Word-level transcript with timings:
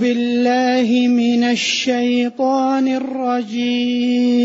بالله 0.00 1.08
من 1.08 1.44
الشيطان 1.44 2.88
الرجيم. 2.88 4.38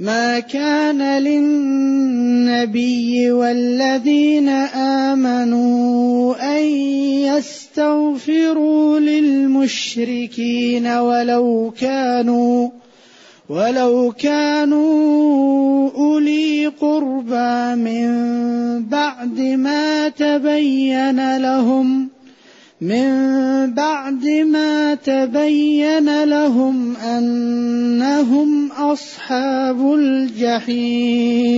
ما 0.00 0.40
كان 0.40 1.22
للنبي 1.22 3.10
والذين 3.32 4.48
آمنوا 5.08 6.34
أن 6.58 6.64
يستغفروا 7.28 9.00
للمشركين 9.00 10.86
ولو 10.86 11.72
كانوا 11.80 12.68
ولو 13.48 14.12
كانوا 14.18 15.90
أولي 15.90 16.66
قربى 16.66 17.74
من 17.74 18.10
بعد 18.84 19.40
ما 19.40 20.08
تبين 20.08 21.36
لهم 21.36 22.09
من 22.80 23.74
بعد 23.74 24.24
ما 24.26 24.94
تبين 24.94 26.24
لهم 26.24 26.96
أنهم 26.96 28.72
أصحاب 28.72 29.94
الجحيم. 29.94 31.50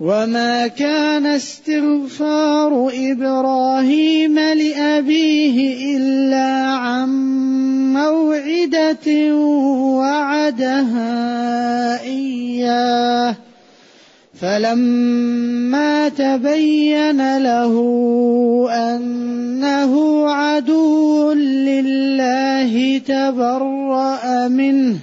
وما 0.00 0.66
كان 0.66 1.26
استغفار 1.26 2.92
إبراهيم 2.94 4.38
لأبيه 4.38 5.96
إلا 5.96 6.66
عن 6.66 7.08
موعدة 7.92 9.34
وعدها 9.96 11.12
إياه. 12.02 13.36
فلما 14.42 16.08
تبين 16.08 17.38
له 17.38 17.74
أنه 18.70 19.92
عدو 20.30 21.32
لله 21.32 22.98
تبرأ 22.98 24.48
منه. 24.48 24.96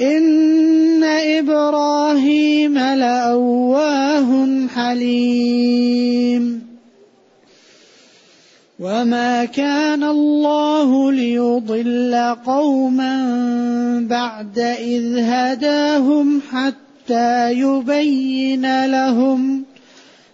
إن 0.00 1.04
إبراهيم 1.04 2.78
لأواه 2.78 4.46
حليم. 4.74 6.60
وما 8.80 9.44
كان 9.44 10.04
الله 10.04 11.12
ليضل 11.12 12.34
قوما 12.46 13.16
بعد 14.10 14.58
إذ 14.58 15.18
هداهم 15.18 16.40
حتى 16.50 16.89
حتى 17.10 17.52
يبين 17.52 18.86
لهم 18.86 19.64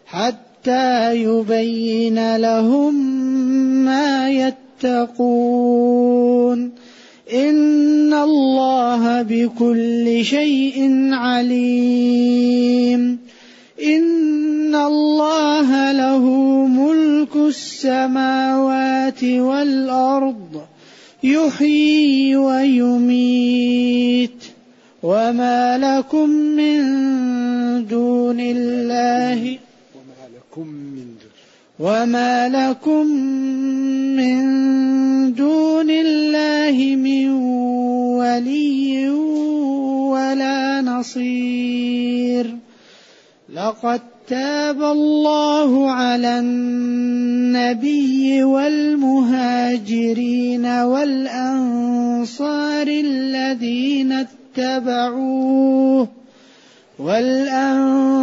حتى 0.07 1.17
يبين 1.17 2.37
لهم 2.37 2.95
ما 3.85 4.31
يتقون. 4.31 4.87
إن 7.33 8.15
الله 8.15 9.23
بكل 9.23 10.25
شيء 10.25 11.09
عليم. 11.13 13.19
إن 13.83 14.75
الله 14.75 15.93
له 15.93 16.25
ملك 16.67 17.37
السماوات 17.37 19.25
والأرض 19.25 20.63
يحيي 21.25 22.37
ويميت. 22.37 24.56
وما 25.03 25.79
لكم 25.79 26.31
من 26.31 26.77
دون 27.87 28.41
الله 28.41 29.59
وما 31.79 32.49
لكم 32.49 33.07
من 34.17 34.37
دون 35.35 35.91
الله 35.91 36.97
من 36.97 37.31
ولي 38.17 39.09
ولا 40.09 40.81
نصير 40.81 42.57
لقد 43.55 44.01
تاب 44.29 44.83
الله 44.83 45.91
على 45.91 46.39
النبي 46.39 48.45
والمهاجرين 48.45 49.87
والانصار 50.67 51.67
الذين 52.89 54.27
اتبعوه 54.59 56.09
والأنصار 56.99 58.23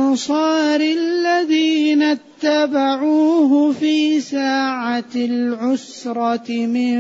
الذين 0.81 2.03
اتبعوه 2.03 3.71
في 3.71 4.19
ساعة 4.19 5.13
العسرة 5.15 6.51
من 6.51 6.97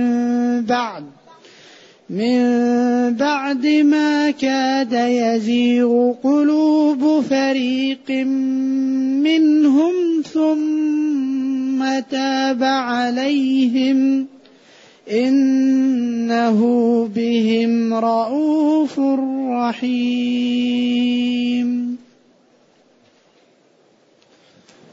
بعد 0.65 1.03
من 2.09 2.43
بعد 3.13 3.65
ما 3.67 4.31
كاد 4.31 4.93
يزيغ 4.93 6.13
قلوب 6.23 7.21
فريق 7.29 8.11
منهم 9.25 9.93
ثم 10.33 11.99
تاب 12.11 12.63
عليهم 12.63 14.32
إنه 15.11 16.59
بهم 17.15 17.93
رءوف 17.93 18.99
رحيم. 19.51 21.13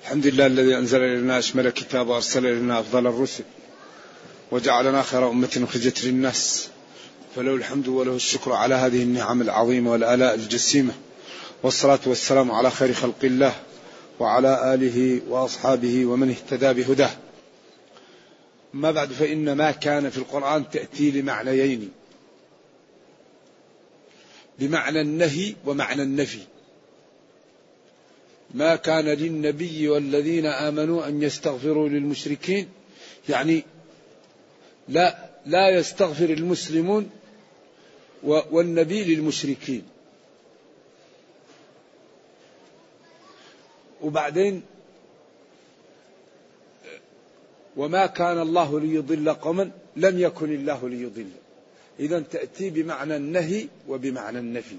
الحمد 0.02 0.26
لله 0.26 0.46
الذي 0.46 0.76
أنزل 0.76 1.02
إلينا 1.02 1.38
أشمل 1.38 1.70
كتاب 1.70 2.08
وأرسل 2.08 2.46
إلينا 2.46 2.80
أفضل 2.80 3.06
الرسل 3.06 3.44
وجعلنا 4.50 5.02
خير 5.02 5.30
أمة 5.30 5.60
أخرجت 5.68 6.04
للناس. 6.04 6.68
فله 7.36 7.54
الحمد 7.54 7.88
وله 7.88 8.16
الشكر 8.16 8.52
على 8.52 8.74
هذه 8.74 9.02
النعم 9.02 9.42
العظيمة 9.42 9.92
والآلاء 9.92 10.34
الجسيمة. 10.34 10.92
والصلاة 11.62 12.00
والسلام 12.06 12.50
على 12.50 12.70
خير 12.70 12.92
خلق 12.92 13.24
الله 13.24 13.52
وعلى 14.20 14.74
آله 14.74 15.20
وأصحابه 15.28 16.06
ومن 16.06 16.30
اهتدى 16.30 16.82
بهداه. 16.82 17.10
ما 18.74 18.90
بعد 18.90 19.12
فإن 19.12 19.52
ما 19.52 19.70
كان 19.70 20.10
في 20.10 20.18
القرآن 20.18 20.70
تأتي 20.70 21.10
لمعنيين. 21.10 21.90
بمعنى 24.58 25.00
النهي 25.00 25.54
ومعنى 25.66 26.02
النفي. 26.02 26.40
ما 28.54 28.76
كان 28.76 29.04
للنبي 29.04 29.88
والذين 29.88 30.46
آمنوا 30.46 31.08
أن 31.08 31.22
يستغفروا 31.22 31.88
للمشركين. 31.88 32.68
يعني 33.28 33.62
لا 34.88 35.30
لا 35.46 35.68
يستغفر 35.68 36.30
المسلمون 36.30 37.10
والنبي 38.22 39.14
للمشركين. 39.14 39.82
وبعدين 44.02 44.62
وما 47.76 48.06
كان 48.06 48.40
الله 48.40 48.80
ليضل 48.80 49.34
قوما 49.34 49.70
لم 49.96 50.18
يكن 50.18 50.54
الله 50.54 50.88
ليضل. 50.88 51.28
إذا 52.00 52.20
تأتي 52.20 52.70
بمعنى 52.70 53.16
النهي 53.16 53.66
وبمعنى 53.88 54.38
النفي. 54.38 54.76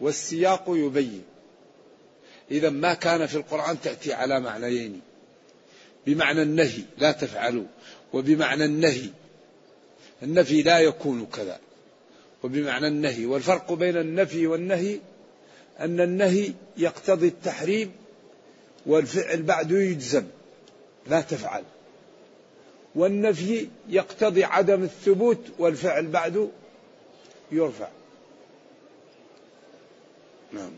والسياق 0.00 0.64
يبين. 0.68 1.22
إذا 2.50 2.70
ما 2.70 2.94
كان 2.94 3.26
في 3.26 3.34
القرآن 3.34 3.80
تأتي 3.80 4.12
على 4.12 4.40
معنيين. 4.40 5.00
بمعنى 6.06 6.42
النهي 6.42 6.82
لا 6.98 7.12
تفعلوا. 7.12 7.66
وبمعنى 8.12 8.64
النهي 8.64 9.08
النفي 10.22 10.62
لا 10.62 10.78
يكون 10.78 11.26
كذا. 11.26 11.58
وبمعنى 12.42 12.86
النهي 12.86 13.26
والفرق 13.26 13.72
بين 13.72 13.96
النفي 13.96 14.46
والنهي 14.46 14.98
أن 15.80 16.00
النهي 16.00 16.52
يقتضي 16.76 17.28
التحريم 17.28 17.92
والفعل 18.86 19.42
بعده 19.42 19.78
يجزم. 19.78 20.24
لا 21.06 21.20
تفعل. 21.20 21.64
والنفي 22.94 23.68
يقتضي 23.88 24.44
عدم 24.44 24.82
الثبوت 24.82 25.38
والفعل 25.58 26.06
بعده 26.06 26.48
يرفع. 27.52 27.88
نعم. 30.52 30.70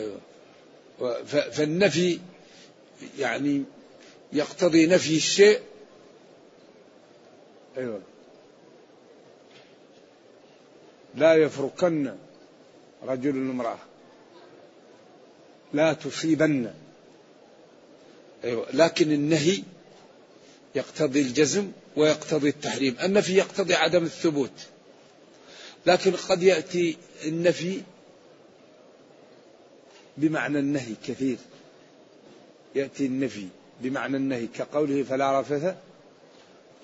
أيوة. 0.00 0.20
فالنفي 1.24 2.20
يعني 3.18 3.64
يقتضي 4.32 4.86
نفي 4.86 5.16
الشيء. 5.16 5.60
أيوة. 7.76 8.00
لا 11.14 11.34
يفركن 11.34 12.16
رجل 13.02 13.30
امرأة. 13.30 13.78
لا 15.74 15.92
تصيبن. 15.92 16.70
أيوة. 18.44 18.66
لكن 18.72 19.12
النهي 19.12 19.62
يقتضي 20.74 21.20
الجزم 21.20 21.72
ويقتضي 21.96 22.48
التحريم. 22.48 22.96
النفي 23.02 23.36
يقتضي 23.36 23.74
عدم 23.74 24.04
الثبوت. 24.04 24.66
لكن 25.86 26.12
قد 26.12 26.42
يأتي 26.42 26.96
النفي 27.24 27.82
بمعنى 30.16 30.58
النهي 30.58 30.94
كثير. 31.06 31.36
يأتي 32.74 33.06
النفي 33.06 33.46
بمعنى 33.80 34.16
النهي 34.16 34.46
كقوله 34.46 35.02
فلا 35.02 35.40
رفث 35.40 35.74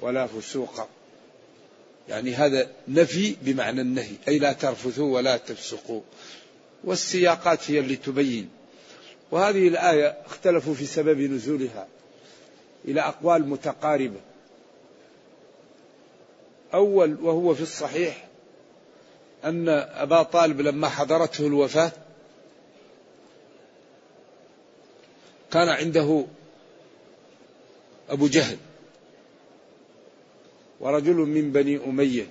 ولا 0.01 0.27
فسوق. 0.27 0.89
يعني 2.09 2.35
هذا 2.35 2.71
نفي 2.89 3.37
بمعنى 3.43 3.81
النهي 3.81 4.15
أي 4.29 4.39
لا 4.39 4.53
ترفثوا 4.53 5.15
ولا 5.15 5.37
تفسقوا. 5.37 6.01
والسياقات 6.85 7.71
هي 7.71 7.79
اللي 7.79 7.97
تبين. 7.97 8.49
وهذه 9.31 9.69
الآية 9.69 10.17
اختلفوا 10.27 10.75
في 10.75 10.87
سبب 10.87 11.21
نزولها 11.21 11.87
إلى 12.85 13.01
أقوال 13.01 13.49
متقاربة. 13.49 14.21
أول 16.75 17.17
وهو 17.23 17.55
في 17.55 17.63
الصحيح 17.63 18.29
أن 19.45 19.69
أبا 19.69 20.23
طالب 20.23 20.61
لما 20.61 20.89
حضرته 20.89 21.47
الوفاة 21.47 21.93
كان 25.53 25.69
عنده 25.69 26.25
أبو 28.09 28.27
جهل 28.27 28.57
ورجل 30.81 31.15
من 31.15 31.53
بني 31.53 31.85
أمية 31.85 32.27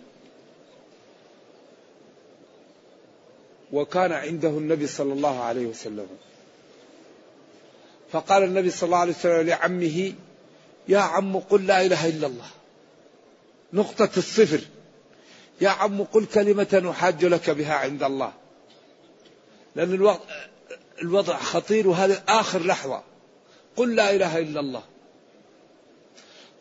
وكان 3.73 4.11
عنده 4.11 4.49
النبي 4.49 4.87
صلى 4.87 5.13
الله 5.13 5.43
عليه 5.43 5.65
وسلم. 5.65 6.07
فقال 8.15 8.43
النبي 8.43 8.69
صلى 8.69 8.87
الله 8.87 8.97
عليه 8.97 9.13
وسلم 9.13 9.47
لعمه 9.47 10.13
يا 10.87 10.99
عم 10.99 11.39
قل 11.39 11.67
لا 11.67 11.85
إله 11.85 12.07
إلا 12.07 12.27
الله. 12.27 12.47
نقطة 13.73 14.09
الصفر. 14.17 14.61
يا 15.61 15.69
عم 15.69 16.03
قل 16.03 16.25
كلمة 16.25 16.81
نحاج 16.89 17.25
لك 17.25 17.49
بها 17.49 17.73
عند 17.73 18.03
الله. 18.03 18.33
لأن 19.75 19.93
الوضع, 19.93 20.19
الوضع 21.01 21.37
خطير 21.37 21.87
وهذا 21.87 22.23
آخر 22.27 22.59
لحظة. 22.65 23.03
قل 23.75 23.95
لا 23.95 24.15
إله 24.15 24.39
إلا 24.39 24.59
الله. 24.59 24.83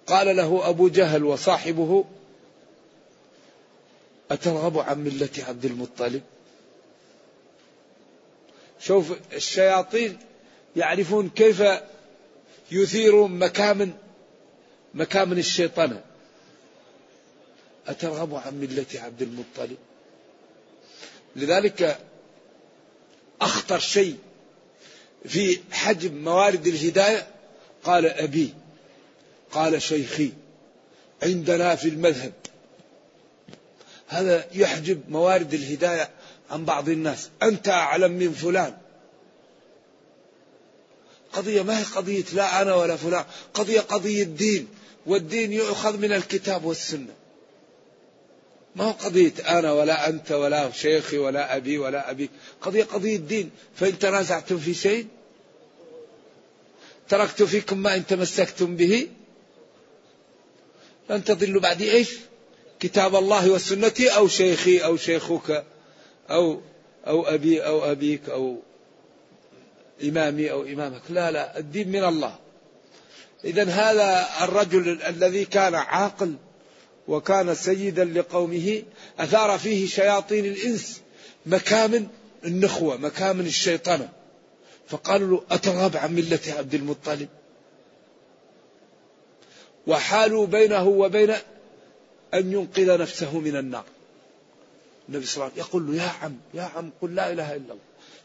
قال 0.07 0.37
له 0.37 0.69
أبو 0.69 0.89
جهل 0.89 1.25
وصاحبه 1.25 2.05
أترغب 4.31 4.79
عن 4.79 5.05
ملة 5.05 5.45
عبد 5.49 5.65
المطلب؟ 5.65 6.23
شوف 8.81 9.13
الشياطين 9.33 10.19
يعرفون 10.77 11.29
كيف 11.29 11.63
يثيرون 12.71 13.39
مكامن 13.39 13.93
مكامن 14.95 15.39
الشيطنة 15.39 16.01
أترغب 17.87 18.35
عن 18.35 18.55
ملة 18.61 18.87
عبد 18.95 19.23
المطلب؟ 19.23 19.77
لذلك 21.37 21.99
أخطر 23.41 23.79
شيء 23.79 24.19
في 25.27 25.61
حجم 25.73 26.15
موارد 26.25 26.67
الهداية 26.67 27.27
قال 27.85 28.07
أبي 28.07 28.55
قال 29.51 29.83
شيخي 29.83 30.33
عندنا 31.23 31.77
في 31.77 31.89
المذهب. 31.89 32.33
هذا 34.09 34.47
يحجب 34.53 35.11
موارد 35.11 35.55
الهداية 35.55 36.11
عن 36.51 36.65
بعض 36.65 36.89
الناس. 36.89 37.29
أنت 37.43 37.69
أعلم 37.69 38.13
من 38.13 38.33
فلان. 38.33 38.77
قضية 41.35 41.63
ما 41.63 41.79
هي 41.79 41.83
قضية 41.83 42.25
لا 42.33 42.63
أنا 42.63 42.75
ولا 42.75 42.97
فلان 42.97 43.25
قضية 43.55 43.81
قضية 43.81 44.25
دين 44.25 44.69
والدين 45.07 45.53
يؤخذ 45.53 45.99
من 45.99 46.13
الكتاب 46.13 46.65
والسنة. 46.65 47.15
ما 48.77 48.85
هو 48.85 48.91
قضية 48.91 49.33
أنا 49.59 49.73
ولا 49.73 50.09
أنت 50.09 50.33
ولا 50.33 50.71
شيخي 50.71 51.19
ولا 51.19 51.57
أبي 51.57 51.79
ولا 51.79 52.11
أبي 52.11 52.31
قضية 52.63 52.85
قضية 52.85 53.17
دين 53.17 53.51
فإن 53.77 53.99
تنازعتم 53.99 54.59
في 54.59 54.75
شيء 54.75 55.07
تركت 57.09 57.43
فيكم 57.43 57.79
ما 57.79 57.95
إن 57.95 58.07
تمسكتم 58.07 58.77
به 58.77 59.09
لن 61.11 61.25
تضلوا 61.25 61.61
بعد 61.61 61.83
إيش؟ 61.83 62.11
كتاب 62.81 63.17
الله 63.17 63.51
والسنة 63.51 63.93
أو 64.01 64.29
شيخي 64.29 64.79
أو 64.79 64.97
شيخك 64.97 65.65
أو 66.31 66.61
أو 67.07 67.23
أبي 67.23 67.67
أو 67.67 67.93
أبيك 67.93 68.29
أو 68.29 68.59
إمامي 70.03 70.51
أو 70.51 70.63
إمامك. 70.63 71.03
لا 71.11 71.31
لا 71.31 71.59
الدين 71.59 71.89
من 71.89 72.05
الله. 72.05 72.39
إذا 73.45 73.65
هذا 73.65 74.27
الرجل 74.45 75.03
الذي 75.03 75.45
كان 75.45 75.75
عاقل 75.75 76.35
وكان 77.09 77.55
سيدا 77.55 78.05
لقومه 78.05 78.83
أثار 79.19 79.59
فيه 79.59 79.87
شياطين 79.87 80.45
الإنس 80.45 81.01
مكامن 81.47 82.07
النخوة 82.45 82.97
مكامن 82.97 83.47
الشيطنة. 83.47 84.09
فقالوا 84.89 85.29
له 85.29 85.45
أترغب 85.51 85.97
عن 85.97 86.15
ملة 86.15 86.41
عبد 86.49 86.75
المطلب؟ 86.75 87.29
وحالوا 89.87 90.47
بينه 90.47 90.89
وبين 90.89 91.31
أن 92.35 92.53
ينقذ 92.53 92.99
نفسه 92.99 93.39
من 93.39 93.57
النار. 93.57 93.85
النبي 95.09 95.27
صلى 95.27 95.35
الله 95.35 95.45
عليه 95.45 95.55
وسلم 95.55 95.69
يقول 95.69 95.87
له 95.87 96.03
يا 96.03 96.09
عم 96.23 96.37
يا 96.55 96.63
عم 96.63 96.91
قل 97.03 97.15
لا 97.15 97.33
إله 97.33 97.57
إلا 97.57 97.65
الله. 97.65 97.79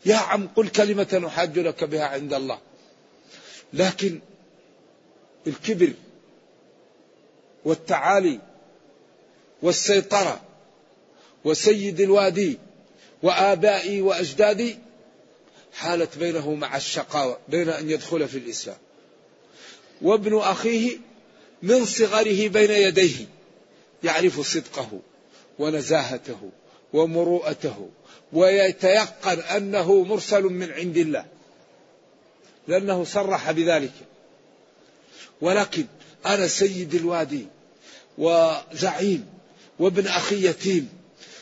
يا 0.05 0.15
عم 0.15 0.47
قل 0.55 0.67
كلمة 0.67 1.21
نحاج 1.25 1.59
لك 1.59 1.83
بها 1.83 2.05
عند 2.05 2.33
الله. 2.33 2.59
لكن 3.73 4.19
الكبر 5.47 5.93
والتعالي 7.65 8.39
والسيطرة 9.61 10.41
وسيد 11.45 12.01
الوادي 12.01 12.57
وآبائي 13.23 14.01
وأجدادي 14.01 14.77
حالت 15.73 16.17
بينه 16.17 16.53
مع 16.53 16.77
الشقاوة 16.77 17.39
بين 17.47 17.69
أن 17.69 17.89
يدخل 17.89 18.27
في 18.27 18.37
الإسلام. 18.37 18.77
وابن 20.01 20.37
أخيه 20.37 20.97
من 21.63 21.85
صغره 21.85 22.47
بين 22.47 22.71
يديه 22.71 23.25
يعرف 24.03 24.47
صدقه 24.53 24.99
ونزاهته. 25.59 26.51
ومروءته 26.93 27.89
ويتيقن 28.33 29.39
أنه 29.39 30.03
مرسل 30.03 30.43
من 30.43 30.71
عند 30.71 30.97
الله 30.97 31.25
لأنه 32.67 33.03
صرح 33.03 33.51
بذلك. 33.51 33.93
ولكن 35.41 35.85
أنا 36.25 36.47
سيد 36.47 36.95
الوادي 36.95 37.45
وزعيم 38.17 39.25
وابن 39.79 40.07
أخي 40.07 40.47
يتيم 40.47 40.89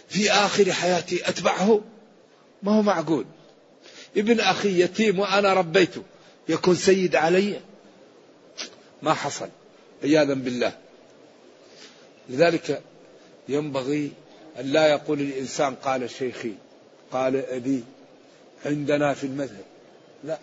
في 0.10 0.32
آخر 0.32 0.74
حياتي 0.74 1.30
أتبعه 1.30 1.82
ما 2.64 2.72
هو 2.72 2.82
معقول؟ 2.82 3.26
ابن 4.18 4.40
أخي 4.40 4.82
يتيم 4.82 5.20
وأنا 5.20 5.54
ربيته 5.54 6.04
يكون 6.50 6.76
سيد 6.76 7.16
علي؟ 7.16 7.60
ما 9.04 9.14
حصل 9.14 9.50
عياذا 10.04 10.34
بالله. 10.34 10.78
لذلك 12.30 12.82
ينبغي 13.50 14.12
أن 14.60 14.66
لا 14.66 14.88
يقول 14.88 15.22
الإنسان 15.22 15.76
قال 15.76 16.10
شيخي 16.10 16.54
قال 17.12 17.36
أبي 17.36 17.84
عندنا 18.66 19.14
في 19.14 19.24
المذهب. 19.24 19.66
لا. 20.24 20.40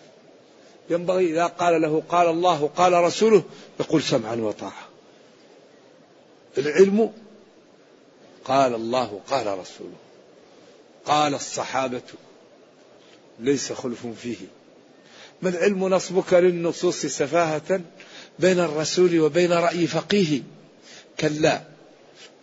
ينبغي 0.91 1.31
إذا 1.31 1.47
قال 1.47 1.83
له 1.83 2.03
قال 2.09 2.29
الله 2.29 2.71
قال 2.77 2.93
رسوله 2.93 3.43
يقول 3.81 4.03
سمعا 4.03 4.37
وطاعة. 4.37 4.89
العلم 6.59 7.13
قال 8.45 8.75
الله 8.75 9.21
قال 9.29 9.59
رسوله. 9.59 9.97
قال 11.05 11.35
الصحابة 11.35 12.03
ليس 13.41 13.73
خلف 13.73 14.07
فيه. 14.07 14.47
ما 15.43 15.49
العلم 15.49 15.89
نصبك 15.89 16.35
للنصوص 16.35 17.07
سفاهة 17.07 17.81
بين 18.39 18.61
الرسول 18.61 19.21
وبين 19.21 19.53
رأي 19.53 19.87
فقيه؟ 19.87 20.43
كلا. 21.21 21.74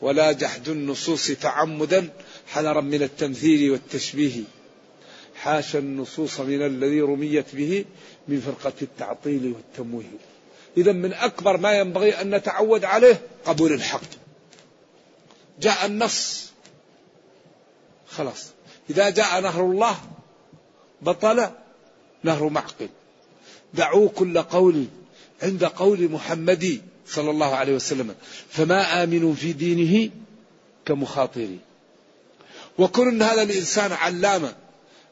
ولا 0.01 0.31
جحد 0.31 0.69
النصوص 0.69 1.27
تعمدا 1.31 2.09
حذرا 2.47 2.81
من 2.81 3.03
التمثيل 3.03 3.71
والتشبيه. 3.71 4.43
حاشا 5.35 5.79
النصوص 5.79 6.39
من 6.39 6.65
الذي 6.65 7.01
رميت 7.01 7.55
به 7.55 7.85
من 8.27 8.39
فرقة 8.41 8.73
التعطيل 8.81 9.53
والتمويه 9.55 10.19
إذا 10.77 10.91
من 10.91 11.13
أكبر 11.13 11.57
ما 11.57 11.73
ينبغي 11.73 12.21
أن 12.21 12.35
نتعود 12.35 12.85
عليه 12.85 13.21
قبول 13.45 13.73
الحق 13.73 14.01
جاء 15.59 15.85
النص. 15.85 16.51
خلاص. 18.07 18.47
إذا 18.89 19.09
جاء 19.09 19.41
نهر 19.41 19.65
الله 19.65 19.97
بطل 21.01 21.49
نهر 22.23 22.49
معقل. 22.49 22.89
دعوا 23.73 24.09
كل 24.09 24.41
قول 24.41 24.85
عند 25.43 25.63
قول 25.63 26.11
محمد 26.11 26.81
صلى 27.11 27.29
الله 27.29 27.55
عليه 27.55 27.73
وسلم. 27.73 28.15
فما 28.49 29.03
آمنوا 29.03 29.33
في 29.33 29.53
دينه 29.53 30.09
كمخاطرين 30.85 31.59
وكون 32.79 33.21
هذا 33.21 33.41
الإنسان 33.43 33.91
علامة 33.91 34.55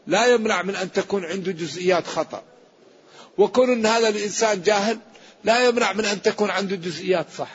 لا 0.07 0.27
يمنع 0.27 0.61
من 0.61 0.75
أن 0.75 0.91
تكون 0.91 1.25
عنده 1.25 1.51
جزئيات 1.51 2.07
خطأ. 2.07 2.43
وكون 3.37 3.85
هذا 3.85 4.09
الإنسان 4.09 4.61
جاهل 4.61 4.99
لا 5.43 5.67
يمنع 5.67 5.93
من 5.93 6.05
أن 6.05 6.21
تكون 6.21 6.49
عنده 6.49 6.75
جزئيات 6.75 7.25
صح. 7.37 7.51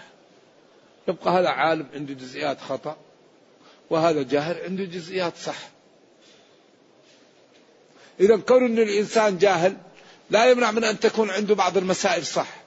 يبقى 1.09 1.31
هذا 1.41 1.49
عالم 1.49 1.87
عنده 1.95 2.15
جزئيات 2.15 2.61
خطأ 2.61 2.97
وهذا 3.91 4.23
جاهل 4.23 4.57
عنده 4.65 4.85
جزئيات 4.85 5.33
صح. 5.37 5.59
إذا 8.21 8.37
كون 8.37 8.79
الإنسان 8.79 9.39
جاهل 9.39 9.77
لا 10.31 10.51
يمنع 10.51 10.71
من 10.71 10.85
أن 10.85 11.01
تكون 11.01 11.31
عنده 11.31 11.55
بعض 11.55 11.77
المسائل 11.77 12.27
صح. 12.27 12.64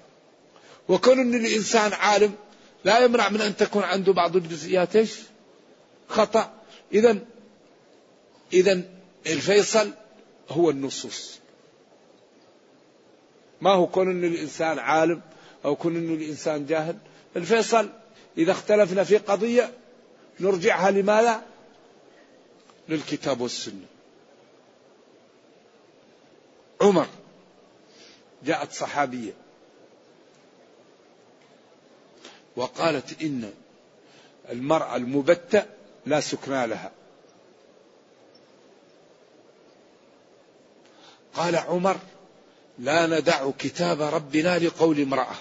وكون 0.89 1.19
أن 1.19 1.35
الإنسان 1.35 1.93
عالم 1.93 2.33
لا 2.85 2.99
يمنع 2.99 3.29
من 3.29 3.41
أن 3.41 3.55
تكون 3.55 3.83
عنده 3.83 4.13
بعض 4.13 4.35
الجزئيات 4.35 4.95
إيش؟ 4.95 5.19
خطأ. 6.09 6.53
إذا 6.93 7.17
إذا 8.53 8.81
الفيصل 9.27 9.91
هو 10.49 10.69
النصوص. 10.69 11.39
ما 13.61 13.71
هو 13.71 13.87
كون 13.87 14.09
أن 14.09 14.23
الإنسان 14.23 14.79
عالم 14.79 15.21
أو 15.65 15.75
كون 15.75 15.95
أن 15.95 16.13
الإنسان 16.13 16.65
جاهل؟ 16.65 16.97
الفيصل 17.35 17.89
إذا 18.37 18.51
اختلفنا 18.51 19.03
في 19.03 19.17
قضية 19.17 19.71
نرجعها 20.39 20.91
لماذا؟ 20.91 21.41
للكتاب 22.89 23.41
والسنة. 23.41 23.85
عمر 26.81 27.07
جاءت 28.45 28.71
صحابية 28.71 29.33
وقالت 32.57 33.21
إن 33.21 33.51
المرأة 34.49 34.95
المبتة 34.95 35.65
لا 36.05 36.19
سكنى 36.19 36.67
لها. 36.67 36.91
قال 41.33 41.55
عمر 41.55 41.97
لا 42.79 43.05
ندع 43.05 43.51
كتاب 43.59 44.01
ربنا 44.01 44.59
لقول 44.59 45.01
امرأة. 45.01 45.35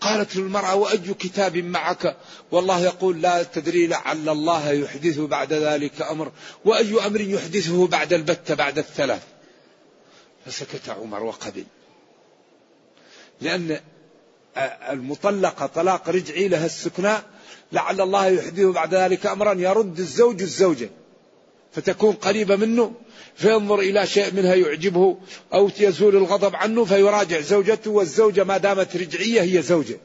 قالت 0.00 0.36
له 0.36 0.42
المرأة 0.42 0.74
وأي 0.74 1.14
كتاب 1.14 1.56
معك؟ 1.56 2.16
والله 2.50 2.80
يقول 2.80 3.22
لا 3.22 3.42
تدري 3.42 3.86
لعل 3.86 4.28
الله 4.28 4.70
يحدث 4.70 5.18
بعد 5.18 5.52
ذلك 5.52 6.02
أمر 6.02 6.32
وأي 6.64 7.06
أمر 7.06 7.20
يحدثه 7.20 7.86
بعد 7.86 8.12
البتة 8.12 8.54
بعد 8.54 8.78
الثلاث. 8.78 9.22
فسكت 10.46 10.88
عمر 10.88 11.22
وقبل 11.22 11.64
لأن 13.40 13.80
المطلقة 14.90 15.66
طلاق 15.66 16.08
رجعي 16.08 16.48
لها 16.48 16.66
السكناء 16.66 17.24
لعل 17.72 18.00
الله 18.00 18.26
يحدثه 18.26 18.72
بعد 18.72 18.94
ذلك 18.94 19.26
أمرا 19.26 19.52
يرد 19.52 19.98
الزوج 19.98 20.42
الزوجة 20.42 20.90
فتكون 21.72 22.12
قريبة 22.12 22.56
منه 22.56 22.92
فينظر 23.34 23.78
إلى 23.78 24.06
شيء 24.06 24.34
منها 24.34 24.54
يعجبه 24.54 25.16
أو 25.54 25.70
يزول 25.80 26.16
الغضب 26.16 26.56
عنه 26.56 26.84
فيراجع 26.84 27.40
زوجته 27.40 27.90
والزوجة 27.90 28.44
ما 28.44 28.56
دامت 28.56 28.96
رجعية 28.96 29.42
هي 29.42 29.62
زوجة. 29.62 29.98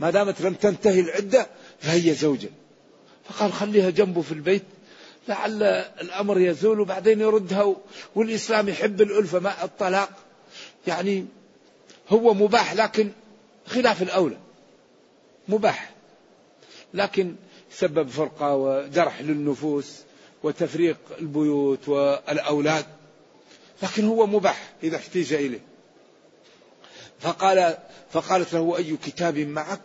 ما 0.00 0.10
دامت 0.10 0.40
لم 0.40 0.54
تنتهي 0.54 1.00
العدة 1.00 1.46
فهي 1.80 2.14
زوجة. 2.14 2.48
فقال 3.28 3.52
خليها 3.52 3.90
جنبه 3.90 4.22
في 4.22 4.32
البيت 4.32 4.62
لعل 5.28 5.62
الأمر 6.00 6.40
يزول 6.40 6.80
وبعدين 6.80 7.20
يردها 7.20 7.76
والإسلام 8.14 8.68
يحب 8.68 9.02
الألفة 9.02 9.38
ما 9.38 9.64
الطلاق. 9.64 10.10
يعني 10.86 11.26
هو 12.12 12.34
مباح 12.34 12.74
لكن 12.74 13.10
خلاف 13.66 14.02
الأولى. 14.02 14.36
مباح. 15.48 15.90
لكن 16.94 17.34
سبب 17.72 18.08
فرقة 18.08 18.54
وجرح 18.54 19.20
للنفوس 19.20 19.96
وتفريق 20.42 20.96
البيوت 21.20 21.88
والأولاد. 21.88 22.84
لكن 23.82 24.04
هو 24.04 24.26
مباح 24.26 24.72
إذا 24.82 24.96
احتيج 24.96 25.32
إليه. 25.32 25.60
فقال 27.20 27.76
فقالت 28.12 28.54
له 28.54 28.76
أي 28.76 28.96
كتاب 28.96 29.38
معك؟ 29.38 29.80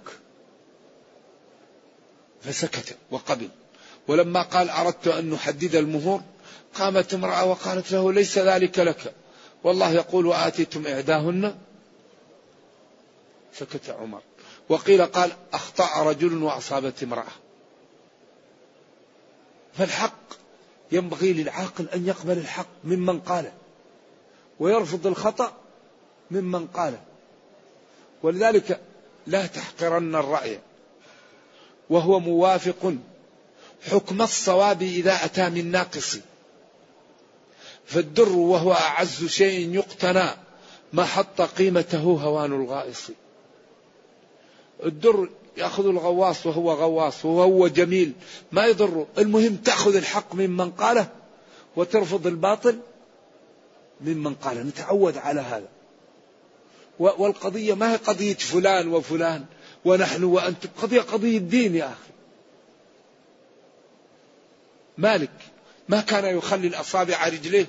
فسكت 2.42 2.98
وقبل. 3.12 3.50
ولما 4.08 4.42
قال 4.42 4.70
أردت 4.70 5.08
أن 5.08 5.30
نحدد 5.30 5.76
المهور 5.76 6.22
قامت 6.74 7.14
امرأة 7.14 7.46
وقالت 7.46 7.92
له 7.92 8.14
ليس 8.14 8.38
ذلك 8.38 8.80
لك. 8.80 9.14
والله 9.64 9.92
يقول 9.92 10.26
وآتيتم 10.26 10.88
إعداهن 10.88 11.56
سكت 13.60 13.90
عمر. 13.90 14.22
وقيل 14.70 15.06
قال 15.06 15.32
أخطأ 15.54 16.04
رجل 16.04 16.44
وأصابت 16.44 17.04
امرأة. 17.04 17.32
فالحق 19.74 20.20
ينبغي 20.92 21.34
للعاقل 21.34 21.90
أن 21.90 22.08
يقبل 22.08 22.38
الحق 22.38 22.68
ممن 22.84 23.20
قاله. 23.20 23.54
ويرفض 24.60 25.08
الخطأ 25.08 25.54
ممن 26.32 26.68
قاله. 26.68 27.00
ولذلك 28.24 28.82
لا 29.28 29.48
تحقرن 29.48 30.16
الرأي. 30.16 30.60
وهو 31.90 32.20
موافق 32.20 32.94
حكم 33.92 34.22
الصواب 34.22 34.82
إذا 34.82 35.26
أتى 35.26 35.50
من 35.50 35.72
ناقص. 35.72 36.18
فالدر 37.86 38.30
وهو 38.30 38.74
أعز 38.74 39.26
شيء 39.26 39.76
يقتنى 39.76 40.30
ما 40.94 41.06
حط 41.06 41.42
قيمته 41.42 42.02
هوان 42.02 42.54
الغائص. 42.54 43.12
الدر 44.86 45.30
يأخذ 45.58 45.88
الغواص 45.88 46.46
وهو 46.46 46.72
غواص 46.72 47.26
وهو 47.26 47.68
جميل 47.68 48.14
ما 48.52 48.66
يضره 48.66 49.08
المهم 49.18 49.56
تأخذ 49.56 49.96
الحق 49.96 50.36
ممن 50.36 50.72
قاله 50.72 51.08
وترفض 51.76 52.28
الباطل 52.28 52.80
ممن 54.02 54.36
قاله. 54.36 54.64
نتعود 54.64 55.18
على 55.18 55.42
هذا. 55.42 55.68
والقضية 57.00 57.74
ما 57.74 57.92
هي 57.92 57.96
قضية 57.96 58.34
فلان 58.34 58.88
وفلان 58.88 59.46
ونحن 59.86 60.24
وأنتم 60.24 60.70
قضية 60.82 61.02
قضية 61.02 61.38
دين 61.38 61.76
يا 61.76 61.86
أخي. 61.86 62.12
مالك 64.98 65.32
ما 65.90 66.02
كان 66.02 66.38
يخلي 66.38 66.68
الأصابع 66.68 67.28
رجليه 67.28 67.68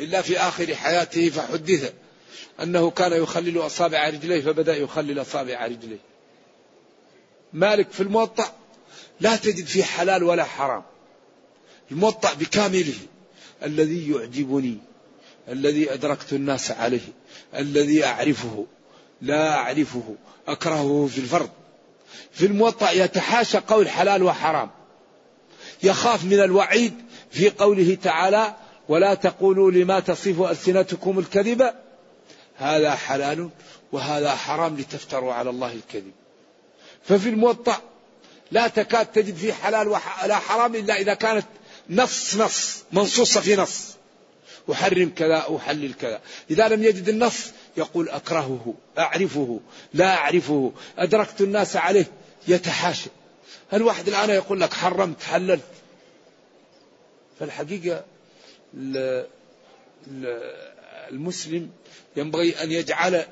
إلا 0.00 0.22
في 0.22 0.38
آخر 0.38 0.74
حياته 0.74 1.30
فحدث. 1.30 1.92
أنه 2.62 2.90
كان 2.90 3.22
يخلل 3.22 3.58
أصابع 3.58 4.08
رجليه 4.08 4.40
فبدأ 4.42 4.76
يخلل 4.76 5.20
أصابع 5.20 5.66
رجليه. 5.66 5.98
مالك 7.52 7.90
في 7.90 8.02
الموطأ 8.02 8.52
لا 9.20 9.36
تجد 9.36 9.66
فيه 9.66 9.82
حلال 9.84 10.22
ولا 10.22 10.44
حرام. 10.44 10.82
الموطأ 11.90 12.34
بكامله. 12.34 12.94
الذي 13.62 14.10
يعجبني 14.10 14.78
الذي 15.48 15.92
أدركت 15.92 16.32
الناس 16.32 16.70
عليه 16.70 17.12
الذي 17.56 18.04
أعرفه 18.04 18.66
لا 19.22 19.54
أعرفه 19.54 20.14
أكرهه 20.48 21.08
في 21.12 21.18
الفرض. 21.18 21.50
في 22.32 22.46
الموطأ 22.46 22.90
يتحاشى 22.90 23.58
قول 23.58 23.88
حلال 23.88 24.22
وحرام. 24.22 24.70
يخاف 25.82 26.24
من 26.24 26.40
الوعيد 26.40 26.94
في 27.30 27.50
قوله 27.50 27.98
تعالى 28.02 28.54
ولا 28.88 29.14
تقولوا 29.14 29.70
لما 29.70 30.00
تصف 30.00 30.42
ألسنتكم 30.42 31.18
الكذب 31.18 31.70
هذا 32.58 32.94
حلال 32.94 33.50
وهذا 33.92 34.34
حرام 34.34 34.76
لتفتروا 34.76 35.32
على 35.34 35.50
الله 35.50 35.72
الكذب. 35.72 36.12
ففي 37.04 37.28
الموطأ 37.28 37.80
لا 38.50 38.68
تكاد 38.68 39.06
تجد 39.06 39.36
فيه 39.36 39.52
حلال 39.52 39.88
ولا 39.88 40.38
حرام 40.38 40.74
إلا 40.74 40.96
إذا 41.00 41.14
كانت 41.14 41.46
نص 41.90 42.36
نص 42.36 42.84
منصوصة 42.92 43.40
في 43.40 43.56
نص. 43.56 43.96
أحرم 44.72 45.12
كذا 45.16 45.56
أحلل 45.56 45.94
كذا. 45.94 46.20
إذا 46.50 46.68
لم 46.68 46.82
يجد 46.82 47.08
النص 47.08 47.50
يقول 47.76 48.08
أكرهه 48.08 48.74
أعرفه 48.98 49.60
لا 49.94 50.14
أعرفه. 50.14 50.72
أدركت 50.98 51.40
الناس 51.40 51.76
عليه 51.76 52.06
يتحاشى. 52.48 53.10
الواحد 53.72 54.08
الآن 54.08 54.30
يقول 54.30 54.60
لك 54.60 54.72
حرمت 54.72 55.22
حللت؟ 55.22 55.60
فالحقيقة 57.40 58.04
المسلم 61.10 61.70
ينبغي 62.16 62.62
أن 62.62 62.72
يجعل 62.72 63.26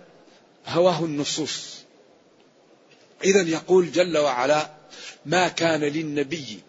هواه 0.67 1.05
النصوص. 1.05 1.75
إذا 3.25 3.43
يقول 3.43 3.93
جل 3.93 4.19
وعلا 4.19 4.71
ما 5.27 5.49
كان 5.49 5.81
للنبي 5.81 6.61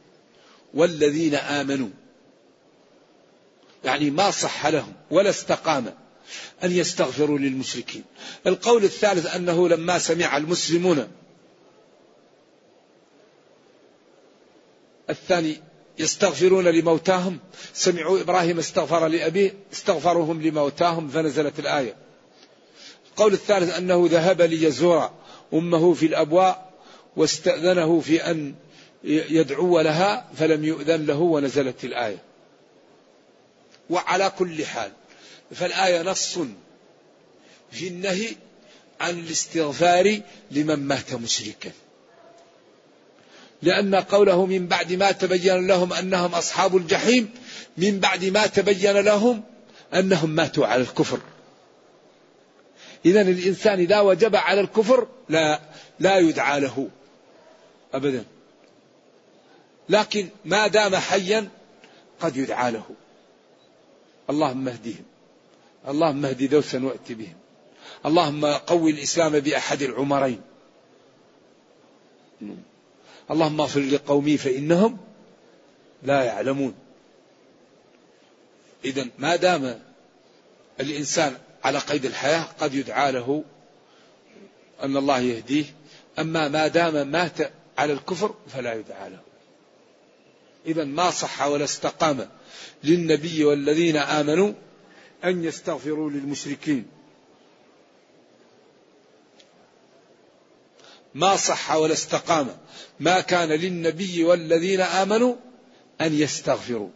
والذين 0.74 1.36
آمنوا. 1.36 1.90
يعني 3.86 4.10
ما 4.10 4.32
صح 4.32 4.68
لهم 4.68 4.94
ولا 5.12 5.30
استقام 5.30 5.94
أن 6.64 6.72
يستغفروا 6.72 7.40
للمشركين. 7.40 8.04
القول 8.48 8.84
الثالث 8.84 9.36
أنه 9.36 9.70
لما 9.70 10.00
سمع 10.00 10.38
المسلمون. 10.38 11.08
الثاني 15.10 15.62
يستغفرون 16.00 16.68
لموتاهم. 16.68 17.40
سمعوا 17.74 18.22
إبراهيم 18.22 18.60
استغفر 18.60 19.08
لأبيه 19.08 19.54
استغفرهم 19.74 20.42
لموتاهم. 20.42 21.10
فنزلت 21.10 21.60
الآية. 21.60 21.96
القول 23.10 23.34
الثالث 23.34 23.78
أنه 23.78 24.08
ذهب 24.12 24.42
ليزور 24.42 25.10
أمه 25.54 25.94
في 25.94 26.06
الأبواء 26.06 26.74
واستأذنه 27.16 28.00
في 28.00 28.32
أن 28.32 28.56
يدعو 29.04 29.82
لها 29.82 30.30
فلم 30.38 30.66
يؤذن 30.66 31.06
له 31.06 31.20
ونزلت 31.20 31.84
الآية. 31.84 32.18
وعلى 33.90 34.32
كل 34.40 34.66
حال 34.66 34.92
فالآية 35.52 36.02
نص 36.02 36.40
في 37.72 37.88
النهي 37.88 38.36
عن 39.00 39.20
الاستغفار 39.20 40.22
لمن 40.52 40.76
مات 40.76 41.14
مشركا. 41.14 41.72
لأن 43.66 43.96
قوله 43.96 44.46
من 44.46 44.68
بعد 44.68 44.94
ما 44.94 45.12
تبين 45.12 45.68
لهم 45.68 45.94
أنهم 45.94 46.36
أصحاب 46.36 46.78
الجحيم 46.78 47.30
من 47.78 48.00
بعد 48.00 48.26
ما 48.26 48.48
تبين 48.48 48.98
لهم 48.98 49.44
أنهم 49.94 50.30
ماتوا 50.30 50.68
على 50.68 50.82
الكفر. 50.82 51.20
إذا 53.06 53.22
الإنسان 53.22 53.80
إذا 53.80 54.00
وجب 54.00 54.36
على 54.36 54.62
الكفر 54.62 55.08
لا 55.30 55.60
لا 56.00 56.18
يدعى 56.18 56.60
له 56.60 56.90
أبدا. 57.94 58.26
لكن 59.90 60.30
ما 60.46 60.68
دام 60.68 60.96
حيا 60.96 61.50
قد 62.20 62.38
يدعى 62.38 62.72
له. 62.72 62.86
اللهم 64.30 64.68
اهدهم. 64.68 65.06
اللهم 65.88 66.26
اهد 66.26 66.44
دوسا 66.44 66.86
وأت 66.86 67.12
بهم. 67.12 67.36
اللهم 68.06 68.46
قوي 68.46 68.92
الإسلام 68.92 69.40
بأحد 69.40 69.82
العمرين. 69.82 70.42
اللهم 73.32 73.62
اغفر 73.62 73.80
لقومي 73.80 74.38
فإنهم 74.38 74.98
لا 76.04 76.24
يعلمون. 76.24 76.76
إذا 78.86 79.08
ما 79.18 79.36
دام 79.36 79.80
الإنسان 80.80 81.38
على 81.64 81.78
قيد 81.78 82.06
الحياة 82.06 82.48
قد 82.60 82.74
يدعى 82.74 83.12
له 83.12 83.44
أن 84.84 84.98
الله 84.98 85.20
يهديه. 85.20 85.66
أما 86.20 86.48
ما 86.48 86.68
دام 86.68 87.08
مات 87.08 87.38
على 87.78 87.94
الكفر 87.94 88.36
فلا 88.48 88.74
يدعى 88.74 89.10
له. 89.10 89.20
إذا 90.66 90.84
ما 90.84 91.10
صح 91.10 91.42
ولا 91.42 91.64
استقام 91.64 92.30
للنبي 92.84 93.46
والذين 93.46 93.98
آمنوا 93.98 94.54
أن 95.24 95.44
يستغفروا 95.44 96.10
للمشركين. 96.10 96.86
ما 101.16 101.36
صح 101.36 101.76
ولا 101.76 101.94
استقام. 101.94 102.58
ما 103.00 103.22
كان 103.22 103.50
للنبي 103.50 104.24
والذين 104.24 104.82
آمنوا 104.82 105.36
أن 106.02 106.14
يستغفروا. 106.14 106.90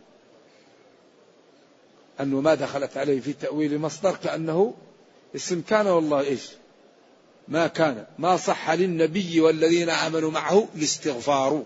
أنه 2.19 2.41
ما 2.41 2.53
دخلت 2.53 2.97
عليه 2.97 3.21
في 3.21 3.33
تأويل 3.33 3.79
مصدر 3.79 4.15
كأنه 4.15 4.73
اسم 5.35 5.61
كان 5.61 5.87
والله 5.87 6.19
إيش؟ 6.19 6.49
ما 7.47 7.67
كان. 7.67 8.05
ما 8.17 8.37
صح 8.37 8.71
للنبي 8.71 9.41
والذين 9.41 9.89
آمنوا 9.89 10.31
معه 10.31 10.67
الاستغفار 10.75 11.65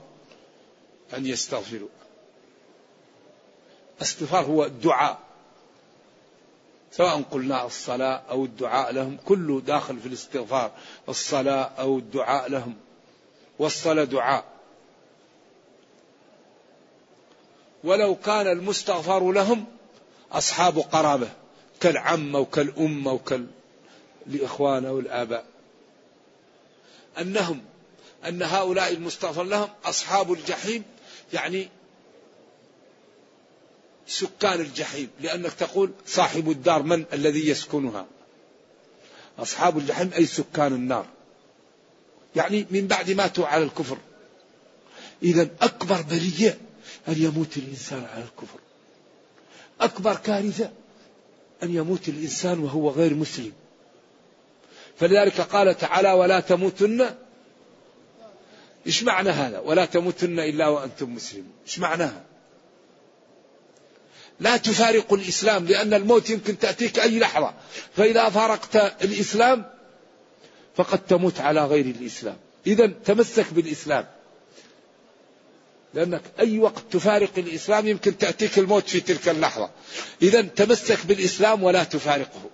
أن 1.18 1.28
يستغفروا. 1.28 1.90
الاستغفار 3.98 4.46
هو 4.46 4.66
الدعاء. 4.66 5.20
سواء 6.98 7.22
قلنا 7.32 7.66
الصلاة 7.66 8.22
أو 8.30 8.46
الدعاء 8.46 8.92
لهم 8.92 9.18
كله 9.26 9.62
داخل 9.62 10.00
في 10.00 10.08
الاستغفار 10.08 10.72
الصلاة 11.10 11.72
أو 11.80 11.98
الدعاء 11.98 12.50
لهم. 12.50 12.76
والصلاة 13.60 14.04
دعاء. 14.04 14.44
ولو 17.84 18.16
كان 18.16 18.48
المستغفر 18.48 19.32
لهم 19.32 19.66
أصحاب 20.32 20.80
قرابة 20.80 21.30
كالعم 21.80 22.36
أو 22.36 22.46
كالأم 22.46 23.08
أو 23.08 23.20
كالإخوان 23.20 24.86
أو 24.86 25.00
الآباء 25.00 25.46
أنهم 27.20 27.62
أن 28.28 28.44
هؤلاء 28.44 28.94
المستغفر 28.94 29.44
لهم 29.44 29.70
أصحاب 29.86 30.34
الجحيم 30.34 30.84
يعني 31.34 31.70
سكان 34.08 34.62
الجحيم 34.62 35.10
لأنك 35.22 35.54
تقول 35.54 35.92
صاحب 36.06 36.50
الدار 36.50 36.84
من 36.84 37.06
الذي 37.14 37.50
يسكنها؟ 37.50 38.06
أصحاب 39.40 39.78
الجحيم 39.78 40.12
أي 40.16 40.26
سكان 40.26 40.74
النار؟ 40.74 41.06
يعني 42.36 42.66
من 42.72 42.88
بعد 42.88 43.12
ماتوا 43.12 43.48
على 43.48 43.64
الكفر. 43.64 43.98
إذا 45.24 45.50
أكبر 45.62 46.02
بلية 46.02 46.58
أن 47.08 47.16
يموت 47.18 47.58
الإنسان 47.58 48.06
على 48.14 48.24
الكفر. 48.24 48.60
أكبر 49.82 50.16
كارثة 50.16 50.72
أن 51.64 51.76
يموت 51.76 52.10
الإنسان 52.10 52.60
وهو 52.60 52.90
غير 52.90 53.14
مسلم. 53.14 53.54
فلذلك 55.00 55.42
قال 55.42 55.78
تعالى 55.78 56.12
ولا 56.12 56.40
تموتن. 56.40 57.16
إيش 58.88 59.04
معنى 59.04 59.30
هذا؟ 59.30 59.60
ولا 59.60 59.86
تموتن 59.86 60.40
إلا 60.40 60.68
وأنتم 60.68 61.16
مسلمون. 61.16 61.52
إيش 61.66 61.80
معناها؟ 61.80 62.24
لا 64.40 64.58
تفارق 64.58 65.14
الإسلام 65.14 65.66
لأن 65.66 65.94
الموت 65.94 66.30
يمكن 66.30 66.60
تأتيك 66.60 67.00
أي 67.00 67.20
لحظة. 67.20 67.54
فإذا 67.96 68.30
فارقت 68.30 68.76
الإسلام 69.04 69.66
فقد 70.76 71.00
تموت 71.06 71.40
على 71.40 71.66
غير 71.66 71.86
الإسلام. 71.86 72.38
إذا 72.68 72.88
تمسك 72.88 73.54
بالإسلام. 73.54 74.06
لأنك 75.94 76.22
أي 76.40 76.60
وقت 76.60 76.84
تفارق 76.92 77.32
الإسلام 77.38 77.88
يمكن 77.88 78.18
تأتيك 78.18 78.60
الموت 78.60 78.88
في 78.88 79.00
تلك 79.00 79.30
اللحظة. 79.30 79.70
إذا 80.22 80.42
تمسك 80.42 81.06
بالإسلام 81.06 81.64
ولا 81.64 81.84
تفارقه. 81.84 82.50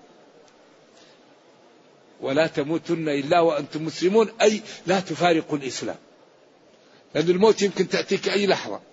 ولا 2.22 2.48
تموتن 2.48 3.10
إلا 3.10 3.40
وأنتم 3.40 3.86
مسلمون 3.86 4.30
أي 4.42 4.62
لا 4.88 5.00
تفارقوا 5.00 5.58
الإسلام. 5.58 5.98
لأن 7.16 7.30
الموت 7.30 7.62
يمكن 7.62 7.90
تأتيك 7.90 8.30
أي 8.30 8.48
لحظة. 8.48 8.89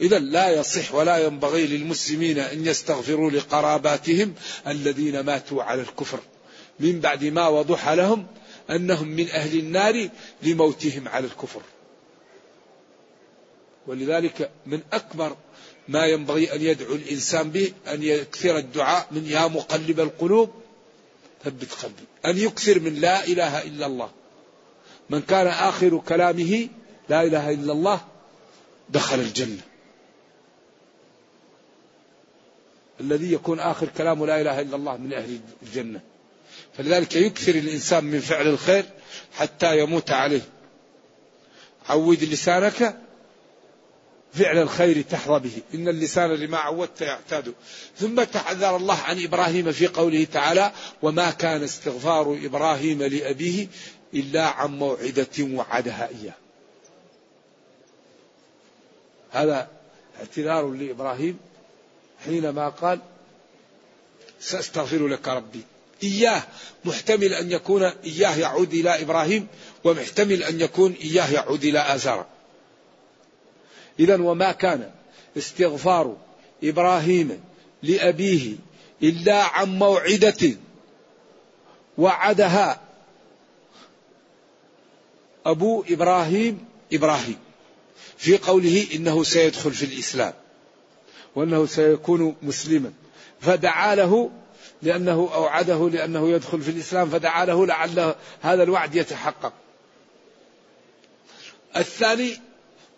إذا 0.00 0.18
لا 0.18 0.48
يصح 0.48 0.94
ولا 0.94 1.18
ينبغي 1.18 1.66
للمسلمين 1.66 2.38
أن 2.38 2.66
يستغفروا 2.66 3.30
لقراباتهم 3.30 4.34
الذين 4.66 5.20
ماتوا 5.20 5.62
على 5.62 5.82
الكفر. 5.82 6.18
من 6.80 7.00
بعد 7.00 7.24
ما 7.24 7.48
وضح 7.48 7.88
لهم 7.88 8.26
أنهم 8.70 9.08
من 9.08 9.28
أهل 9.28 9.58
النار 9.58 10.08
لموتهم 10.42 11.08
على 11.08 11.26
الكفر. 11.26 11.62
ولذلك 13.86 14.50
من 14.66 14.80
أكبر 14.92 15.36
ما 15.88 16.06
ينبغي 16.06 16.54
أن 16.54 16.62
يدعو 16.62 16.94
الإنسان 16.94 17.50
به 17.50 17.72
أن 17.88 18.02
يكثر 18.02 18.58
الدعاء 18.58 19.08
من 19.10 19.26
يا 19.26 19.46
مقلب 19.46 20.00
القلوب 20.00 20.50
ثبت 21.44 21.72
قلبي. 21.72 22.04
أن 22.26 22.38
يكثر 22.38 22.80
من 22.80 22.94
لا 22.94 23.24
إله 23.26 23.62
إلا 23.62 23.86
الله. 23.86 24.10
من 25.10 25.22
كان 25.22 25.46
آخر 25.46 26.02
كلامه 26.08 26.68
لا 27.08 27.22
إله 27.22 27.50
إلا 27.50 27.72
الله 27.72 28.00
دخل 28.88 29.20
الجنة. 29.20 29.69
الذي 33.00 33.32
يكون 33.32 33.60
آخر 33.60 33.88
كلامه 33.98 34.26
لا 34.26 34.40
إله 34.40 34.60
إلا 34.60 34.76
الله 34.76 34.96
من 34.96 35.12
أهل 35.12 35.40
الجنة. 35.62 36.00
فلذلك 36.76 37.16
يكثر 37.16 37.54
الإنسان 37.54 38.04
من 38.04 38.20
فعل 38.20 38.48
الخير 38.48 38.84
حتى 39.32 39.78
يموت 39.78 40.10
عليه. 40.10 40.42
عود 41.88 42.24
لسانك 42.24 42.96
فعل 44.34 44.58
الخير 44.58 45.02
تحظى 45.02 45.38
به. 45.38 45.62
إن 45.74 45.88
اللسان 45.88 46.30
لما 46.30 46.58
عودت 46.58 47.00
يعتاد. 47.00 47.54
ثم 47.96 48.22
تحذر 48.22 48.76
الله 48.76 48.98
عن 48.98 49.24
إبراهيم 49.24 49.72
في 49.72 49.86
قوله 49.86 50.24
تعالى 50.24 50.72
وما 51.02 51.30
كان 51.30 51.62
استغفار 51.62 52.38
إبراهيم 52.44 53.02
لأبيه 53.02 53.66
إلا 54.14 54.46
عن 54.46 54.78
موعدة 54.78 55.26
وعدها 55.40 56.08
إياه. 56.08 56.34
هذا 59.30 59.68
اعتذار 60.20 60.70
لإبراهيم 60.70 61.38
حينما 62.24 62.68
قال 62.68 62.98
سأستغفر 64.40 65.08
لك 65.08 65.28
ربي. 65.28 65.60
إياه 66.02 66.42
محتمل 66.84 67.34
أن 67.34 67.50
يكون 67.50 67.82
إياه 67.82 68.36
يعود 68.36 68.74
إلى 68.74 69.02
إبراهيم 69.02 69.46
ومحتمل 69.84 70.42
أن 70.42 70.60
يكون 70.60 70.92
إياه 70.92 71.32
يعود 71.32 71.64
إلى 71.64 71.94
آزار. 71.94 72.26
إذا 74.00 74.20
وما 74.20 74.52
كان 74.52 74.90
استغفار 75.36 76.16
إبراهيم 76.64 77.40
لأبيه 77.82 78.56
إلا 79.02 79.42
عن 79.42 79.78
موعدة 79.78 80.56
وعدها 81.98 82.80
أبو 85.46 85.84
إبراهيم 85.88 86.64
إبراهيم. 86.92 87.38
في 88.16 88.38
قوله 88.38 88.86
إنه 88.94 89.24
سيدخل 89.24 89.72
في 89.72 89.84
الإسلام. 89.84 90.32
وأنه 91.34 91.66
سيكون 91.66 92.36
مسلما. 92.42 92.92
فدعا 93.40 93.94
له 93.94 94.30
لأنه 94.82 95.30
أوعده 95.34 95.88
لأنه 95.88 96.28
يدخل 96.28 96.62
في 96.62 96.70
الإسلام 96.70 97.10
فدعا 97.10 97.44
له 97.44 97.66
لعل 97.66 98.14
هذا 98.40 98.62
الوعد 98.62 98.94
يتحقق. 98.94 99.52
الثاني 101.76 102.40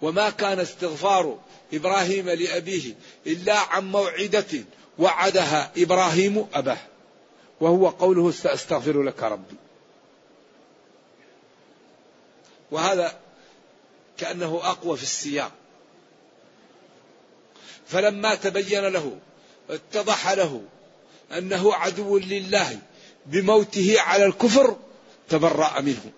وما 0.03 0.31
كان 0.31 0.61
استغفار 0.61 1.39
إبراهيم 1.73 2.31
لأبيه 2.31 2.95
إلا 3.27 3.59
عن 3.59 3.91
موعدة 3.91 4.65
وعدها 4.99 5.73
إبراهيم 5.77 6.47
أباه. 6.55 6.79
وهو 7.61 7.89
قوله 7.89 8.31
سأستغفر 8.31 9.03
لك 9.03 9.23
ربي. 9.23 9.57
وهذا 12.71 13.19
كأنه 14.19 14.61
أقوى 14.65 14.97
في 14.97 15.03
السياق. 15.03 15.53
فلما 17.93 18.35
تبين 18.35 18.85
له 18.85 19.19
اتضح 19.71 20.31
له 20.31 20.63
أنه 21.39 21.75
عدو 21.75 22.19
لله 22.19 22.79
بموته 23.27 24.01
على 24.01 24.25
الكفر 24.25 24.77
تبرأ 25.29 25.81
منه. 25.81 26.13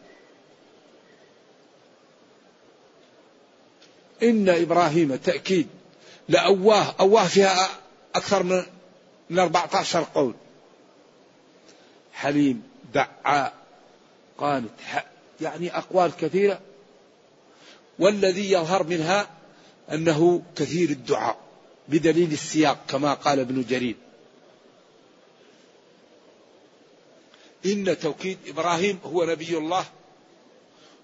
إن 4.22 4.48
إبراهيم 4.48 5.16
تأكيد 5.16 5.68
لأواه 6.28 6.94
أواه 7.00 7.24
فيها 7.24 7.68
أكثر 8.14 8.42
من 8.42 8.62
من 9.30 9.38
14 9.38 10.06
قول. 10.14 10.34
حليم 12.12 12.62
دعاء 12.94 13.52
قانت 14.38 14.70
يعني 15.40 15.76
أقوال 15.76 16.12
كثيرة. 16.20 16.60
والذي 17.98 18.52
يظهر 18.52 18.82
منها 18.82 19.28
أنه 19.92 20.42
كثير 20.56 20.90
الدعاء. 20.90 21.43
بدليل 21.88 22.32
السياق 22.32 22.78
كما 22.88 23.14
قال 23.14 23.40
ابن 23.40 23.64
جرير. 23.68 23.96
إن 27.66 27.98
توكيد 27.98 28.38
إبراهيم 28.46 28.98
هو 29.04 29.24
نبي 29.24 29.58
الله 29.58 29.84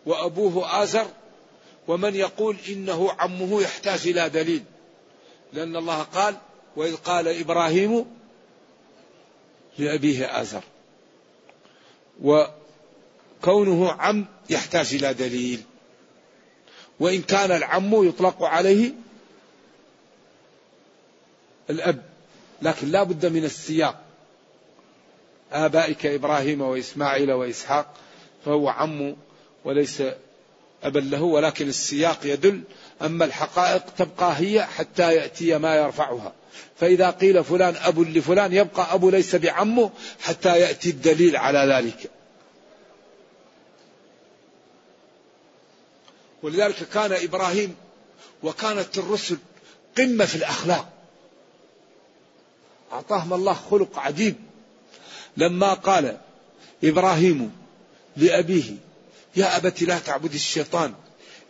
وأبوه 0.07 0.83
آزر 0.83 1.07
ومن 1.89 2.15
يقول 2.15 2.57
إنه 2.69 3.13
عمه 3.19 3.63
يحتاج 3.63 4.09
إلى 4.09 4.29
دليل 4.29 4.63
لأن 5.53 5.77
الله 5.77 6.03
قال 6.03 6.37
وإذ 6.77 6.97
قال 6.97 7.29
إبراهيم 7.29 8.07
لأبيه 9.79 10.41
آزر 10.41 10.63
وكونه 12.23 13.93
عم 13.93 14.27
يحتاج 14.51 14.95
إلى 14.95 15.15
دليل 15.15 15.63
وإن 17.01 17.23
كان 17.23 17.51
العم 17.51 18.09
يطلق 18.09 18.43
عليه 18.43 18.93
الأب 21.71 22.03
لكن 22.63 22.89
لا 22.91 23.03
بد 23.03 23.27
من 23.27 23.45
السياق. 23.45 24.01
آبائك 25.53 26.07
إبراهيم 26.07 26.61
وإسماعيل 26.61 27.33
وإسحاق 27.33 27.95
فهو 28.45 28.69
عم 28.69 29.17
وليس 29.65 30.03
أبا 30.83 30.99
له 30.99 31.23
ولكن 31.23 31.69
السياق 31.69 32.19
يدل 32.25 32.63
أما 33.03 33.25
الحقائق 33.25 33.85
تبقى 33.99 34.35
هي 34.37 34.65
حتى 34.65 35.15
يأتي 35.15 35.59
ما 35.59 35.77
يرفعها. 35.77 36.33
فإذا 36.77 37.11
قيل 37.11 37.45
فلان 37.45 37.77
أب 37.77 38.01
لفلان 38.01 38.53
يبقى 38.53 38.95
أبو 38.95 39.11
ليس 39.11 39.37
بعمه 39.37 39.91
حتى 40.21 40.61
يأتي 40.61 40.91
الدليل 40.91 41.37
على 41.37 41.75
ذلك. 41.75 42.11
ولذلك 46.43 46.89
كان 46.89 47.13
إبراهيم 47.13 47.77
وكانت 48.43 48.99
الرسل 48.99 49.37
قمة 49.99 50.25
في 50.25 50.37
الأخلاق. 50.37 51.00
أعطاهم 52.93 53.33
الله 53.33 53.55
خلق 53.71 53.99
عجيب. 53.99 54.35
لما 55.37 55.75
قال 55.75 56.17
إبراهيم 56.85 57.53
لأبيه 58.17 58.75
يا 59.37 59.57
أبت 59.57 59.83
لا 59.83 59.99
تعبد 59.99 60.35
الشيطان 60.35 60.95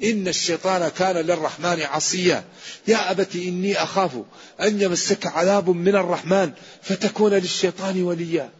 إن 0.04 0.28
الشيطان 0.28 0.88
كان 0.88 1.16
للرحمن 1.16 1.82
عصيا. 1.82 2.44
يا 2.88 3.10
أبت 3.10 3.36
إني 3.36 3.82
أخاف 3.82 4.10
أن 4.60 4.82
يمسك 4.82 5.26
عذاب 5.26 5.70
من 5.70 5.96
الرحمن 5.96 6.52
فتكون 6.82 7.34
للشيطان 7.34 8.02
وليا. 8.02 8.50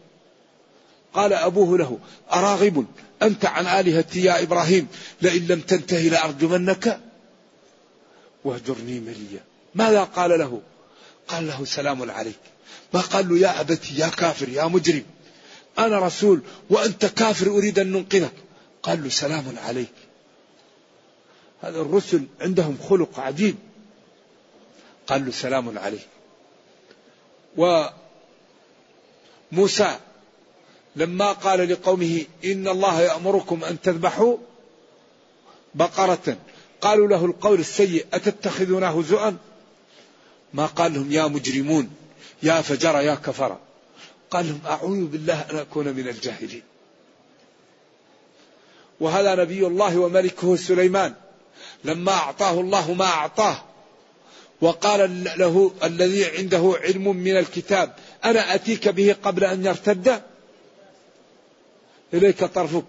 قال 1.13 1.33
أبوه 1.33 1.77
له 1.77 1.99
أراغب 2.33 2.85
أنت 3.21 3.45
عن 3.45 3.65
آلهتي 3.67 4.23
يا 4.23 4.43
إبراهيم 4.43 4.87
لئن 5.21 5.47
لم 5.47 5.61
تنتهي 5.61 6.09
لأرجمنك. 6.09 6.99
واهجرني 8.43 8.99
مليا. 8.99 9.43
ماذا 9.75 10.03
قال 10.03 10.39
له؟ 10.39 10.61
قال 11.27 11.47
له 11.47 11.65
سلام 11.65 12.11
عليك. 12.11 12.39
ما 12.93 13.01
قال 13.01 13.29
له 13.29 13.37
يا 13.37 13.61
أبتي 13.61 13.95
يا 13.95 14.07
كافر 14.07 14.49
يا 14.49 14.65
مجرم. 14.65 15.03
أنا 15.79 15.99
رسول 15.99 16.41
وأنت 16.69 17.05
كافر 17.05 17.47
أريد 17.47 17.79
أن 17.79 17.91
ننقذك. 17.91 18.33
قال 18.83 19.03
له 19.03 19.09
سلام 19.09 19.55
عليك. 19.57 19.93
هذا 21.61 21.81
الرسل 21.81 22.23
عندهم 22.41 22.77
خلق 22.89 23.19
عجيب. 23.19 23.55
قال 25.07 25.25
له 25.25 25.31
سلام 25.31 25.77
عليك. 25.77 26.07
وموسى 29.51 29.99
لما 30.95 31.31
قال 31.31 31.69
لقومه 31.69 32.25
إن 32.45 32.67
الله 32.67 33.01
يأمركم 33.01 33.63
أن 33.63 33.81
تذبحوا 33.81 34.37
بقرة. 35.75 36.37
قالوا 36.81 37.07
له 37.07 37.25
القول 37.25 37.59
السيء 37.59 38.05
أتتخذونه 38.13 38.99
هزؤا 38.99 39.37
ما 40.53 40.65
قال 40.65 40.93
لهم 40.93 41.11
يا 41.11 41.27
مجرمون. 41.27 42.00
يا 42.43 42.61
فجر 42.61 42.99
يا 42.99 43.15
كفر. 43.15 43.57
قال 44.31 44.47
لهم 44.47 44.59
أعوذ 44.65 45.05
بالله 45.05 45.45
أن 45.51 45.57
أكون 45.57 45.87
من 45.87 46.07
الجاهلين. 46.07 46.63
وهذا 48.99 49.35
نبي 49.35 49.67
الله 49.67 49.97
وملكه 49.97 50.55
سليمان. 50.55 51.13
لما 51.83 52.11
أعطاه 52.11 52.59
الله 52.59 52.93
ما 52.93 53.05
أعطاه. 53.05 53.63
وقال 54.61 55.23
له 55.37 55.71
الذي 55.83 56.25
عنده 56.25 56.73
علم 56.83 57.15
من 57.15 57.37
الكتاب 57.37 57.95
أنا 58.25 58.55
أتيك 58.55 58.87
به 58.87 59.15
قبل 59.23 59.43
أن 59.43 59.65
يرتد؟ 59.65 60.21
إليك 62.13 62.43
طرفك. 62.43 62.85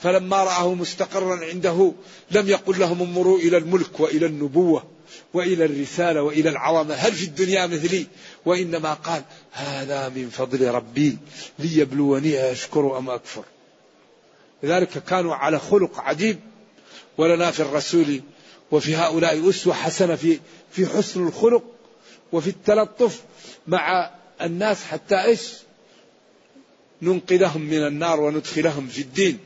فلما 0.00 0.44
رآه 0.44 0.74
مستقرا 0.74 1.44
عنده 1.44 1.92
لم 2.30 2.48
يقل 2.48 2.78
لهم 2.78 3.02
انظروا 3.02 3.38
إلى 3.38 3.56
الملك 3.56 4.00
وإلى 4.00 4.26
النبوة. 4.26 4.93
وإلى 5.34 5.64
الرسالة 5.64 6.22
وإلى 6.22 6.50
العظمة 6.50 6.94
هل 6.94 7.12
في 7.12 7.24
الدنيا 7.24 7.66
مثلي؟ 7.66 8.06
وإنما 8.44 8.94
قال 8.94 9.22
هذا 9.52 10.08
من 10.08 10.30
فضل 10.30 10.68
ربي 10.68 11.18
ليبلوني 11.58 12.52
أشكر 12.52 12.98
أم 12.98 13.10
أكفر. 13.10 13.44
لذلك 14.62 15.04
كانوا 15.04 15.34
على 15.34 15.58
خلق 15.58 16.00
عجيب 16.00 16.40
ولنا 17.18 17.50
في 17.50 17.60
الرسول 17.60 18.20
وفي 18.70 18.96
هؤلاء 18.96 19.50
أسوة 19.50 19.74
حسنة 19.74 20.14
في 20.14 20.40
في 20.70 20.86
حسن 20.86 21.26
الخلق 21.26 21.64
وفي 22.32 22.50
التلطف 22.50 23.22
مع 23.66 24.10
الناس 24.42 24.84
حتى 24.84 25.22
إيش؟ 25.22 25.52
ننقذهم 27.02 27.60
من 27.60 27.86
النار 27.86 28.20
وندخلهم 28.20 28.86
في 28.86 29.00
الدين. 29.00 29.38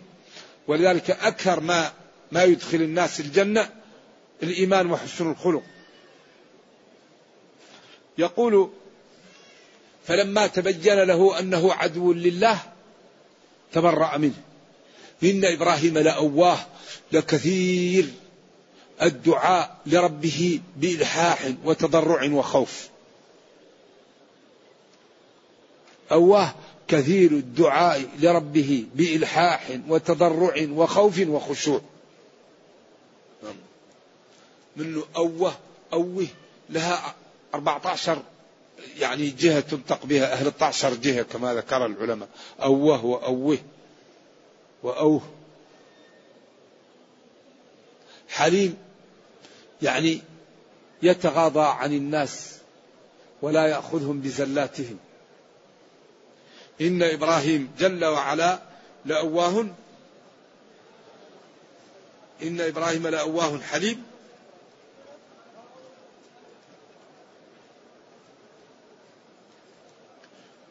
ولذلك 0.68 1.11
أكثر 1.11 1.61
ما 1.61 1.92
ما 2.33 2.44
يدخل 2.44 2.83
الناس 2.83 3.20
الجنة 3.20 3.68
الإيمان 4.42 4.90
وحسن 4.90 5.31
الخلق. 5.31 5.62
يقول 8.18 8.70
فلما 10.07 10.46
تبين 10.46 11.03
له 11.03 11.38
أنه 11.38 11.72
عدو 11.72 12.12
لله 12.12 12.59
تبرأ 13.72 14.16
منه. 14.16 14.42
إن 15.24 15.44
إبراهيم 15.44 15.98
لأواه 15.98 16.59
لكثير 17.12 18.09
الدعاء 19.03 19.77
لربه 19.87 20.61
بإلحاح 20.77 21.53
وتضرع 21.64 22.33
وخوف. 22.33 22.88
أواه 26.12 26.55
كثير 26.88 27.31
الدعاء 27.31 28.09
لربه 28.20 28.85
بإلحاح 28.94 29.70
وتضرع 29.88 30.68
وخوف 30.70 31.18
وخشوع. 31.29 31.81
منه 34.79 35.05
أوه 35.17 35.55
أوه 35.93 36.27
لها 36.71 37.14
14 37.55 38.23
يعني 38.99 39.31
جهة 39.31 39.61
تنطق 39.61 40.07
بها 40.07 40.33
أهل 40.33 40.47
12 40.47 40.95
جهة 40.95 41.23
كما 41.23 41.55
ذكر 41.55 41.87
العلماء. 41.87 42.29
أوه 42.62 43.05
وأوه 43.05 43.59
وأوه. 44.83 45.23
حليم 48.29 48.77
يعني 49.83 50.21
يتغاضى 51.03 51.67
عن 51.67 51.93
الناس 51.93 52.57
ولا 53.43 53.67
يأخذهم 53.67 54.21
بزلاتهم. 54.21 54.99
إن 56.81 57.03
إبراهيم 57.03 57.71
جل 57.79 58.05
وعلا 58.05 58.59
لأواه 59.05 59.67
إن 62.43 62.61
إبراهيم 62.61 63.07
لأواه 63.07 63.59
حليم 63.59 64.08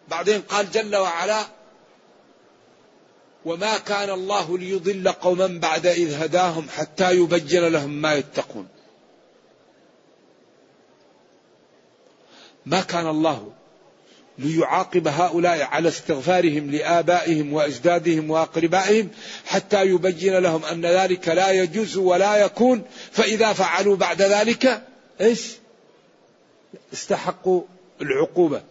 بعدين 0.07 0.41
قال 0.41 0.71
جل 0.71 0.95
وعلا 0.95 1.45
وما 3.45 3.77
كان 3.77 4.09
الله 4.09 4.57
ليضل 4.57 5.11
قوما 5.11 5.47
بعد 5.47 5.87
إذ 5.87 6.23
هداهم 6.23 6.67
حتى 6.69 7.11
يبين 7.11 7.67
لهم 7.67 7.89
ما 7.89 8.13
يتقون. 8.13 8.67
ما 12.65 12.81
كان 12.81 13.07
الله 13.07 13.51
ليعاقب 14.37 15.07
هؤلاء 15.07 15.61
على 15.61 15.89
استغفارهم 15.89 16.71
لآبائهم 16.71 17.53
وأجدادهم 17.53 18.31
وأقربائهم 18.31 19.09
حتى 19.45 19.85
يبين 19.85 20.37
لهم 20.37 20.65
أن 20.65 20.85
ذلك 20.85 21.27
لا 21.27 21.51
يجوز 21.51 21.97
ولا 21.97 22.37
يكون. 22.37 22.83
فإذا 23.11 23.53
فعلوا 23.53 23.95
بعد 23.95 24.21
ذلك 24.21 24.83
إيش؟ 25.21 25.51
استحقوا 26.93 27.61
العقوبة. 28.01 28.61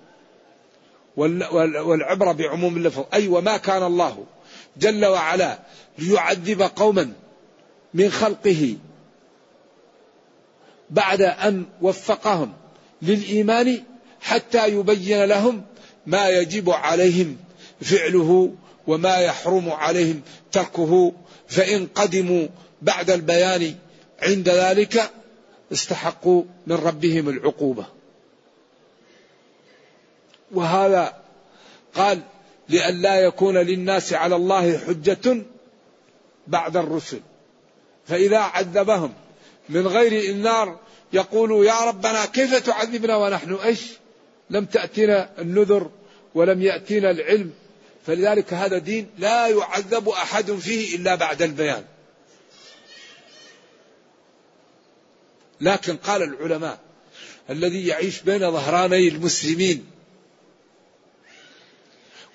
والعبرة 1.17 2.33
بعموم 2.33 2.77
اللفظ. 2.77 3.05
أي 3.15 3.29
وما 3.29 3.57
كان 3.57 3.83
الله 3.83 4.25
جل 4.77 5.07
وعلا 5.07 5.59
ليعذب 5.99 6.63
قوما 6.63 7.13
من 7.95 8.11
خلقه 8.11 8.77
بعد 10.91 11.23
أن 11.23 11.65
وفقهم 11.83 12.53
للإيمان 13.03 13.83
حتى 14.21 14.69
يبين 14.69 15.25
لهم 15.25 15.63
ما 16.07 16.29
يجب 16.29 16.71
عليهم 16.71 17.37
فعله 17.81 18.53
وما 18.87 19.17
يحرم 19.17 19.71
عليهم 19.71 20.21
تركه. 20.53 21.13
فإن 21.49 21.87
قدموا 21.87 22.49
بعد 22.83 23.11
البيان 23.11 23.75
عند 24.23 24.49
ذلك 24.49 25.11
استحقوا 25.73 26.43
من 26.67 26.77
ربهم 26.77 27.29
العقوبة. 27.29 27.96
وهذا 30.53 31.17
قال 31.95 32.21
لئلا 32.69 33.21
يكون 33.21 33.57
للناس 33.57 34.13
على 34.13 34.37
الله 34.37 34.79
حجة 34.79 35.43
بعد 36.47 36.77
الرسل. 36.77 37.21
فإذا 38.07 38.39
عذبهم 38.39 39.15
من 39.69 39.87
غير 39.87 40.31
النار 40.31 40.79
يقولوا 41.13 41.65
يا 41.65 41.81
ربنا 41.81 42.27
كيف 42.27 42.55
تعذبنا 42.55 43.17
ونحن 43.17 43.55
إيش؟ 43.55 43.81
لم 44.51 44.65
تأتنا 44.65 45.31
النذر 45.39 45.91
ولم 46.35 46.63
يأتينا 46.63 47.11
العلم. 47.11 47.53
فلذلك 48.07 48.55
هذا 48.55 48.79
دين 48.79 49.11
لا 49.19 49.49
يعذب 49.49 50.09
أحد 50.09 50.53
فيه 50.53 50.97
إلا 50.97 51.15
بعد 51.15 51.43
البيان. 51.43 51.85
لكن 55.61 55.97
قال 55.97 56.23
العلماء 56.23 56.79
الذي 57.51 57.87
يعيش 57.87 58.23
بين 58.23 58.51
ظهراني 58.53 59.09
المسلمين 59.09 59.96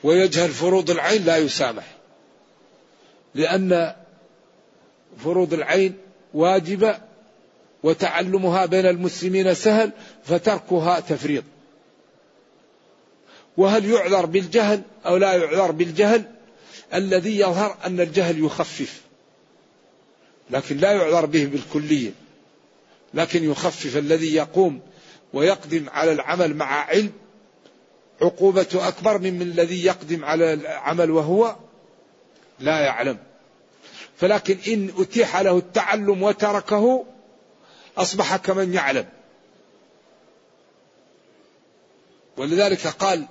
ويجهل 0.04 0.50
فروض 0.50 0.90
العين 0.90 1.26
لا 1.26 1.38
يسامح. 1.38 1.84
لأن 3.36 3.96
فروض 5.24 5.54
العين 5.54 5.98
واجبة 6.34 6.98
وتعلمها 7.84 8.66
بين 8.66 8.86
المسلمين 8.86 9.54
سهل 9.54 9.92
فتركها 10.24 11.00
تفريط 11.00 11.44
وهل 13.58 13.86
يعذر 13.86 14.26
بالجهل 14.26 14.82
أو 15.06 15.18
لا 15.18 15.34
يعذر 15.34 15.72
بالجهل؟ 15.72 16.24
الذي 16.94 17.40
يظهر 17.40 17.78
أن 17.86 18.00
الجهل 18.00 18.46
يخفف. 18.46 19.02
لكن 20.50 20.78
لا 20.78 20.92
يعذر 20.92 21.26
به 21.26 21.46
بالكلية. 21.46 22.12
لكن 23.14 23.52
يخفف 23.52 23.98
الذي 23.98 24.36
يقوم 24.36 24.80
ويقدم 25.34 25.90
على 25.90 26.12
العمل 26.12 26.56
مع 26.56 26.66
علم 26.66 27.12
عقوبة 28.22 28.68
أكبر 28.76 29.18
من 29.18 29.42
الذي 29.42 29.86
يقدم 29.86 30.26
على 30.26 30.54
العمل 30.54 31.12
وهو 31.12 31.56
لا 32.60 32.80
يعلم. 32.80 33.18
فلكن 34.18 34.58
إن 34.68 34.92
أتيح 34.98 35.38
له 35.38 35.58
التعلم 35.58 36.24
وتركه 36.24 37.06
أصبح 37.98 38.36
كمن 38.36 38.74
يعلم. 38.74 39.06
ولذلك 42.38 42.88
قال 42.88 43.26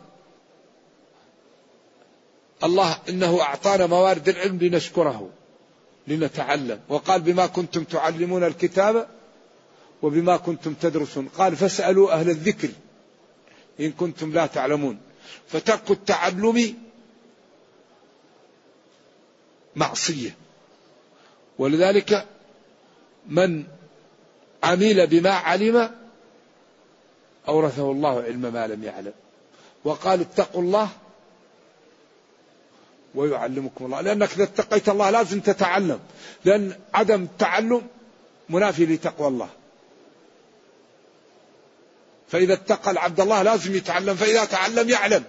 الله 2.64 2.98
إنه 3.08 3.40
أعطانا 3.40 3.86
موارد 3.86 4.28
العلم 4.28 4.58
لنشكره 4.58 5.30
لنتعلم. 6.06 6.80
وقال 6.88 7.20
بما 7.20 7.46
كنتم 7.46 7.84
تعلمون 7.84 8.44
الكتاب 8.44 9.06
وبما 10.02 10.36
كنتم 10.36 10.74
تدرسون. 10.74 11.28
قال 11.28 11.56
فاسألوا 11.56 12.12
أهل 12.12 12.30
الذكر. 12.30 12.68
إن 13.80 13.92
كنتم 13.92 14.32
لا 14.32 14.46
تعلمون. 14.46 14.98
فترك 15.48 15.90
التعلم 15.90 16.74
معصية. 19.76 20.36
ولذلك 21.58 22.26
من 23.26 23.64
عمل 24.62 25.06
بما 25.06 25.30
علم 25.30 25.90
أورثه 27.48 27.90
الله 27.90 28.22
علم 28.22 28.52
ما 28.52 28.66
لم 28.66 28.84
يعلم. 28.84 29.12
وقال 29.84 30.20
اتقوا 30.20 30.62
الله 30.62 30.88
ويعلمكم 33.14 33.84
الله. 33.84 34.00
لأنك 34.00 34.32
إذا 34.32 34.44
اتقيت 34.44 34.88
الله 34.88 35.10
لازم 35.10 35.40
تتعلم. 35.40 36.00
لأن 36.44 36.76
عدم 36.94 37.22
التعلم 37.22 37.82
منافي 38.48 38.86
لتقوى 38.86 39.28
الله. 39.28 39.48
فإذا 42.30 42.54
اتقى 42.54 42.90
العبد 42.90 43.20
الله 43.20 43.42
لازم 43.42 43.74
يتعلم 43.74 44.14
فإذا 44.14 44.44
تعلم 44.44 44.88
يعلم. 44.88 45.24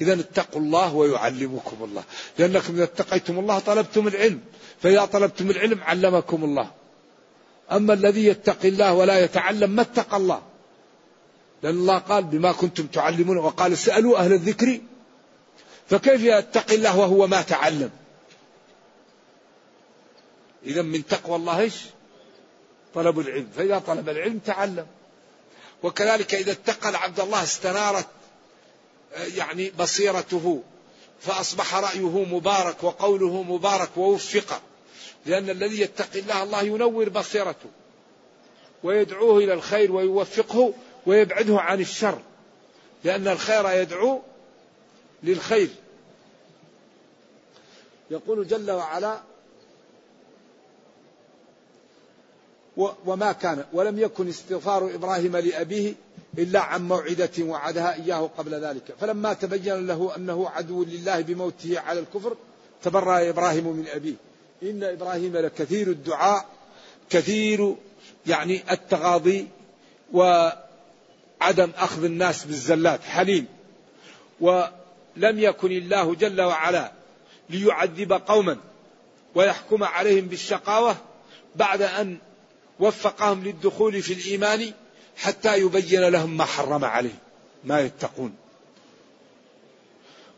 إذا 0.00 0.12
اتقوا 0.12 0.60
الله 0.60 0.94
ويعلمكم 0.94 1.84
الله. 1.84 2.04
لأنكم 2.38 2.74
إذا 2.74 2.84
اتقيتم 2.84 3.38
الله 3.38 3.58
طلبتم 3.58 4.08
العلم. 4.08 4.40
فإذا 4.82 5.04
طلبتم 5.04 5.50
العلم 5.50 5.82
علمكم 5.82 6.44
الله. 6.44 6.70
أما 7.72 7.94
الذي 7.94 8.26
يتقي 8.26 8.68
الله 8.68 8.94
ولا 8.94 9.24
يتعلم 9.24 9.70
ما 9.70 9.82
اتقى 9.82 10.16
الله. 10.16 10.42
لأن 11.62 11.74
الله 11.74 11.98
قال 11.98 12.24
بما 12.24 12.52
كنتم 12.52 12.86
تعلمون 12.86 13.36
وقال 13.36 13.72
اسألوا 13.72 14.18
أهل 14.18 14.32
الذكر 14.32 14.80
فكيف 15.90 16.22
يتقي 16.22 16.74
الله 16.74 16.98
وهو 16.98 17.26
ما 17.26 17.42
تعلم؟ 17.42 17.90
إذا 20.66 20.82
من 20.82 21.06
تقوى 21.06 21.36
الله 21.36 21.60
إيش؟ 21.60 21.74
طلب 22.94 23.20
العلم. 23.20 23.48
فإذا 23.56 23.78
طلب 23.78 24.08
العلم 24.08 24.38
تعلم. 24.38 24.86
وكذلك 25.82 26.34
إذا 26.34 26.52
اتقى 26.52 26.88
العبد 26.88 27.20
الله 27.20 27.42
استنارت 27.42 28.06
يعني 29.16 29.70
بصيرته 29.78 30.62
فأصبح 31.20 31.74
رأيه 31.74 32.24
مبارك 32.24 32.84
وقوله 32.84 33.42
مبارك 33.42 33.96
ووفق 33.96 34.62
لأن 35.26 35.50
الذي 35.50 35.80
يتقي 35.80 36.18
الله 36.20 36.42
الله 36.42 36.62
ينور 36.62 37.08
بصيرته 37.08 37.70
ويدعوه 38.82 39.38
إلى 39.38 39.52
الخير 39.52 39.92
ويوفقه 39.92 40.74
ويبعده 41.06 41.60
عن 41.60 41.80
الشر 41.80 42.18
لأن 43.04 43.28
الخير 43.28 43.70
يدعو 43.70 44.22
للخير. 45.22 45.68
يقول 48.10 48.46
جل 48.46 48.70
وعلا 48.70 49.20
وما 52.76 53.32
كان. 53.32 53.64
ولم 53.72 53.98
يكن 53.98 54.28
استغفار 54.28 54.94
إبراهيم 54.94 55.36
لأبيه 55.36 55.94
إلا 56.38 56.60
عن 56.60 56.88
موعدة 56.88 57.30
وعدها 57.40 57.94
إياه 57.94 58.30
قبل 58.38 58.54
ذلك. 58.54 58.94
فلما 59.00 59.32
تبين 59.32 59.86
له 59.86 60.16
أنه 60.16 60.48
عدو 60.48 60.84
لله 60.84 61.20
بموته 61.20 61.80
على 61.80 62.00
الكفر 62.00 62.36
تبرأ 62.82 63.28
إبراهيم 63.28 63.66
من 63.66 63.86
أبيه. 63.88 64.14
إن 64.62 64.82
إبراهيم 64.84 65.36
لكثير 65.36 65.88
الدعاء 65.88 66.46
كثير 67.10 67.74
يعني 68.26 68.62
التغاضي 68.70 69.46
وعدم 70.12 71.70
أخذ 71.76 72.04
الناس 72.04 72.44
بالزلات 72.44 73.02
حليم 73.02 73.46
ولم 74.40 75.38
يكن 75.38 75.72
الله 75.72 76.14
جل 76.14 76.40
وعلا 76.40 76.92
ليعذب 77.50 78.12
قوما 78.12 78.56
ويحكم 79.34 79.84
عليهم 79.84 80.26
بالشقاوة 80.26 80.96
بعد 81.56 81.82
أن 81.82 82.18
وفقهم 82.80 83.44
للدخول 83.44 84.02
في 84.02 84.12
الإيمان 84.12 84.72
حتى 85.16 85.58
يبين 85.58 86.00
لهم 86.00 86.36
ما 86.36 86.44
حرم 86.44 86.84
عليهم 86.84 87.18
ما 87.64 87.80
يتقون. 87.80 88.34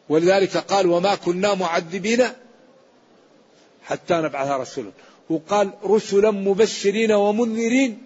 ولذلك 0.09 0.57
قال 0.57 0.87
وما 0.87 1.14
كنا 1.14 1.55
معذبين 1.55 2.24
حتى 3.85 4.14
نبعث 4.14 4.48
رسولا 4.48 4.90
وقال 5.31 5.70
رسلا 5.85 6.31
مبشرين 6.31 7.12
ومنذرين 7.12 8.05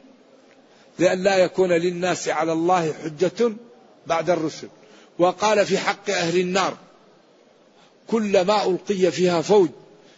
لئلا 0.99 1.37
يكون 1.37 1.73
للناس 1.73 2.29
على 2.29 2.53
الله 2.53 2.93
حجة 2.93 3.53
بعد 4.07 4.31
الرسل 4.31 4.69
وقال 5.19 5.67
في 5.67 5.79
حق 5.79 6.11
أهل 6.11 6.41
النار 6.41 6.77
كلما 8.07 8.67
ألقي 8.67 9.11
فيها 9.11 9.43
فوج 9.43 9.69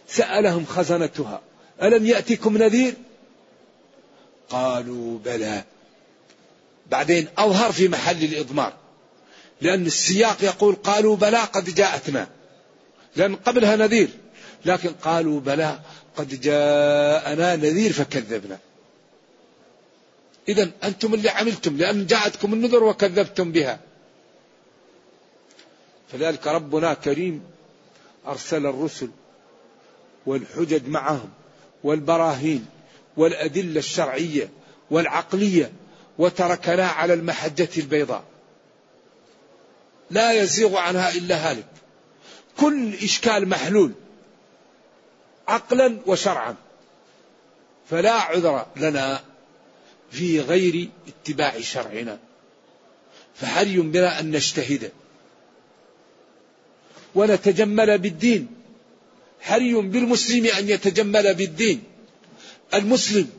سألهم 0.07 0.65
خزنتها 0.65 1.41
ألم 1.83 2.05
يأتكم 2.05 2.57
نذير؟ 2.57 2.93
قالوا 4.49 5.19
بلى. 5.19 5.63
بعدين 6.91 7.27
أظهر 7.37 7.71
في 7.71 7.87
محل 7.87 8.23
الإضمار 8.23 8.73
لأن 9.61 9.85
السياق 9.85 10.43
يقول 10.43 10.75
قالوا 10.75 11.15
بلى 11.15 11.37
قد 11.37 11.75
جاءتنا. 11.75 12.27
لأن 13.15 13.35
قبلها 13.35 13.75
نذير 13.75 14.09
لكن 14.65 14.89
قالوا 14.89 15.39
بلى 15.39 15.79
قد 16.15 16.41
جاءنا 16.41 17.55
نذير 17.55 17.93
فكذبنا. 17.93 18.59
إذا 20.49 20.71
أنتم 20.83 21.13
اللي 21.13 21.29
عملتم 21.29 21.77
لأن 21.77 22.05
جاءتكم 22.05 22.53
النذر 22.53 22.83
وكذبتم 22.83 23.51
بها. 23.51 23.79
فذلك 26.11 26.47
ربنا 26.47 26.93
كريم 26.93 27.43
أرسل 28.27 28.65
الرسل 28.65 29.09
والحجج 30.25 30.87
معهم 30.87 31.29
والبراهين 31.83 32.65
والأدلة 33.19 33.79
الشرعية 33.79 34.49
والعقلية 34.91 35.71
وتركنا 36.17 36.87
على 36.87 37.13
المحجة 37.13 37.69
البيضاء. 37.77 38.23
لا 40.11 40.31
يزيغ 40.33 40.77
عنها 40.77 41.11
إلا 41.11 41.51
هالك. 41.51 41.65
كل 42.57 42.93
إشكال 42.93 43.49
محلول 43.49 43.91
عقلا 45.47 45.97
وشرعا 46.05 46.55
فلا 47.89 48.13
عذر 48.13 48.65
لنا 48.75 49.23
في 50.11 50.41
غير 50.41 50.89
اتباع 51.07 51.59
شرعنا. 51.61 52.19
فحري 53.35 53.77
بنا 53.77 54.19
أن 54.19 54.31
نجتهد؟ 54.31 54.91
ونتجمل 57.15 57.97
بالدين. 57.97 58.47
حري 59.41 59.73
بالمسلم 59.73 60.45
أن 60.45 60.69
يتجمل 60.69 61.35
بالدين؟ 61.35 61.88
المسلم 62.73 63.29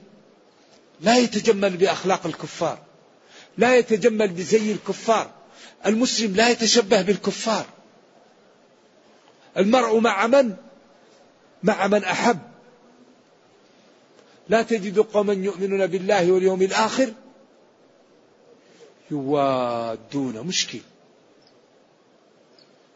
لا 1.01 1.19
يتجمل 1.19 1.77
بأخلاق 1.77 2.27
الكفار 2.27 2.79
لا 3.59 3.77
يتجمل 3.77 4.29
بزي 4.29 4.73
الكفار 4.73 5.31
المسلم 5.87 6.37
لا 6.37 6.49
يتشبه 6.49 7.03
بالكفار. 7.03 7.67
المرء 9.57 9.99
مع 9.99 10.27
من؟ 10.27 10.57
مع 11.63 11.87
من 11.87 12.05
أحب. 12.05 12.39
لا 14.49 14.63
تجد 14.63 14.99
قوما 14.99 15.33
يؤمنون 15.33 15.87
بالله 15.87 16.33
واليوم 16.33 16.63
الآخر 16.63 17.13
يوادون 19.11 20.47
مشكل. 20.47 20.81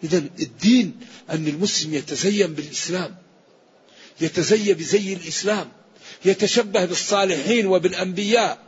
إذا 0.05 0.19
الدين 0.19 1.01
أن 1.31 1.47
المسلم 1.49 1.95
يتزين 1.95 2.55
بالإسلام 2.55 3.17
يتزين 4.21 4.77
بزي 4.77 5.13
الإسلام. 5.13 5.73
يتشبه 6.25 6.85
بالصالحين 6.85 7.67
وبالأنبياء 7.67 8.59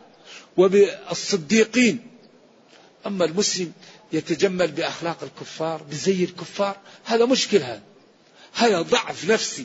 وبالصديقين. 0.56 2.06
أما 3.06 3.24
المسلم 3.24 3.72
يتجمل 4.12 4.72
بأخلاق 4.72 5.22
الكفار 5.22 5.82
بزي 5.82 6.24
الكفار 6.24 6.76
هذا 7.04 7.24
مشكل 7.24 7.58
هذا. 7.58 7.82
هذا 8.54 8.82
ضعف 8.82 9.30
نفسي 9.30 9.64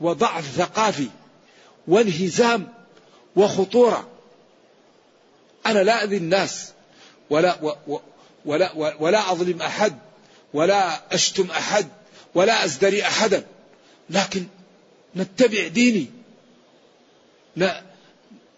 وضعف 0.00 0.44
ثقافي 0.56 1.08
وانهزام 1.88 2.68
وخطورة. 3.36 4.08
أنا 5.66 5.78
لا 5.78 6.04
أذي 6.04 6.16
الناس 6.16 6.72
ولا 7.30 7.76
ولا 8.44 8.72
ولا 9.00 9.32
أظلم 9.32 9.62
أحد 9.62 9.98
ولا 10.54 11.14
أشتم 11.14 11.50
أحد 11.50 11.88
ولا 12.34 12.64
أزدري 12.64 13.02
أحدا 13.02 13.46
لكن 14.10 14.46
نتبع 15.16 15.66
ديني. 15.66 16.17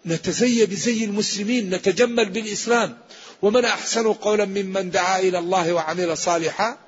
نتزي 0.06 0.66
بزي 0.66 1.04
المسلمين 1.04 1.70
نتجمل 1.74 2.28
بالإسلام. 2.28 2.98
ومن 3.42 3.64
أحسن 3.64 4.12
قولا 4.12 4.44
ممن 4.44 4.90
دعا 4.90 5.18
إلى 5.18 5.38
الله 5.38 5.72
وعمل 5.72 6.18
صالحا؟ 6.18 6.78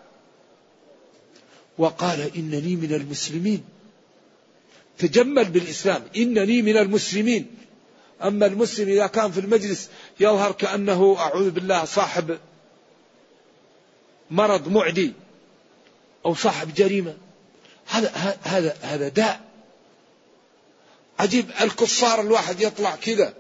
وقال 1.78 2.30
إنني 2.36 2.76
من 2.76 2.94
المسلمين. 2.94 3.64
تجمل 4.98 5.44
بالإسلام 5.44 6.02
إنني 6.16 6.62
من 6.62 6.76
المسلمين. 6.76 7.46
أما 8.22 8.46
المسلم 8.46 8.88
إذا 8.88 9.06
كان 9.06 9.32
في 9.32 9.40
المجلس 9.40 9.88
يظهر 10.20 10.52
كأنه 10.52 11.16
أعوذ 11.18 11.50
بالله 11.50 11.84
صاحب 11.84 12.38
مرض 14.30 14.68
معدي 14.68 15.12
أو 16.26 16.34
صاحب 16.34 16.74
جريمة. 16.74 17.14
هذا 17.86 18.38
هذا 18.42 18.76
هذا 18.82 19.08
داء. 19.08 19.51
عجيب 21.18 21.50
الكفار 21.60 22.20
الواحد 22.20 22.60
يطلع 22.60 22.96
كذا 22.96 23.34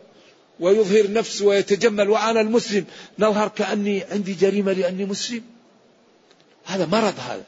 ويظهر 0.60 1.12
نفسه 1.12 1.46
ويتجمل 1.46 2.10
وأنا 2.10 2.40
المسلم. 2.40 2.84
نظهر 3.18 3.48
كأني 3.48 4.04
عندي 4.04 4.32
جريمة 4.32 4.72
لأني 4.72 5.04
مسلم. 5.04 5.44
هذا 6.64 6.86
مرض 6.86 7.14
هذا. 7.20 7.44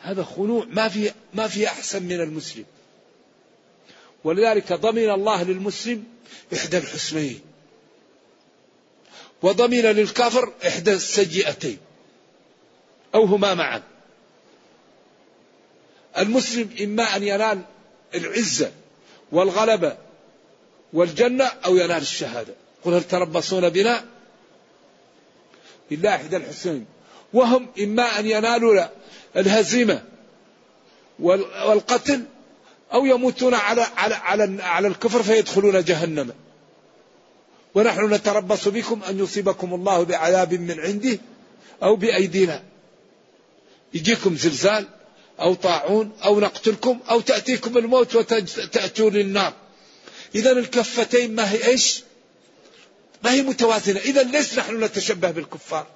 هذا 0.00 0.22
خنوع 0.22 0.64
ما 0.70 0.88
في 0.88 1.12
ما 1.34 1.48
في 1.48 1.66
أحسن 1.66 2.02
من 2.02 2.20
المسلم. 2.20 2.64
ولذلك 4.24 4.72
ضمن 4.72 5.10
الله 5.10 5.42
للمسلم 5.42 6.04
إحدى 6.54 6.78
الحسنين. 6.78 7.40
وضمن 9.42 9.82
للكافر 9.82 10.52
إحدى 10.66 10.92
السيئتين. 10.92 11.78
أو 13.14 13.24
هما 13.24 13.54
معا. 13.54 13.82
المسلم 16.18 16.70
إما 16.80 17.16
أن 17.16 17.22
ينال 17.22 17.62
العزة 18.14 18.72
والغلبة 19.32 19.96
والجنة 20.92 21.44
أو 21.44 21.76
ينال 21.76 22.02
الشهادة 22.02 22.54
قل 22.84 22.94
هل 22.94 23.02
تربصون 23.02 23.68
بنا 23.68 24.04
إلا 25.92 26.14
إحدى 26.14 26.36
الحسنين 26.36 26.86
وهم 27.32 27.68
إما 27.82 28.18
أن 28.18 28.26
ينالوا 28.26 28.86
الهزيمة 29.36 30.02
والقتل 31.18 32.24
أو 32.92 33.04
يموتون 33.04 33.54
على 33.54 33.86
على 33.96 34.14
على 34.14 34.62
على 34.62 34.88
الكفر 34.88 35.22
فيدخلون 35.22 35.84
جهنم. 35.84 36.32
ونحن 37.74 38.14
نتربص 38.14 38.68
بكم 38.68 39.00
أن 39.08 39.18
يصيبكم 39.18 39.74
الله 39.74 40.04
بعذاب 40.04 40.54
من 40.54 40.80
عنده 40.80 41.18
أو 41.82 41.96
بأيدينا. 41.96 42.62
يجيكم 43.94 44.36
زلزال 44.36 44.86
أو 45.40 45.54
طاعون 45.54 46.12
أو 46.24 46.40
نقتلكم 46.40 46.98
أو 47.10 47.20
تأتيكم 47.20 47.78
الموت 47.78 48.14
وتأتون 48.14 49.16
النار. 49.16 49.52
إذا 50.34 50.52
الكفتين 50.52 51.34
ما 51.34 51.50
هي 51.50 51.66
إيش؟ 51.66 52.02
ما 53.24 53.32
هي 53.32 53.42
متوازنة 53.42 54.00
إذا 54.00 54.22
ليش 54.22 54.58
نحن 54.58 54.84
نتشبه 54.84 55.30
بالكفار 55.30 55.86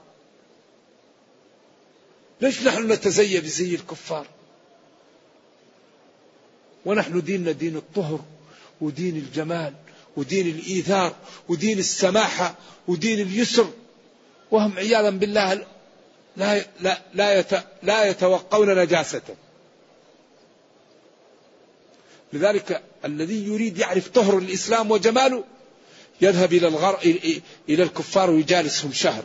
ليش 2.40 2.62
نحن 2.62 2.92
نتزي 2.92 3.40
بزي 3.40 3.74
الكفار 3.74 4.26
ونحن 6.84 7.20
ديننا 7.20 7.52
دين 7.52 7.76
الطهر 7.76 8.24
ودين 8.80 9.16
الجمال 9.16 9.74
ودين 10.16 10.46
الإيثار 10.46 11.16
ودين 11.48 11.78
السماحة 11.78 12.54
ودين 12.88 13.20
اليسر 13.20 13.70
وهم 14.50 14.78
عياذا 14.78 15.10
بالله 15.10 15.66
لا 16.38 16.64
لا 16.80 16.98
لا, 17.14 17.44
لا 17.82 18.04
يتوقون 18.04 18.78
نجاسة 18.78 19.22
لذلك 22.32 22.82
الذي 23.04 23.46
يريد 23.46 23.78
يعرف 23.78 24.08
طهر 24.08 24.38
الإسلام 24.38 24.90
وجماله 24.90 25.44
يذهب 26.20 26.52
إلى 26.52 26.68
الغر... 26.68 26.98
إلى 27.68 27.82
الكفار 27.82 28.30
ويجالسهم 28.30 28.92
شهر. 28.92 29.24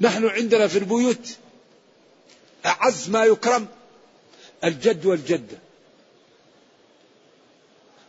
نحن 0.00 0.26
عندنا 0.26 0.66
في 0.66 0.78
البيوت 0.78 1.36
أعز 2.66 3.10
ما 3.10 3.24
يكرم 3.24 3.66
الجد 4.64 5.06
والجدة. 5.06 5.58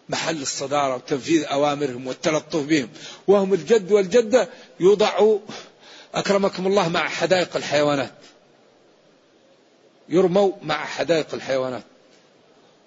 محل 0.09 0.41
الصدارة 0.41 0.95
وتنفيذ 0.95 1.43
أوامرهم 1.43 2.07
والتلطف 2.07 2.59
بهم. 2.59 2.89
وهم 3.27 3.53
الجد 3.53 3.91
والجدة 3.91 4.49
يوضعوا 4.79 5.39
أكرمكم 6.13 6.67
الله 6.67 6.89
مع 6.89 7.07
حدائق 7.09 7.55
الحيوانات. 7.55 8.13
يرموا 10.09 10.51
مع 10.61 10.85
حدائق 10.85 11.33
الحيوانات. 11.33 11.83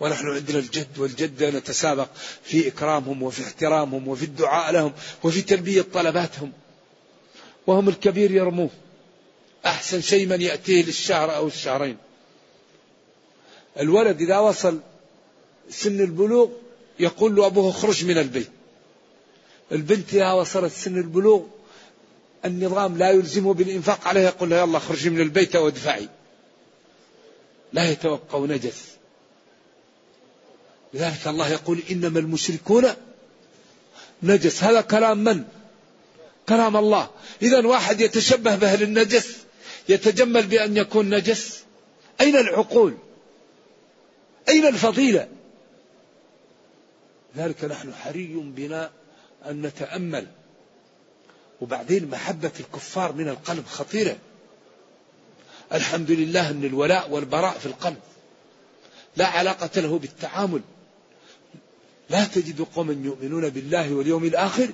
ونحن 0.01 0.29
عندنا 0.29 0.59
الجد 0.59 0.99
والجدة 0.99 1.51
نتسابق 1.51 2.09
في 2.43 2.69
إكرامهم 2.69 3.23
وفي 3.23 3.45
احترامهم 3.45 4.09
وفي 4.09 4.25
الدعاء 4.25 4.73
لهم 4.73 4.93
وفي 5.25 5.43
تلبية 5.43 5.85
طلباتهم. 5.95 6.53
وهم 7.67 7.89
الكبير 7.89 8.31
يرموه. 8.31 8.71
أحسن 9.67 10.01
شيء 10.01 10.27
من 10.27 10.41
يأتيه 10.41 10.83
للشهر 10.83 11.37
أو 11.37 11.47
الشهرين. 11.47 11.97
الولد 13.81 14.21
إذا 14.21 14.39
وصل 14.39 14.81
سن 15.71 16.01
البلوغ 16.01 16.49
يقول 17.01 17.37
له 17.37 17.47
أبوه 17.47 17.71
اخرج 17.71 18.05
من 18.05 18.19
البيت. 18.19 18.51
البنت 19.73 20.15
إذا 20.15 20.33
وصلت 20.33 20.73
سن 20.73 20.99
البلوغ 20.99 21.43
النظام 22.45 22.99
لا 22.99 23.11
يلزمه 23.11 23.55
بالإنفاق 23.55 24.09
عليها 24.09 24.23
يقول 24.23 24.51
لها 24.51 24.59
يلا 24.67 24.79
اخرجي 24.79 25.11
من 25.11 25.21
البيت 25.21 25.57
وادفعي. 25.57 26.09
لا 27.73 27.91
يتوقع 27.91 28.39
نجس. 28.39 28.85
لذلك 30.95 31.27
الله 31.27 31.49
يقول 31.49 31.83
إنما 31.91 32.19
المشركون 32.19 32.87
نجس. 34.23 34.65
هذا 34.65 34.81
كلام 34.81 35.25
من؟ 35.25 35.45
كلام 36.49 36.77
الله. 36.77 37.11
إذا 37.43 37.67
واحد 37.67 38.01
يتشبه 38.01 38.57
بأهل 38.57 38.83
النجس 38.83 39.37
يتجمل 39.89 40.47
بأن 40.47 40.77
يكون 40.77 41.15
نجس. 41.15 41.63
أين 42.21 42.37
العقول؟ 42.37 42.95
أين 44.49 44.67
الفضيلة؟ 44.67 45.29
لذلك 47.37 47.65
نحن 47.65 47.95
حري 47.95 48.27
بنا 48.35 48.91
أن 49.47 49.63
نتأمل. 49.63 50.27
وبعدين 51.65 52.11
محبة 52.11 52.53
الكفار 52.61 53.13
من 53.13 53.29
القلب 53.29 53.67
خطيرة. 53.67 54.17
الحمد 55.73 56.11
لله 56.11 56.51
أن 56.51 56.65
الولاء 56.65 57.11
والبراء 57.11 57.59
في 57.59 57.67
القلب. 57.67 58.01
لا 59.17 59.27
علاقة 59.27 59.81
له 59.81 59.99
بالتعامل. 59.99 60.61
لا 62.11 62.25
تجد 62.25 62.61
قوما 62.61 62.93
يؤمنون 62.93 63.49
بالله 63.49 63.95
واليوم 63.95 64.25
الآخر 64.25 64.71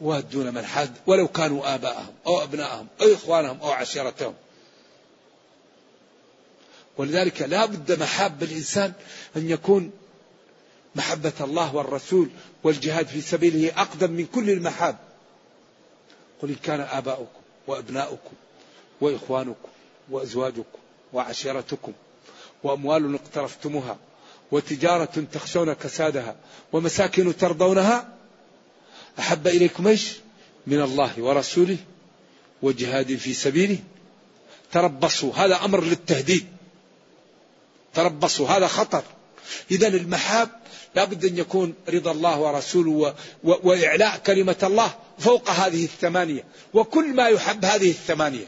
وادون 0.00 0.54
من 0.54 0.64
حد 0.64 0.90
ولو 1.06 1.28
كانوا 1.28 1.74
آباءهم 1.74 2.14
أو 2.26 2.42
أبناءهم 2.42 2.86
أو 3.02 3.14
إخوانهم 3.14 3.60
أو 3.60 3.70
عشيرتهم. 3.70 4.34
ولذلك 6.96 7.42
لا 7.42 7.66
بد 7.66 8.00
محاب 8.00 8.42
الإنسان 8.42 8.92
أن 9.36 9.50
يكون 9.50 9.90
محبة 10.94 11.32
الله 11.40 11.74
والرسول 11.76 12.30
والجهاد 12.64 13.06
في 13.06 13.20
سبيله 13.20 13.72
أقدم 13.80 14.10
من 14.10 14.26
كل 14.26 14.50
المحاب. 14.50 15.05
قل 16.42 16.48
إن 16.48 16.54
كان 16.54 16.80
آباؤكم 16.80 17.40
وأبناؤكم 17.66 18.34
وإخوانكم 19.00 19.68
وأزواجكم 20.10 20.78
وعشيرتكم 21.12 21.92
وأموال 22.62 23.14
اقترفتموها 23.14 23.96
وتجارة 24.52 25.24
تخشون 25.32 25.72
كسادها 25.72 26.36
ومساكن 26.72 27.36
ترضونها 27.36 28.08
أحب 29.18 29.46
إليكم 29.46 29.86
إيش؟ 29.86 30.12
من 30.66 30.80
الله 30.80 31.12
ورسوله 31.18 31.76
وجهاد 32.62 33.16
في 33.16 33.34
سبيله. 33.34 33.78
تربصوا 34.72 35.32
هذا 35.34 35.64
أمر 35.64 35.84
للتهديد. 35.84 36.46
تربصوا 37.94 38.48
هذا 38.48 38.66
خطر. 38.66 39.02
إذا 39.70 39.88
المحاب 39.88 40.48
لابد 40.94 41.24
أن 41.24 41.38
يكون 41.38 41.74
رضا 41.88 42.12
الله 42.12 42.38
ورسوله. 42.38 43.14
وإعلاء 43.44 44.20
كلمة 44.26 44.56
الله 44.62 44.94
فوق 45.18 45.50
هذه 45.50 45.84
الثمانية. 45.84 46.44
وكل 46.74 47.14
ما 47.14 47.28
يحب 47.28 47.64
هذه 47.64 47.90
الثمانية. 47.90 48.46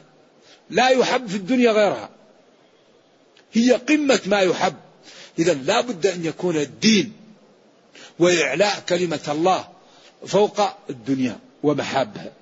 لا 0.71 0.89
يحب 0.89 1.29
في 1.29 1.37
الدنيا 1.37 1.73
غيرها. 1.73 2.11
هي 3.53 3.73
قمة 3.73 4.21
ما 4.27 4.41
يحب. 4.41 4.75
إذا 5.39 5.55
لا 5.55 5.81
بد 5.81 6.07
أن 6.07 6.25
يكون 6.25 6.57
الدين 6.57 7.13
وإعلاء 8.19 8.83
كلمة 8.89 9.21
الله 9.29 9.69
فوق 10.27 10.61
الدنيا 10.91 11.39
ومحابها. 11.63 12.33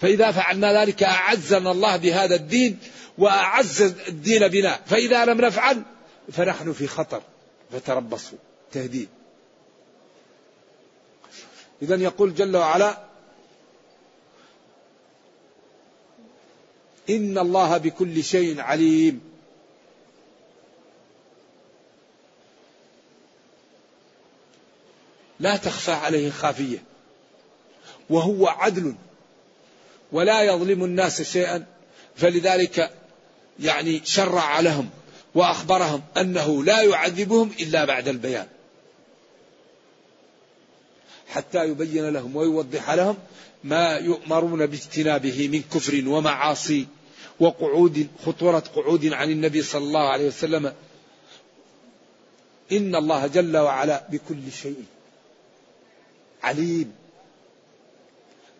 فإذا 0.00 0.32
فعلنا 0.32 0.84
ذلك 0.84 1.02
أعزنا 1.02 1.70
الله 1.70 1.96
بهذا 1.96 2.34
الدين 2.34 2.78
وأعز 3.18 3.82
الدين 3.82 4.48
بنا. 4.48 4.80
فإذا 4.86 5.24
لم 5.24 5.40
نفعل 5.40 5.82
فنحن 6.32 6.72
في 6.72 6.86
خطر. 6.86 7.22
فتربصوا 7.72 8.38
تهديد. 8.72 9.08
إذا 11.82 11.96
يقول 11.96 12.34
جل 12.34 12.56
وعلا 12.56 12.98
إن 17.10 17.38
الله 17.38 17.78
بكل 17.78 18.24
شيء 18.24 18.60
عليم. 18.60 19.30
لا 25.40 25.56
تخفى 25.56 25.92
عليه 25.92 26.30
خافية 26.30 26.82
وهو 28.10 28.48
عدل 28.48 28.94
ولا 30.12 30.42
يظلم 30.42 30.84
الناس 30.84 31.22
شيئا 31.22 31.66
فلذلك 32.16 32.90
يعني 33.60 34.00
شرع 34.04 34.60
لهم. 34.60 34.90
وأخبرهم 35.34 36.02
أنه 36.16 36.64
لا 36.64 36.82
يعذبهم 36.82 37.52
إلا 37.60 37.84
بعد 37.84 38.08
البيان. 38.08 38.46
حتى 41.28 41.64
يبين 41.64 42.08
لهم 42.08 42.36
ويوضح 42.36 42.90
لهم 42.90 43.16
ما 43.64 43.96
يؤمرون 43.96 44.66
باجتنابه 44.66 45.48
من 45.48 45.62
كفر 45.62 46.08
ومعاصي 46.08 46.86
وقعود 47.40 48.08
خطورة 48.26 48.58
قعود 48.58 49.12
عن 49.12 49.30
النبي 49.30 49.62
صلى 49.62 49.84
الله 49.84 50.08
عليه 50.08 50.26
وسلم. 50.26 50.74
إن 52.72 52.94
الله 52.94 53.26
جل 53.26 53.56
وعلا 53.56 54.06
بكل 54.08 54.52
شيء 54.62 54.84
عليم. 56.42 56.92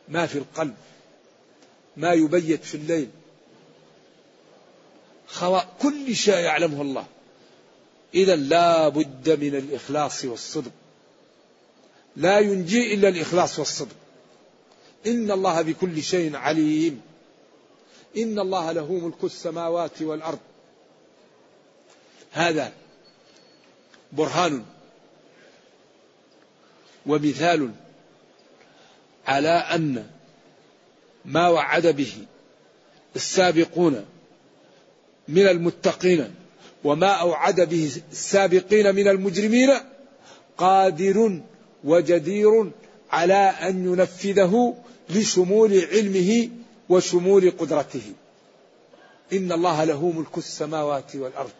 ما 0.09 0.27
في 0.27 0.39
القلب 0.39 0.75
ما 1.97 2.12
يبيت 2.12 2.64
في 2.64 2.75
الليل. 2.75 3.09
خوا 5.33 5.61
كل 5.83 6.16
شيء 6.16 6.35
يعلمه 6.35 6.83
الله. 6.83 7.07
إذا 8.14 8.37
لا 8.37 8.89
بد 8.89 9.31
من 9.41 9.55
الإخلاص 9.55 10.24
والصدق. 10.24 10.70
لا 12.16 12.39
ينجي 12.39 12.95
إلا 12.95 13.09
الإخلاص 13.09 13.59
والصدق. 13.59 13.97
إن 15.07 15.31
الله 15.31 15.62
بكل 15.62 16.03
شيء 16.03 16.37
عليم. 16.37 17.03
إن 18.16 18.39
الله 18.39 18.72
له 18.72 18.93
ملك 18.93 19.24
السماوات 19.24 20.03
والأرض. 20.03 20.39
هذا 22.33 22.72
برهان 24.12 24.64
ومثال 27.07 27.70
على 29.26 29.49
أن 29.49 30.11
ما 31.24 31.49
وعد 31.49 31.87
به 31.87 32.12
السابقون 33.16 34.07
من 35.31 35.47
المتقين 35.49 36.35
وما 36.85 37.07
أوعد 37.07 37.61
به 37.61 37.93
السابقين 38.12 38.95
من 38.95 39.09
المجرمين 39.09 39.70
قادر 40.59 41.41
وجدير 41.85 42.70
على 43.11 43.35
أن 43.35 43.85
ينفذه 43.93 44.76
لشمول 45.11 45.85
علمه 45.93 46.49
وشمول 46.89 47.51
قدرته. 47.51 48.12
إن 49.33 49.53
الله 49.53 49.85
له 49.85 50.11
ملك 50.11 50.39
السماوات 50.39 51.16
والأرض. 51.16 51.51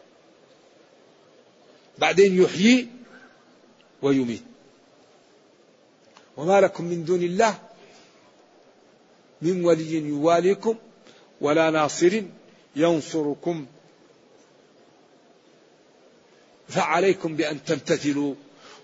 بعدين 1.99 2.43
يحيي 2.43 2.89
ويميت. 4.03 4.43
وما 6.37 6.61
لكم 6.61 6.85
من 6.85 7.05
دون 7.05 7.23
الله 7.23 7.59
من 9.43 9.65
ولي 9.65 9.95
يواليكم 9.95 10.77
ولا 11.41 11.71
ناصر 11.71 12.23
ينصركم 12.77 13.67
فعليكم 16.69 17.37
بأن 17.37 17.65
تمتثلوا 17.65 18.35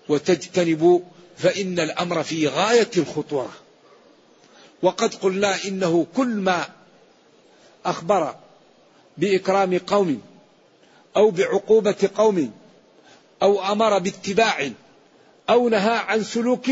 وتجتنبوا 0.09 0.99
فإن 1.37 1.79
الأمر 1.79 2.23
في 2.23 2.47
غاية 2.47 2.89
الخطورة. 2.97 3.53
وقد 4.81 5.15
قلنا 5.15 5.65
إنه 5.65 6.07
كل 6.15 6.27
ما 6.27 6.65
أخبر 7.85 8.35
بإكرام 9.17 9.77
قوم 9.77 10.21
أو 11.17 11.31
بعقوبة 11.31 12.09
قوم 12.15 12.53
أو 13.41 13.71
أمر 13.71 13.99
باتباع 13.99 14.71
أو 15.49 15.69
نهى 15.69 15.97
عن 15.97 16.23
سلوك 16.23 16.71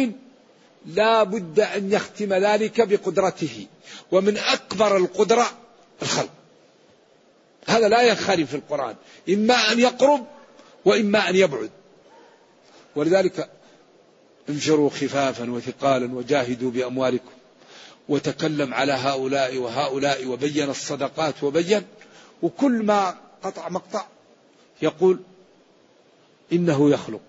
لا 0.86 1.24
بد 1.24 1.59
أن 1.59 1.91
يختم 1.91 2.34
ذلك 2.34 2.82
بقدرته. 2.82 3.68
ومن 4.11 4.38
أكبر 4.38 4.97
القدرة 4.97 5.51
الخلق. 6.01 6.30
هذا 7.66 7.88
لا 7.88 8.01
ينخرم 8.01 8.45
في 8.45 8.55
القرآن. 8.55 8.95
إما 9.30 9.72
أن 9.72 9.80
يقرب 9.80 10.26
وإما 10.86 11.30
أن 11.30 11.36
يبعد. 11.36 11.70
ولذلك 12.95 13.49
انفروا 14.49 14.89
خفافا 14.89 15.51
وثقالا 15.51 16.13
وجاهدوا 16.13 16.72
بأموالكم. 16.72 17.32
وتكلم 18.09 18.74
على 18.74 18.93
هؤلاء 18.93 19.57
وهؤلاء 19.57 20.28
وبين 20.28 20.70
الصدقات 20.70 21.43
وبين. 21.43 21.84
وكل 22.41 22.84
ما 22.84 23.16
قطع 23.43 23.70
مقطع 23.70 24.05
يقول 24.82 25.20
إنه 26.53 26.89
يخلق. 26.89 27.22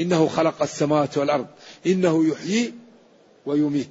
إنه 0.00 0.28
خلق 0.28 0.62
السماوات 0.62 1.18
والأرض. 1.18 1.46
إنه 1.86 2.28
يحيي 2.28 2.74
ويميت. 3.46 3.90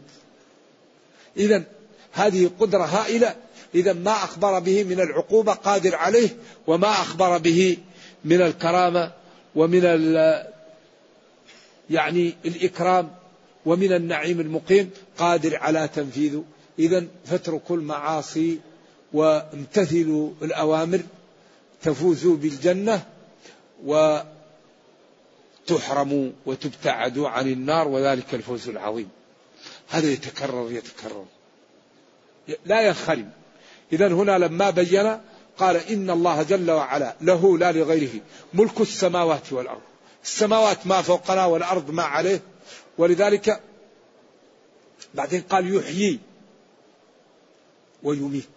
إذا 1.38 1.64
هذه 2.12 2.52
قدرة 2.60 2.84
هائلة 2.84 3.36
إذا 3.76 3.93
ما 3.93 4.11
أخبر 4.11 4.59
به 4.59 4.84
من 4.84 4.99
العقوبة 4.99 5.53
قادر 5.53 5.95
عليه 5.95 6.30
وما 6.67 6.89
أخبر 6.89 7.38
به 7.38 7.78
من 8.26 8.41
الكرامة 8.41 9.11
ومن 9.55 9.84
يعني 11.89 12.36
الإكرام 12.45 13.11
ومن 13.65 13.93
النعيم 13.93 14.39
المقيم 14.39 14.89
قادر 15.17 15.57
على 15.57 15.89
تنفيذه. 15.95 16.43
إذا 16.80 17.05
فاتركوا 17.26 17.76
المعاصي 17.76 18.59
وامتثلوا 19.13 20.32
الأوامر 20.41 21.01
تفوزوا 21.82 22.38
بالجنة 22.38 23.05
وتحرموا 25.69 26.32
وتبتعدوا 26.45 27.30
عن 27.30 27.47
النار 27.47 27.88
وذلك 27.88 28.34
الفوز 28.34 28.69
العظيم. 28.69 29.09
هذا 29.89 30.11
يتكرر 30.11 30.72
يتكرر. 30.72 31.26
لا 32.65 32.82
ينخرم. 32.82 33.32
إذا 33.94 34.08
هنا 34.08 34.38
لما 34.38 34.70
بين 34.70 35.18
قال 35.58 35.76
إن 35.76 36.10
الله 36.10 36.44
جل 36.44 36.72
وعلا 36.72 37.16
له 37.22 37.58
لا 37.58 37.72
لغيره 37.72 38.22
ملك 38.54 38.82
السماوات 38.82 39.54
والأرض. 39.54 39.82
السماوات 40.24 40.88
ما 40.88 41.02
فوقنا 41.02 41.46
والأرض 41.46 41.92
ما 41.92 42.04
عليه. 42.04 42.42
ولذلك 42.98 43.62
بعدين 45.14 45.42
قال 45.42 45.76
يحيي 45.76 46.20
ويميت. 48.04 48.50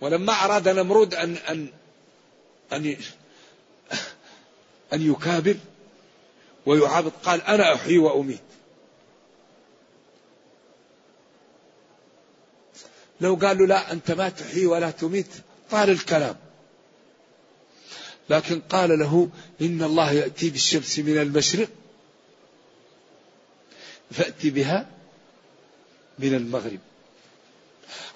ولما 0.00 0.32
أراد 0.32 0.68
نمرود 0.68 1.14
أن 1.14 1.36
أن 1.36 1.68
أن 2.72 2.96
أن 4.92 5.10
يكابر 5.10 5.56
ويعابد 6.66 7.12
قال 7.24 7.42
أنا 7.42 7.74
أحيي 7.74 7.98
وأميت. 7.98 8.49
لو 13.20 13.34
قالوا 13.34 13.66
لا 13.66 13.92
أنت 13.92 14.10
ما 14.10 14.28
تحيي 14.28 14.66
ولا 14.66 14.90
تميت 14.90 15.26
طال 15.70 15.90
الكلام. 15.90 16.36
لكن 18.30 18.60
قال 18.60 18.98
له 18.98 19.28
إن 19.60 19.82
الله 19.82 20.12
يأتي 20.12 20.50
بالشمس 20.50 20.98
من 20.98 21.18
المشرق 21.18 21.68
فأتي 24.10 24.50
بها 24.50 24.86
من 26.18 26.34
المغرب. 26.34 26.78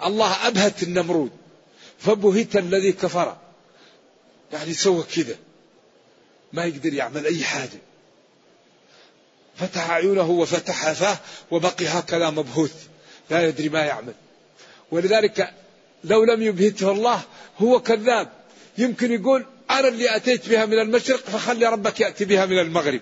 الله 0.04 0.46
أبهت 0.46 0.82
النمرود 0.82 1.30
فبهت 1.98 2.56
الذي 2.56 2.92
كفر. 2.92 3.36
يعني 4.52 4.74
سوى 4.74 5.02
كذا 5.02 5.36
ما 6.52 6.64
يقدر 6.64 6.94
يعمل 6.94 7.26
أي 7.26 7.44
حاجة. 7.44 7.80
فتح 9.56 9.90
عيونه 9.90 10.30
وفتح 10.30 10.92
فاه 10.92 11.18
وبقي 11.50 11.86
هكذا 11.86 12.30
مبهوث 12.30 12.86
لا 13.30 13.48
يدري 13.48 13.68
ما 13.68 13.84
يعمل. 13.84 14.14
ولذلك 14.90 15.54
لو 16.04 16.24
لم 16.24 16.42
يبهته 16.42 16.90
الله 16.90 17.22
هو 17.58 17.80
كذاب. 17.80 18.32
يمكن 18.78 19.12
يقول 19.12 19.46
أنا 19.70 19.88
اللي 19.88 20.16
أتيت 20.16 20.48
بها 20.48 20.66
من 20.66 20.78
المشرق 20.78 21.20
فخلي 21.20 21.66
ربك 21.66 22.00
يأتي 22.00 22.24
بها 22.24 22.46
من 22.46 22.58
المغرب. 22.58 23.00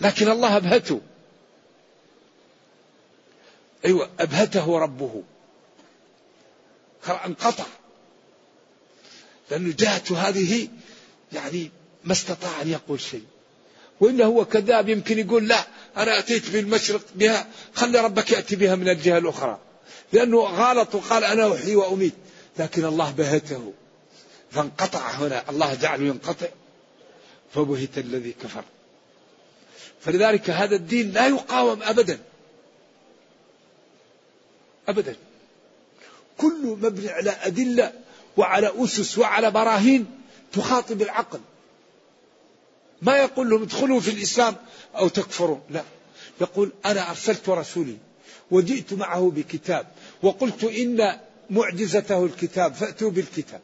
لكن 0.00 0.30
الله 0.30 0.56
أبهته. 0.56 1.00
أيوة 3.84 4.10
أبهته 4.20 4.78
ربه. 4.78 5.22
انقطع. 7.26 7.64
لأنه 9.50 9.74
جاءته 9.78 10.28
هذه 10.28 10.68
يعني 11.32 11.70
ما 12.04 12.12
استطاع 12.12 12.62
أن 12.62 12.68
يقول 12.68 13.00
شيء. 13.00 13.24
وإلا 14.00 14.24
هو 14.24 14.44
كذاب 14.44 14.88
يمكن 14.88 15.18
يقول 15.18 15.48
لا 15.48 15.66
أنا 15.96 16.18
أتيت 16.18 16.50
بالمشرق 16.50 17.00
بها 17.14 17.46
خلي 17.74 18.00
ربك 18.00 18.30
يأتي 18.30 18.56
بها 18.56 18.74
من 18.74 18.88
الجهة 18.88 19.18
الأخرى. 19.18 19.58
لأنه 20.12 20.38
غلط 20.38 20.94
وقال 20.94 21.24
أنا 21.24 21.54
أحيي 21.54 21.76
وأميت. 21.76 22.14
لكن 22.58 22.84
الله 22.84 23.10
بهته. 23.10 23.72
فانقطع 24.50 25.10
هنا. 25.10 25.50
الله 25.50 25.74
جعله 25.74 26.04
ينقطع. 26.04 26.46
فبهت 27.54 27.98
الذي 27.98 28.32
كفر. 28.32 28.64
فلذلك 30.00 30.50
هذا 30.50 30.76
الدين 30.76 31.12
لا 31.12 31.26
يقاوم 31.26 31.82
أبدا. 31.82 32.18
أبدا. 34.88 35.16
كله 36.38 36.74
مبني 36.74 37.08
على 37.08 37.30
أدلة 37.30 37.92
وعلى 38.36 38.72
أسس 38.76 39.18
وعلى 39.18 39.50
براهين 39.50 40.06
تخاطب 40.52 41.02
العقل. 41.02 41.40
ما 43.02 43.16
يقول 43.16 43.50
لهم 43.50 43.62
ادخلوا 43.62 44.00
في 44.00 44.10
الإسلام 44.10 44.56
أو 44.96 45.08
تكفروا. 45.08 45.58
لا. 45.70 45.84
يقول 46.40 46.72
أنا 46.84 47.10
أرسلت 47.10 47.48
رسولي. 47.48 47.96
وجئت 48.50 48.92
معه 48.92 49.30
بكتاب. 49.30 49.86
وقلت 50.22 50.64
إن 50.64 51.20
معجزته 51.50 52.24
الكتاب 52.24 52.74
فأتوا 52.74 53.10
بالكتاب. 53.10 53.60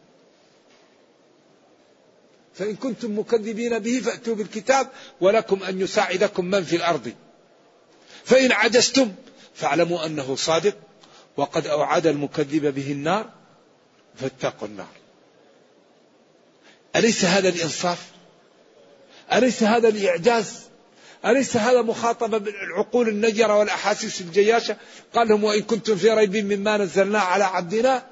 فإن 2.54 2.76
كنتم 2.76 3.18
مكذبين 3.18 3.78
به 3.78 4.00
فأتوا 4.00 4.34
بالكتاب 4.34 4.88
ولكم 5.20 5.62
أن 5.62 5.80
يساعدكم 5.80 6.44
من 6.44 6.64
في 6.64 6.76
الأرض. 6.76 7.12
فإن 8.24 8.52
عجزتم 8.52 9.12
فاعلموا 9.54 10.06
أنه 10.06 10.36
صادق 10.36 10.76
وقد 11.36 11.66
أوعد 11.66 12.06
المكذب 12.06 12.74
به 12.74 12.92
النار 12.92 13.30
فاتقوا 14.16 14.68
النار. 14.68 15.00
أليس 16.96 17.24
هذا 17.24 17.48
الإنصاف؟ 17.48 18.06
أليس 19.32 19.62
هذا 19.62 19.88
الإعجاز؟ 19.88 20.69
أليس 21.26 21.56
هذا 21.56 21.82
مخاطبة 21.82 22.38
بالعقول 22.38 23.08
النجرة 23.08 23.58
والأحاسيس 23.58 24.20
الجياشة؟ 24.20 24.76
قال 25.14 25.28
لهم 25.28 25.44
وإن 25.44 25.62
كنتم 25.62 25.96
في 25.96 26.10
ريب 26.10 26.36
مما 26.36 26.76
نزلنا 26.76 27.18
على 27.18 27.44
عبدنا 27.44 28.06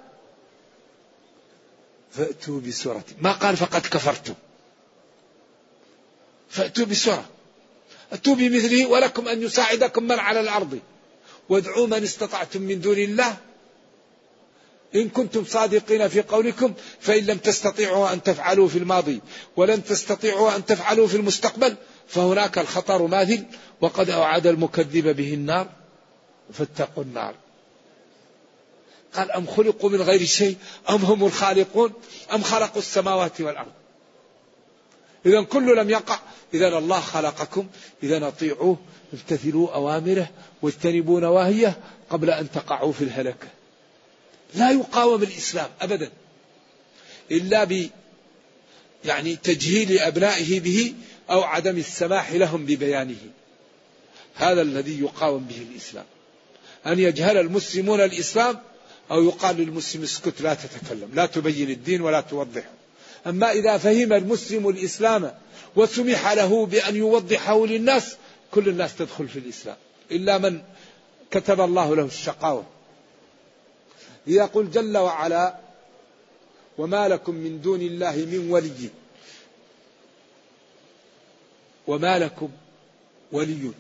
فأتوا 2.11 2.61
بسورة. 2.61 3.05
ما 3.21 3.33
قال 3.33 3.57
فقد 3.57 3.81
كفرتم. 3.81 4.35
فأتوا 6.51 6.87
بسورة. 6.87 7.25
أتوا 8.13 8.35
بمثله 8.35 8.87
ولكم 8.87 9.29
أن 9.29 9.43
يساعدكم 9.43 10.03
من 10.03 10.19
على 10.19 10.41
الأرض. 10.41 10.79
وادعوا 11.49 11.87
من 11.87 12.03
استطعتم 12.03 12.63
من 12.63 12.81
دون 12.81 12.99
الله. 12.99 13.37
إن 14.95 15.09
كنتم 15.09 15.45
صادقين 15.45 16.09
في 16.09 16.23
قولكم 16.23 16.75
فإن 17.01 17.27
لم 17.27 17.39
تستطيعوا 17.39 18.13
أن 18.13 18.23
تفعلوا 18.23 18.69
في 18.69 18.79
الماضي 18.79 19.21
ولن 19.57 19.85
تستطيعوا 19.85 20.57
أن 20.57 20.65
تفعلوا 20.65 21.07
في 21.07 21.17
المستقبل. 21.17 21.77
فهناك 22.09 22.59
الخطر 22.59 23.07
ماثل 23.07 23.45
وقد 23.81 24.11
أوعد 24.11 24.47
المكذب 24.47 25.17
به 25.17 25.35
النار 25.35 25.69
فاتقوا 26.53 27.05
النار. 27.05 27.35
قال 29.15 29.33
أم 29.33 29.47
خلقوا 29.47 29.91
من 29.91 30.03
غير 30.03 30.25
شيء؟ 30.25 30.57
أم 30.91 30.97
هم 30.97 31.25
الخالقون؟ 31.25 31.93
أم 32.35 32.43
خلقوا 32.43 32.79
السماوات 32.79 33.41
والأرض؟ 33.41 33.73
إذا 35.27 35.43
كل 35.43 35.77
لم 35.77 35.91
يقع. 35.91 36.19
إذا 36.55 36.79
الله 36.79 37.01
خلقكم 37.01 37.67
إذا 38.03 38.29
أطيعوه 38.29 38.79
امتثلوا 39.15 39.75
أوامره 39.75 40.31
واجتنبوا 40.63 41.21
نواهيه 41.21 41.79
قبل 42.11 42.31
أن 42.31 42.51
تقعوا 42.51 42.93
في 42.93 43.05
الهلكة. 43.05 43.49
لا 44.55 44.71
يقاوم 44.71 45.23
الإسلام 45.23 45.71
أبدا. 45.81 46.11
إلا 47.31 47.65
ب 47.65 47.91
يعني 49.05 49.37
تجهيل 49.37 49.99
أبنائه 49.99 50.61
به 50.61 50.95
أو 51.31 51.43
عدم 51.43 51.77
السماح 51.77 52.33
لهم 52.33 52.67
ببيانه. 52.67 53.17
هذا 54.35 54.63
الذي 54.63 55.01
يقاوم 55.01 55.45
به 55.45 55.67
الإسلام. 55.71 56.05
أن 56.87 56.99
يجهل 56.99 57.37
المسلمون 57.37 58.01
الإسلام 58.01 58.59
أو 59.11 59.25
يقال 59.25 59.57
للمسلم 59.57 60.03
اسكت 60.03 60.41
لا 60.41 60.55
تتكلم 60.55 61.11
لا 61.15 61.27
تبين 61.27 61.71
الدين 61.71 62.01
ولا 62.01 62.21
توضحه 62.21 62.71
أما 63.27 63.53
إذا 63.53 63.79
فهم 63.79 64.13
المسلم 64.13 64.69
الإسلام 64.69 65.35
وسمح 65.77 66.33
له 66.33 66.67
بأن 66.67 66.97
يوضحه 66.97 67.67
للناس 67.67 68.17
كل 68.51 68.69
الناس 68.69 68.97
تدخل 68.97 69.29
في 69.29 69.39
الإسلام. 69.39 69.77
إلا 70.11 70.39
من 70.39 70.61
كتب 71.31 71.61
الله 71.61 71.97
له 71.97 72.05
الشقاوة. 72.05 72.67
يقول 74.27 74.71
جل 74.71 74.97
وعلا 74.97 75.57
وما 76.79 77.09
لكم 77.09 77.35
من 77.35 77.61
دون 77.61 77.81
الله 77.81 78.17
من 78.17 78.51
ولي. 78.51 78.91
وما 81.89 82.19
لكم 82.19 82.51
ولي 83.33 83.73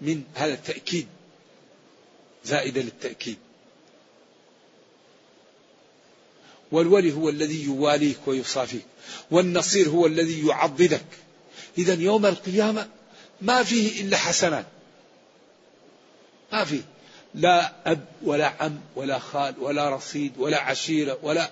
من 0.00 0.22
هذا 0.34 0.54
التأكيد 0.54 1.06
زائدة 2.44 2.80
للتأكيد. 2.80 3.36
والولي 6.72 7.12
هو 7.12 7.28
الذي 7.28 7.64
يواليك 7.64 8.18
ويصافيك 8.26 8.84
والنصير 9.30 9.88
هو 9.88 10.06
الذي 10.06 10.46
يعضدك. 10.46 11.04
إذا 11.78 11.94
يوم 11.94 12.26
القيامة 12.26 12.88
ما 13.40 13.62
فيه 13.62 14.00
إلا 14.00 14.16
حسنات. 14.16 14.66
ما 16.52 16.64
فيه. 16.64 16.82
لا 17.34 17.72
أب 17.92 18.04
ولا 18.22 18.46
عم 18.46 18.80
ولا 18.96 19.18
خال 19.18 19.54
ولا 19.58 19.90
رصيد 19.90 20.32
ولا 20.38 20.60
عشيرة 20.60 21.18
ولا 21.22 21.50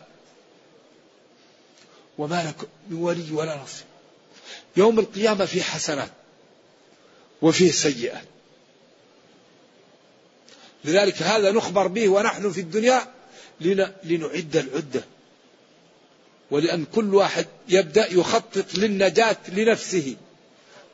وما 2.19 2.49
لك 2.49 2.69
من 2.89 2.97
ولي 2.97 3.33
ولا 3.33 3.63
نصير. 3.63 3.90
يوم 4.77 4.99
القيامة 4.99 5.45
فيه 5.45 5.63
حسنات 5.63 6.11
وفيه 7.43 7.71
سيئات. 7.71 8.25
لذلك 10.85 11.23
هذا 11.23 11.53
نخبر 11.53 11.87
به 11.87 12.09
ونحن 12.09 12.51
في 12.51 12.61
الدنيا 12.61 13.07
لنعد 14.05 14.57
العدة. 14.57 15.05
ولأن 16.51 16.85
كل 16.85 17.15
واحد 17.15 17.47
يبدأ 17.69 18.13
يخطط 18.13 18.75
للنجاة 18.75 19.37
لنفسه. 19.49 20.17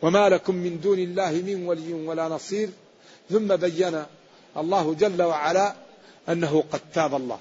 وما 0.02 0.28
لكم 0.28 0.54
من 0.54 0.80
دون 0.80 0.98
الله 0.98 1.30
من 1.30 1.66
ولي 1.66 1.92
ولا 1.92 2.28
نصير. 2.28 2.68
ثم 3.30 3.56
بين 3.56 4.04
الله 4.56 4.94
جل 4.94 5.22
وعلا 5.22 5.74
أنه 6.28 6.64
قد 6.72 6.80
تاب 6.94 7.14
الله. 7.14 7.40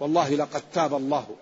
والله 0.00 0.34
لقد 0.34 0.62
تاب 0.72 0.94
الله. 0.94 1.36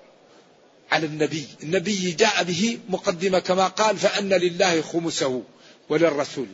على 0.93 1.07
النبي. 1.07 1.47
النبي 1.63 2.13
جاء 2.13 2.43
به 2.43 2.79
مقدمة 2.89 3.39
كما 3.39 3.69
قال 3.69 3.97
فأن 3.97 4.29
لله 4.29 4.83
خمسه 4.83 5.43
وللرسول. 5.89 6.47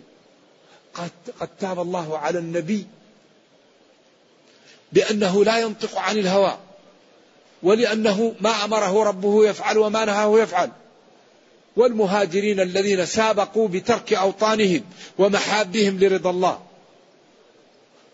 قد, 0.94 1.10
قد 1.40 1.48
تاب 1.60 1.80
الله 1.80 2.18
على 2.18 2.38
النبي 2.38 2.86
بأنه 4.92 5.44
لا 5.44 5.58
ينطق 5.58 5.98
عن 5.98 6.18
الهوى 6.18 6.58
ولأنه 7.62 8.34
ما 8.40 8.64
أمره 8.64 9.04
ربه 9.04 9.46
يفعل 9.46 9.78
وما 9.78 10.04
نهاه 10.04 10.40
يفعل. 10.40 10.70
والمهاجرين 11.76 12.60
الذين 12.60 13.06
سابقوا 13.06 13.68
بترك 13.68 14.12
أوطانهم 14.12 14.84
ومحابهم 15.18 15.98
لرضا 15.98 16.30
الله. 16.30 16.60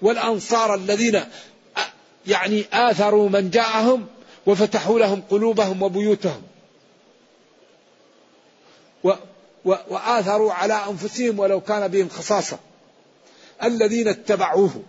والأنصار 0.02 0.74
الذين 0.74 1.24
يعني 2.26 2.64
آثروا 2.72 3.28
من 3.28 3.50
جاءهم 3.50 4.06
وفتحوا 4.46 4.98
لهم 4.98 5.22
قلوبهم 5.30 5.82
وبيوتهم. 5.82 6.42
و 9.04 9.12
و 9.64 9.74
وآثروا 9.90 10.52
على 10.52 10.74
أنفسهم 10.74 11.38
ولو 11.38 11.60
كان 11.60 11.88
بهم 11.88 12.08
خصاصة. 12.08 12.58
الذين 13.62 14.08
اتبعوه. 14.08 14.82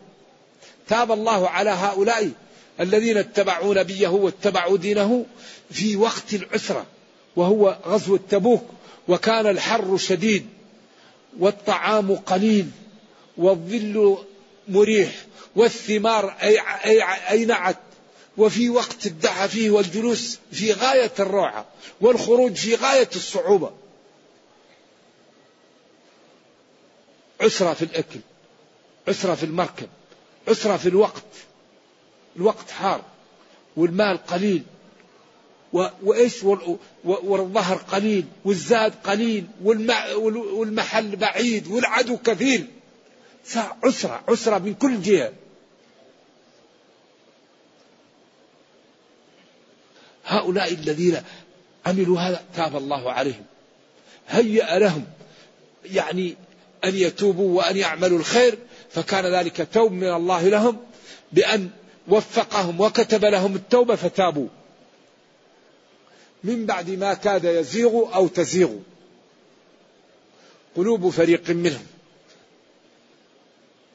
تاب 0.88 1.12
الله 1.12 1.50
على 1.50 1.70
هؤلاء 1.70 2.32
الذين 2.80 3.18
اتبعوا 3.18 3.74
نبيه 3.74 4.08
واتبعوا 4.08 4.78
دينه 4.78 5.26
في 5.72 5.96
وقت 5.96 6.34
العسرة 6.34 6.86
وهو 7.36 7.78
غزو 7.88 8.18
تبوك 8.18 8.64
وكان 9.08 9.48
الحر 9.48 9.98
شديد 9.98 10.48
والطعام 11.40 12.16
قليل 12.16 12.70
والظل 13.38 14.18
مريح 14.68 15.12
والثمار 15.56 16.36
أي 16.44 16.60
أي 16.86 17.04
أينعت 17.30 17.78
وفي 18.38 18.70
وقت 18.70 19.06
الدعاء 19.06 19.48
فيه 19.48 19.70
والجلوس 19.70 20.40
في 20.52 20.74
غاية 20.74 21.12
الروعة 21.20 21.66
والخروج 22.02 22.54
في 22.54 22.76
غاية 22.76 23.10
الصعوبة. 23.16 23.72
عسرة 27.42 27.74
في 27.74 27.82
الأكل 27.82 28.20
عسرة 29.08 29.36
في 29.36 29.44
المركب 29.44 29.88
عسرة 30.48 30.78
في 30.78 30.90
الوقت. 30.90 31.24
الوقت 32.36 32.72
حار 32.72 33.02
والمال 33.78 34.18
قليل 34.18 34.64
وإيش؟ 35.74 36.44
والظهر 37.04 37.78
قليل 37.78 38.26
والزاد 38.46 38.94
قليل 39.04 39.46
والمحل 39.64 41.16
بعيد 41.16 41.68
والعدو 41.68 42.18
كثير. 42.18 42.68
عسرة 43.84 44.24
عسرة 44.28 44.58
من 44.58 44.74
كل 44.74 45.02
جهة. 45.02 45.34
هؤلاء 50.26 50.74
الذين 50.74 51.22
عملوا 51.86 52.20
هذا 52.20 52.44
تاب 52.56 52.78
الله 52.78 53.12
عليهم. 53.12 53.46
هيأ 54.28 54.80
لهم. 54.80 55.06
يعني 55.86 56.36
أن 56.86 56.96
يتوبوا 56.96 57.58
وأن 57.58 57.78
يعملوا 57.78 58.20
الخير. 58.20 58.58
فكان 58.90 59.26
ذلك 59.26 59.68
توب 59.74 59.92
من 59.92 60.14
الله 60.14 60.50
لهم. 60.50 60.78
بأن 61.32 61.70
وفقهم 62.08 62.82
وكتب 62.82 63.26
لهم 63.26 63.56
التوبة 63.56 63.96
فتابوا. 63.96 64.48
من 66.44 66.66
بعد 66.66 66.90
ما 66.90 67.14
كاد 67.14 67.44
يزيغ 67.46 68.16
أو 68.16 68.28
تزيغ. 68.28 68.70
قلوب 70.76 71.10
فريق 71.10 71.50
منهم. 71.50 71.86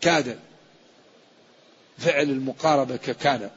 كاد. 0.01 0.39
فعل 1.99 2.23
المقاربة 2.23 2.97
ككان 2.97 3.51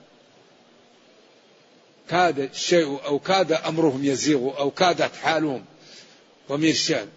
كاد 2.13 2.39
الشيء 2.39 2.99
أو 3.05 3.19
كاد 3.19 3.51
أمرهم 3.51 4.05
يزيغ 4.05 4.57
أو 4.59 4.71
كادت 4.71 5.15
حالهم 5.15 5.65
ضمير 6.49 6.73
شان 6.73 7.07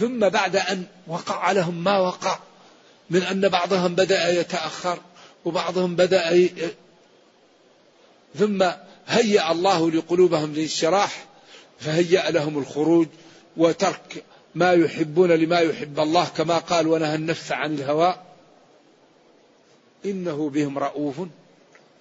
ثم 0.00 0.28
بعد 0.28 0.56
أن 0.56 0.86
وقع 1.06 1.52
لهم 1.52 1.84
ما 1.84 1.98
وقع 1.98 2.38
من 3.10 3.22
أن 3.22 3.48
بعضهم 3.48 3.94
بدأ 3.94 4.40
يتأخر 4.40 4.98
وبعضهم 5.44 5.96
بدأ 5.96 6.30
ي... 6.30 6.50
ثم 8.38 8.70
هيأ 9.06 9.52
الله 9.52 9.90
لقلوبهم 9.90 10.54
للشراح 10.54 11.24
فهيأ 11.80 12.30
لهم 12.30 12.58
الخروج 12.58 13.08
وترك 13.56 14.24
ما 14.54 14.72
يحبون 14.72 15.32
لما 15.32 15.58
يحب 15.58 16.00
الله 16.00 16.28
كما 16.28 16.58
قال 16.58 16.86
ونهى 16.86 17.14
النفس 17.14 17.52
عن 17.52 17.74
الهوى. 17.74 18.14
إنه 20.04 20.50
بهم 20.50 20.78
رؤوف 20.78 21.16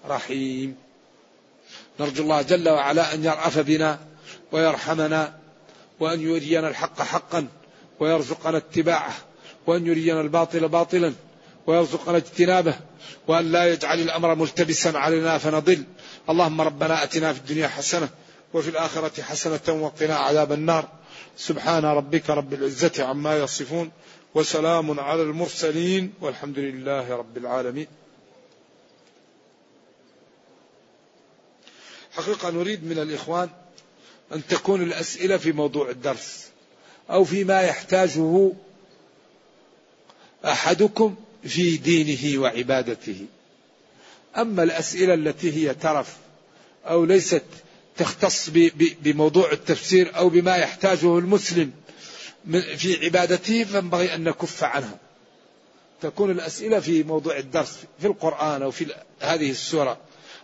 رحيم. 0.08 0.76
نرجو 2.00 2.24
الله 2.24 2.42
جل 2.42 2.70
وعلا 2.70 3.14
أن 3.14 3.24
يرأف 3.24 3.60
بنا 3.60 4.00
ويرحمنا 4.52 5.40
وأن 6.00 6.22
يرينا 6.22 6.68
الحق 6.68 7.02
حقا 7.02 7.48
ويرزقنا 8.00 8.58
اتباعه 8.58 9.14
وأن 9.68 9.88
يرينا 9.88 10.22
الباطل 10.22 10.68
باطلا 10.68 11.14
ويرزقنا 11.68 12.18
اجتنابه 12.18 12.76
وأن 13.28 13.52
لا 13.52 13.66
يجعل 13.66 14.00
الأمر 14.00 14.36
ملتبسا 14.36 14.90
علينا 14.90 15.38
فنضل. 15.38 15.84
اللهم 16.30 16.62
ربنا 16.62 17.04
أتنا 17.04 17.34
في 17.34 17.40
الدنيا 17.40 17.68
حسنة 17.68 18.10
وفي 18.54 18.70
الآخرة 18.70 19.22
حسنة 19.22 19.84
وقنا 19.84 20.16
عذاب 20.16 20.52
النار. 20.52 20.88
سبحان 21.38 21.86
ربك 21.86 22.30
رب 22.30 22.54
العزة 22.54 23.04
عما 23.04 23.38
يصفون 23.38 23.92
وسلام 24.36 25.00
على 25.00 25.22
المرسلين 25.22 26.14
والحمد 26.22 26.60
لله 26.60 27.16
رب 27.16 27.38
العالمين. 27.38 27.88
حقيقة 32.12 32.50
نريد 32.50 32.84
من 32.84 33.00
الإخوان 33.00 33.50
أن 34.34 34.48
تكون 34.48 34.84
الأسئلة 34.84 35.38
في 35.38 35.52
موضوع 35.52 35.90
الدرس 35.90 36.48
أو 37.10 37.24
فيما 37.24 37.62
يحتاجه 37.62 38.52
أحدكم 40.46 41.16
في 41.44 41.78
دينه 41.78 42.42
وعبادته. 42.42 43.26
أما 44.38 44.64
الأسئلة 44.64 45.14
التي 45.14 45.52
هي 45.52 45.74
ترف 45.74 46.18
أو 46.86 47.06
ليست 47.06 47.44
تختص 47.98 48.50
بموضوع 48.76 49.52
التفسير 49.52 50.18
أو 50.18 50.30
بما 50.30 50.56
يحتاجه 50.56 51.18
المسلم 51.18 51.72
في 52.52 53.06
عبادته 53.06 53.64
فينبغي 53.64 54.16
أن 54.16 54.24
نكف 54.24 54.64
عنها 54.64 54.98
تكون 56.02 56.32
الأسئلة 56.32 56.80
في 56.80 57.04
موضوع 57.04 57.38
الدرس 57.38 57.78
في 58.00 58.08
القرآن 58.08 58.62
أو 58.62 58.72
في 58.72 58.88
هذه 59.20 59.52
السورة 59.52 59.98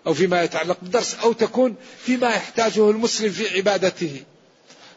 أو 0.08 0.14
فيما 0.14 0.44
يتعلق 0.44 0.78
بالدرس 0.82 1.16
أو 1.16 1.34
تكون 1.34 1.76
فيما 2.06 2.30
يحتاجه 2.30 2.90
المسلم 2.90 3.32
في 3.32 3.58
عبادته. 3.58 4.24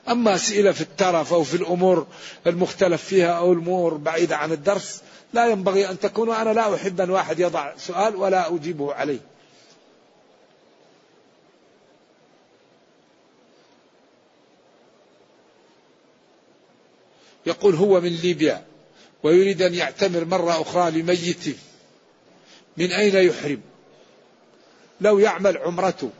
أما 0.09 0.35
أسئلة 0.35 0.73
في 0.73 0.81
الترف 0.81 1.33
أو 1.33 1.45
في 1.45 1.55
الأمور 1.55 2.07
المختلف 2.47 3.05
فيها 3.05 3.33
أو 3.33 3.53
الأمور 3.53 3.95
بعيدة 3.95 4.37
عن 4.37 4.53
الدرس 4.53 5.01
لا 5.33 5.47
ينبغي 5.47 5.91
أن 5.91 5.99
تكون 5.99 6.31
أنا 6.31 6.51
لا 6.51 6.75
أحب 6.75 7.01
أن 7.01 7.11
واحد 7.11 7.41
يضع 7.41 7.73
سؤال 7.77 8.17
ولا 8.17 8.55
أجيبه 8.55 8.95
عليه. 8.95 9.19
يقول 17.47 17.75
هو 17.75 18.01
من 18.01 18.09
ليبيا 18.09 18.65
ويريد 19.23 19.63
أن 19.63 19.75
يعتمر 19.75 20.25
مرة 20.25 20.61
أخرى 20.63 20.91
لميته 20.91 21.55
من 22.77 22.93
أين 22.93 23.17
يحرم؟ 23.17 23.61
لو 25.01 25.19
يعمل 25.19 25.59
عمرته 25.59 26.11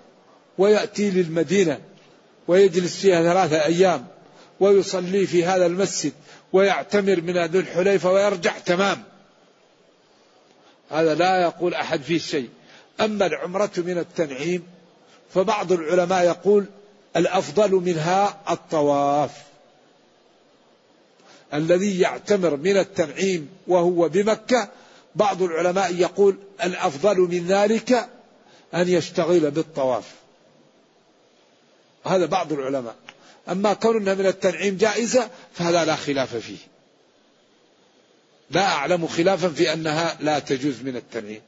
ويأتي 0.59 1.11
للمدينة 1.11 1.81
ويجلس 2.49 2.97
فيها 2.97 3.23
ثلاثة 3.23 3.65
أيام 3.65 4.07
ويصلي 4.61 5.27
في 5.27 5.45
هذا 5.45 5.67
المسجد 5.67 6.13
ويعتمر 6.53 7.21
من 7.21 7.45
ذو 7.45 7.61
الحليفة 7.61 8.13
ويرجع 8.13 8.59
تمام. 8.59 9.03
هذا 10.91 11.15
لا 11.15 11.43
يقول 11.43 11.75
أحد 11.75 12.03
فيه 12.03 12.19
شيء. 12.19 12.49
أما 13.01 13.27
العمرة 13.27 13.71
من 13.77 13.99
التنعيم 13.99 14.63
فبعض 15.35 15.73
العلماء 15.73 16.25
يقول 16.25 16.67
الأفضل 17.17 17.71
منها 17.71 18.41
الطواف. 18.51 19.52
الذي 21.55 22.01
يعتمر 22.01 22.57
من 22.57 22.77
التنعيم 22.77 23.49
وهو 23.67 24.09
بمكة 24.09 24.69
بعض 25.15 25.43
العلماء 25.43 25.95
يقول 25.95 26.37
الأفضل 26.65 27.19
من 27.19 27.47
ذلك 27.47 28.09
أن 28.75 28.89
يشتغل 28.89 29.51
بالطواف. 29.51 30.05
هذا 32.05 32.27
بعض 32.27 32.53
العلماء. 32.53 32.97
أما 33.49 33.73
كونها 33.73 34.15
من 34.15 34.27
التنعيم 34.27 34.77
جائزة 34.77 35.31
فهذا 35.55 35.85
لا 35.85 35.97
خلاف 35.97 36.37
فيه. 36.37 36.59
لا 38.51 38.65
أعلم 38.65 39.07
خلافا 39.07 39.49
في 39.49 39.73
أنها 39.73 40.17
لا 40.21 40.39
تجوز 40.39 40.83
من 40.83 40.97
التنعيم. 40.97 41.41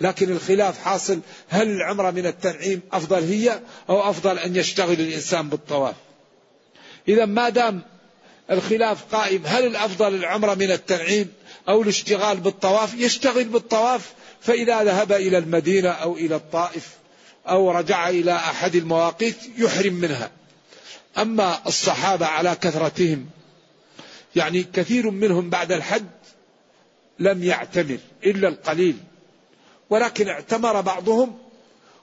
لكن 0.00 0.30
الخلاف 0.30 0.78
حاصل 0.78 1.20
هل 1.48 1.70
العمرة 1.70 2.10
من 2.10 2.26
التنعيم 2.26 2.80
أفضل 2.92 3.22
هي 3.22 3.60
أو 3.88 4.10
أفضل 4.10 4.38
أن 4.38 4.56
يشتغل 4.56 5.00
الإنسان 5.00 5.48
بالطواف؟ 5.48 5.94
إذا 7.08 7.24
ما 7.24 7.48
دام 7.48 7.82
الخلاف 8.52 9.14
قائم. 9.14 9.42
هل 9.46 9.66
الأفضل 9.66 10.14
العمرة 10.14 10.54
من 10.54 10.70
التنعيم 10.70 11.32
أو 11.68 11.82
الاشتغال 11.82 12.40
بالطواف؟ 12.40 12.94
يشتغل 12.94 13.44
بالطواف 13.44 14.12
فإذا 14.40 14.84
ذهب 14.84 15.12
إلى 15.12 15.38
المدينة 15.38 15.88
أو 15.88 16.16
إلى 16.16 16.36
الطائف 16.36 16.88
أو 17.48 17.70
رجع 17.70 18.08
إلى 18.08 18.32
أحد 18.32 18.76
المواقيت 18.76 19.36
يحرم 19.58 19.94
منها. 19.94 20.30
أما 21.18 21.58
الصحابة 21.66 22.26
على 22.26 22.56
كثرتهم 22.60 23.26
يعني 24.36 24.62
كثير 24.62 25.10
منهم 25.10 25.50
بعد 25.50 25.72
الحج 25.72 26.04
لم 27.18 27.44
يعتمر 27.44 27.98
إلا 28.24 28.48
القليل 28.48 28.96
ولكن 29.90 30.28
اعتمر 30.28 30.80
بعضهم 30.80 31.38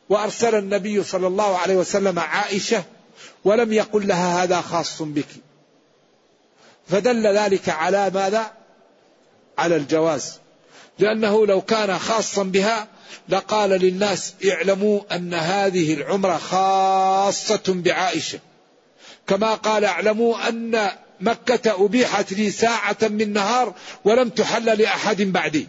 وأرسل 0.09 0.55
النبي 0.55 1.03
صلى 1.03 1.27
الله 1.27 1.57
عليه 1.57 1.75
وسلم 1.75 2.19
عائشة 2.19 2.83
ولم 3.43 3.73
يقل 3.73 4.07
لها 4.07 4.43
هذا 4.43 4.61
خاص 4.61 5.01
بك. 5.01 5.25
فدل 6.89 7.37
ذلك 7.37 7.69
على 7.69 8.11
ماذا؟ 8.13 8.51
على 9.57 9.75
الجواز. 9.75 10.39
لأنه 10.99 11.45
لو 11.45 11.61
كان 11.61 11.99
خاصا 11.99 12.43
بها 12.43 12.87
لقال 13.29 13.69
للناس 13.69 14.33
اعلموا 14.49 15.15
أن 15.15 15.33
هذه 15.33 15.93
العمرة 15.93 16.37
خاصة 16.37 17.63
بعائشة. 17.67 18.39
كما 19.27 19.55
قال 19.55 19.85
اعلموا 19.85 20.49
أن 20.49 20.89
مكة 21.21 21.85
أبيحت 21.85 22.33
لي 22.33 22.51
ساعة 22.51 22.97
من 23.01 23.33
نهار 23.33 23.73
ولم 24.05 24.29
تحل 24.29 24.65
لأحد 24.65 25.21
بعدي. 25.21 25.67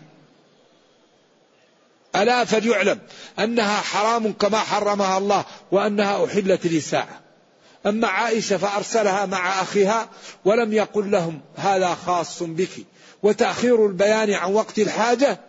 ألا 2.16 2.44
فليعلم 2.44 2.98
أنها 3.38 3.80
حرام 3.80 4.32
كما 4.32 4.58
حرمها 4.58 5.18
الله 5.18 5.44
وأنها 5.72 6.24
أحلت 6.24 6.66
لي 6.66 6.80
ساعة. 6.80 7.20
أما 7.86 8.08
عائشة 8.08 8.56
فأرسلها 8.56 9.26
مع 9.26 9.62
أخيها 9.62 10.08
ولم 10.44 10.72
يقل 10.72 11.10
لهم 11.10 11.40
هذا 11.56 11.94
خاص 11.94 12.42
بك. 12.42 12.70
وتأخير 13.22 13.86
البيان 13.86 14.30
عن 14.30 14.52
وقت 14.52 14.78
الحاجة 14.78 15.40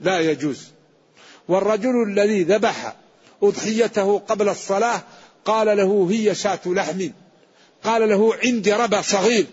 لا 0.00 0.20
يجوز. 0.20 0.68
والرجل 1.48 2.02
الذي 2.02 2.42
ذبح 2.42 2.96
أضحيته 3.42 4.18
قبل 4.18 4.48
الصلاة 4.48 5.02
قال 5.44 5.76
له 5.76 6.08
هي 6.10 6.34
شاة 6.34 6.60
لحم. 6.66 7.08
قال 7.84 8.08
له 8.08 8.34
عندي 8.34 8.72
ربى 8.72 9.02
صغير. 9.02 9.46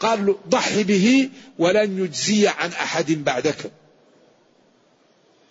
قال 0.00 0.26
له 0.26 0.38
ضح 0.48 0.80
به 0.80 1.30
ولن 1.58 2.04
يجزي 2.04 2.48
عن 2.48 2.70
أحد 2.70 3.12
بعدك. 3.12 3.70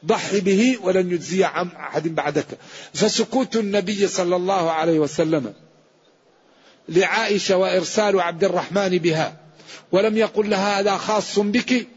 ضح 0.05 0.35
به 0.35 0.77
ولن 0.83 1.11
يجزي 1.11 1.43
عن 1.43 1.67
أحد 1.67 2.07
بعدك. 2.07 2.47
فسكوت 2.93 3.55
النبي 3.55 4.07
صلى 4.07 4.35
الله 4.35 4.71
عليه 4.71 4.99
وسلم 4.99 5.53
لعائشة 6.89 7.57
وإرسال 7.57 8.21
عبد 8.21 8.43
الرحمن 8.43 8.89
بها. 8.89 9.33
ولم 9.91 10.17
يقل 10.17 10.49
لها 10.49 10.79
هذا 10.79 10.97
خاص 10.97 11.39
بك. 11.39 11.87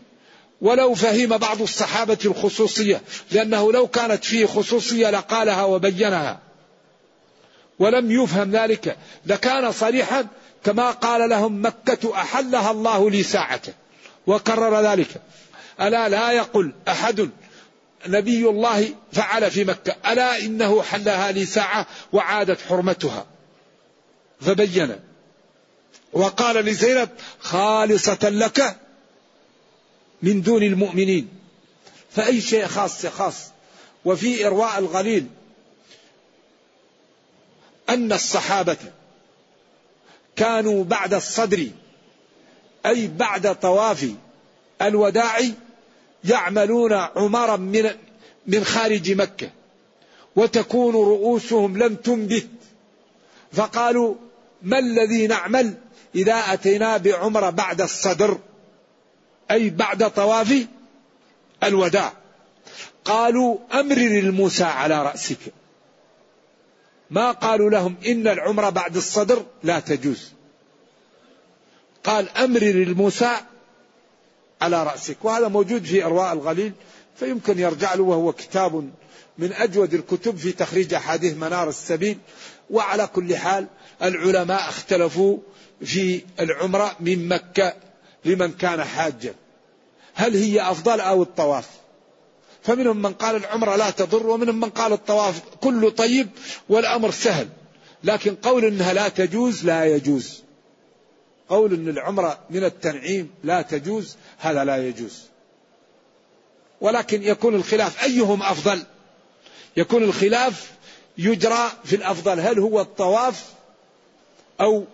ولو 0.61 0.95
فهم 0.95 1.39
بعض 1.39 1.63
الصحابة 1.63 2.19
الخصوصية 2.25 3.03
لأنه 3.31 3.73
لو 3.73 3.87
كانت 3.87 4.25
فيه 4.25 4.47
خصوصية 4.47 5.11
لقالها 5.11 5.65
وبينها. 5.65 6.39
ولم 7.79 8.23
يفهم 8.23 8.51
ذلك 8.51 8.97
لكان 9.27 9.73
صريحا 9.73 10.27
كما 10.65 10.91
قال 10.91 11.31
لهم 11.31 11.67
مكة 11.67 12.15
أحلها 12.15 12.71
الله 12.71 13.11
لي 13.11 13.23
ساعة 13.23 13.63
وكرر 14.27 14.81
ذلك. 14.81 15.09
ألا 15.81 16.09
لا 16.09 16.33
يقول 16.33 16.73
أحد 16.89 17.31
نبي 18.07 18.49
الله 18.49 18.89
فعل 19.13 19.51
في 19.51 19.65
مكة. 19.65 19.97
ألا 20.13 20.39
إنه 20.39 20.83
حلها 20.83 21.33
لي 21.33 21.47
ساعة 21.47 21.87
وعادت 22.13 22.61
حرمتها. 22.69 23.27
فبين. 24.45 24.97
وقال 26.13 26.57
لزينب 26.57 27.09
خالصة 27.41 28.29
لك 28.29 28.77
من 30.23 30.43
دون 30.43 30.63
المؤمنين. 30.63 31.29
فأي 32.11 32.41
شيء 32.41 32.67
خاص 32.67 33.07
خاص 33.07 33.37
وفي 34.05 34.47
إرواء 34.47 34.79
الغليل 34.79 35.27
أن 37.89 38.13
الصحابة 38.13 38.77
كانوا 40.37 40.85
بعد 40.85 41.15
الصدر 41.15 41.69
أي 42.87 43.07
بعد 43.07 43.61
طواف 43.61 44.11
الوداع 44.83 45.41
يعملون 46.25 46.93
عمرا 46.93 47.57
من 47.57 47.91
من 48.47 48.65
خارج 48.65 49.13
مكة. 49.13 49.51
وتكون 50.37 50.95
رؤوسهم 50.95 51.79
لم 51.79 51.95
تنبت. 51.95 52.49
فقالوا 53.53 54.15
ما 54.63 54.79
الذي 54.79 55.27
نعمل 55.27 55.75
إذا 56.15 56.35
أتينا 56.35 56.97
بعمرة 56.97 57.51
بعد 57.51 57.81
الصدر؟ 57.81 58.39
أي 59.51 59.71
بعد 59.71 60.11
طواف 60.11 60.67
الوداع. 61.63 62.13
قالوا 63.05 63.59
أمرر 63.73 64.19
الموسى 64.19 64.65
على 64.65 65.03
رأسك. 65.03 65.39
ما 67.11 67.31
قالوا 67.31 67.71
لهم 67.71 67.97
إن 68.07 68.29
العمرة 68.29 68.71
بعد 68.71 68.97
الصدر 68.97 69.45
لا 69.63 69.81
تجوز. 69.81 70.33
قال 72.05 72.29
أمرر 72.29 72.83
الموسى 72.83 73.37
على 74.63 74.85
رأسك. 74.85 75.17
وهذا 75.23 75.49
موجود 75.49 75.85
في 75.85 76.05
أرواء 76.05 76.33
الغليل 76.33 76.73
فيمكن 77.17 77.59
يرجع 77.59 77.95
له 77.95 78.03
وهو 78.03 78.33
كتاب 78.33 78.91
من 79.39 79.53
أجود 79.53 79.95
الكتب 79.95 80.37
في 80.37 80.53
تخريج 80.53 80.95
أحاديث 80.95 81.37
منار 81.37 81.69
السبيل. 81.69 82.19
وعلى 82.73 83.07
كل 83.07 83.37
حال 83.37 83.67
العلماء 84.03 84.69
اختلفوا 84.69 85.39
في 85.85 86.23
العمرة 86.41 86.97
من 87.01 87.29
مكة 87.29 87.75
لمن 88.25 88.53
كان 88.53 88.85
حاجا. 88.85 89.35
هل 90.15 90.37
هي 90.37 90.71
أفضل 90.71 91.01
أو 91.01 91.23
الطواف؟ 91.23 91.69
فمنهم 92.63 93.03
من 93.03 93.13
قال 93.13 93.37
العمرة 93.37 93.77
لا 93.77 93.91
تضر 93.91 94.27
ومنهم 94.27 94.61
من 94.61 94.71
قال 94.71 94.93
الطواف 94.93 95.43
كله 95.61 95.91
طيب 95.91 96.29
والأمر 96.69 97.11
سهل. 97.11 97.49
لكن 98.05 98.35
قول 98.35 98.65
إنها 98.65 98.93
لا 98.93 99.09
تجوز 99.09 99.65
لا 99.65 99.85
يجوز. 99.85 100.43
قول 101.49 101.75
إن 101.75 101.89
العمرة 101.89 102.39
من 102.51 102.65
التنعيم 102.65 103.31
لا 103.45 103.63
تجوز 103.63 104.17
هذا 104.39 104.65
لا 104.65 104.89
يجوز. 104.89 105.23
ولكن 106.81 107.23
يكون 107.23 107.55
الخلاف 107.55 108.05
أيهم 108.05 108.43
أفضل؟ 108.43 108.83
يكون 109.77 110.03
الخلاف 110.03 110.73
يجرى 111.19 111.71
في 111.85 111.97
الأفضل. 111.97 112.41
هل 112.41 112.59
هو 112.59 112.81
الطواف 112.81 113.45
أو 114.61 114.85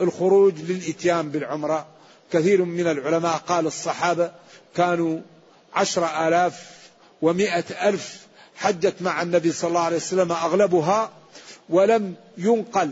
الخروج 0.00 0.54
للإتيان 0.60 1.30
بالعمرة؟ 1.30 1.86
كثير 2.32 2.64
من 2.64 2.86
العلماء 2.86 3.36
قال 3.36 3.66
الصحابة 3.66 4.30
كانوا 4.76 5.20
عشر 5.74 6.28
آلاف 6.28 6.76
ومائة 7.22 7.88
ألف 7.88 8.26
حجت 8.56 8.94
مع 9.00 9.22
النبي 9.22 9.52
صلى 9.52 9.68
الله 9.68 9.80
عليه 9.80 9.96
وسلم 9.96 10.32
أغلبها 10.32 11.10
ولم 11.68 12.14
ينقل 12.38 12.90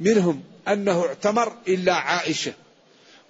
منهم 0.00 0.42
أنه 0.68 1.06
اعتمر 1.06 1.52
إلا 1.68 1.94
عائشة. 1.94 2.52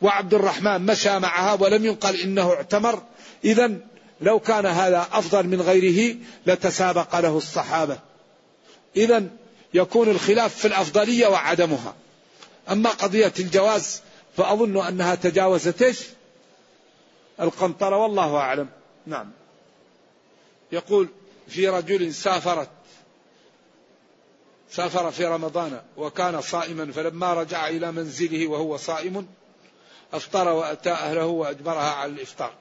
وعبد 0.02 0.34
الرحمن 0.34 0.86
مشى 0.86 1.18
معها 1.18 1.62
ولم 1.62 1.84
ينقل 1.84 2.20
إنه 2.20 2.52
اعتمر. 2.52 3.02
إذا 3.44 3.72
لو 4.20 4.40
كان 4.40 4.66
هذا 4.66 5.06
أفضل 5.12 5.46
من 5.46 5.60
غيره 5.60 6.16
لتسابق 6.46 7.20
له 7.20 7.36
الصحابة. 7.36 7.98
إذا 8.96 9.24
يكون 9.74 10.08
الخلاف 10.08 10.54
في 10.54 10.68
الأفضلية 10.68 11.26
وعدمها. 11.26 11.94
أما 12.70 12.90
قضية 12.90 13.32
الجواز 13.38 14.02
فأظن 14.36 14.86
أنها 14.86 15.14
تجاوزت 15.14 15.82
إيش؟ 15.82 16.00
القنطرة 17.40 17.96
والله 17.96 18.36
أعلم. 18.36 18.68
نعم. 19.06 19.30
يقول 20.72 21.08
في 21.48 21.68
رجل 21.68 22.14
سافرت 22.14 22.68
سافر 24.70 25.10
في 25.10 25.24
رمضان 25.24 25.80
وكان 25.96 26.40
صائما 26.40 26.92
فلما 26.92 27.34
رجع 27.34 27.68
إلى 27.68 27.92
منزله 27.92 28.46
وهو 28.46 28.76
صائم 28.76 29.28
أفطر 30.12 30.48
وأتى 30.48 30.90
أهله 30.90 31.26
وأجبرها 31.26 31.90
على 31.90 32.12
الإفطار. 32.12 32.52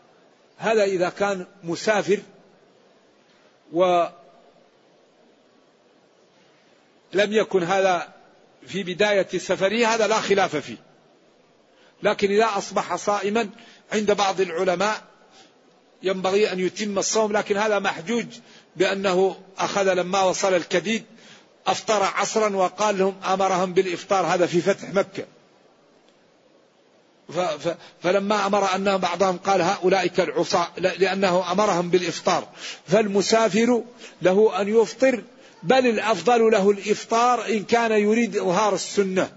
هذا 0.58 0.84
إذا 0.84 1.10
كان 1.10 1.46
مسافر 1.64 2.20
ولم 7.14 7.34
يكن 7.34 7.64
هذا 7.64 8.14
في 8.68 8.84
بداية 8.84 9.28
سفره 9.38 9.88
هذا 9.88 10.08
لا 10.08 10.22
خلاف 10.22 10.56
فيه. 10.56 10.78
لكن 12.04 12.32
إذا 12.32 12.50
أصبح 12.58 12.96
صائما 12.96 13.50
عند 13.94 14.12
بعض 14.12 14.42
العلماء 14.42 15.02
ينبغي 16.04 16.52
أن 16.52 16.60
يتم 16.60 17.00
الصوم 17.00 17.38
لكن 17.38 17.58
هذا 17.58 17.80
محجوج 17.80 18.26
بأنه 18.76 19.38
أخذ 19.58 19.94
لما 19.94 20.22
وصل 20.24 20.54
الكديد 20.54 21.04
أفطر 21.68 22.04
عصرا 22.04 22.56
وقال 22.56 22.98
لهم 22.98 23.16
أمرهم 23.24 23.74
بالإفطار 23.74 24.26
هذا 24.26 24.46
في 24.46 24.62
فتح 24.62 24.94
مكة. 24.94 25.26
فلما 28.04 28.46
أمر 28.46 28.76
أن 28.76 28.98
بعضهم 28.98 29.38
قال 29.38 29.62
هؤلاء 29.62 30.08
كالعصاة 30.08 30.68
لأنه 30.78 31.52
أمرهم 31.52 31.90
بالإفطار. 31.90 32.48
فالمسافر 32.88 33.84
له 34.22 34.62
أن 34.62 34.68
يفطر 34.82 35.24
بل 35.64 35.88
الأفضل 35.88 36.52
له 36.52 36.70
الإفطار 36.72 37.48
إن 37.48 37.64
كان 37.64 37.92
يريد 37.92 38.38
إظهار 38.38 38.76
السنة 38.76 39.32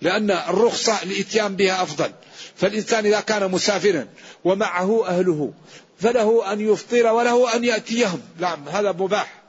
لأن 0.00 0.30
الرخصة 0.30 1.02
الإتيان 1.02 1.56
بها 1.56 1.82
أفضل. 1.82 2.12
فالإنسان 2.56 3.06
إذا 3.06 3.20
كان 3.20 3.50
مسافرا 3.50 4.06
ومعه 4.44 5.06
أهله 5.06 5.52
فله 6.00 6.52
أن 6.52 6.60
يفطر 6.60 7.06
وله 7.06 7.56
أن 7.56 7.64
يأتيهم. 7.64 8.20
نعم 8.38 8.68
هذا 8.68 8.92
مباح. 8.92 9.42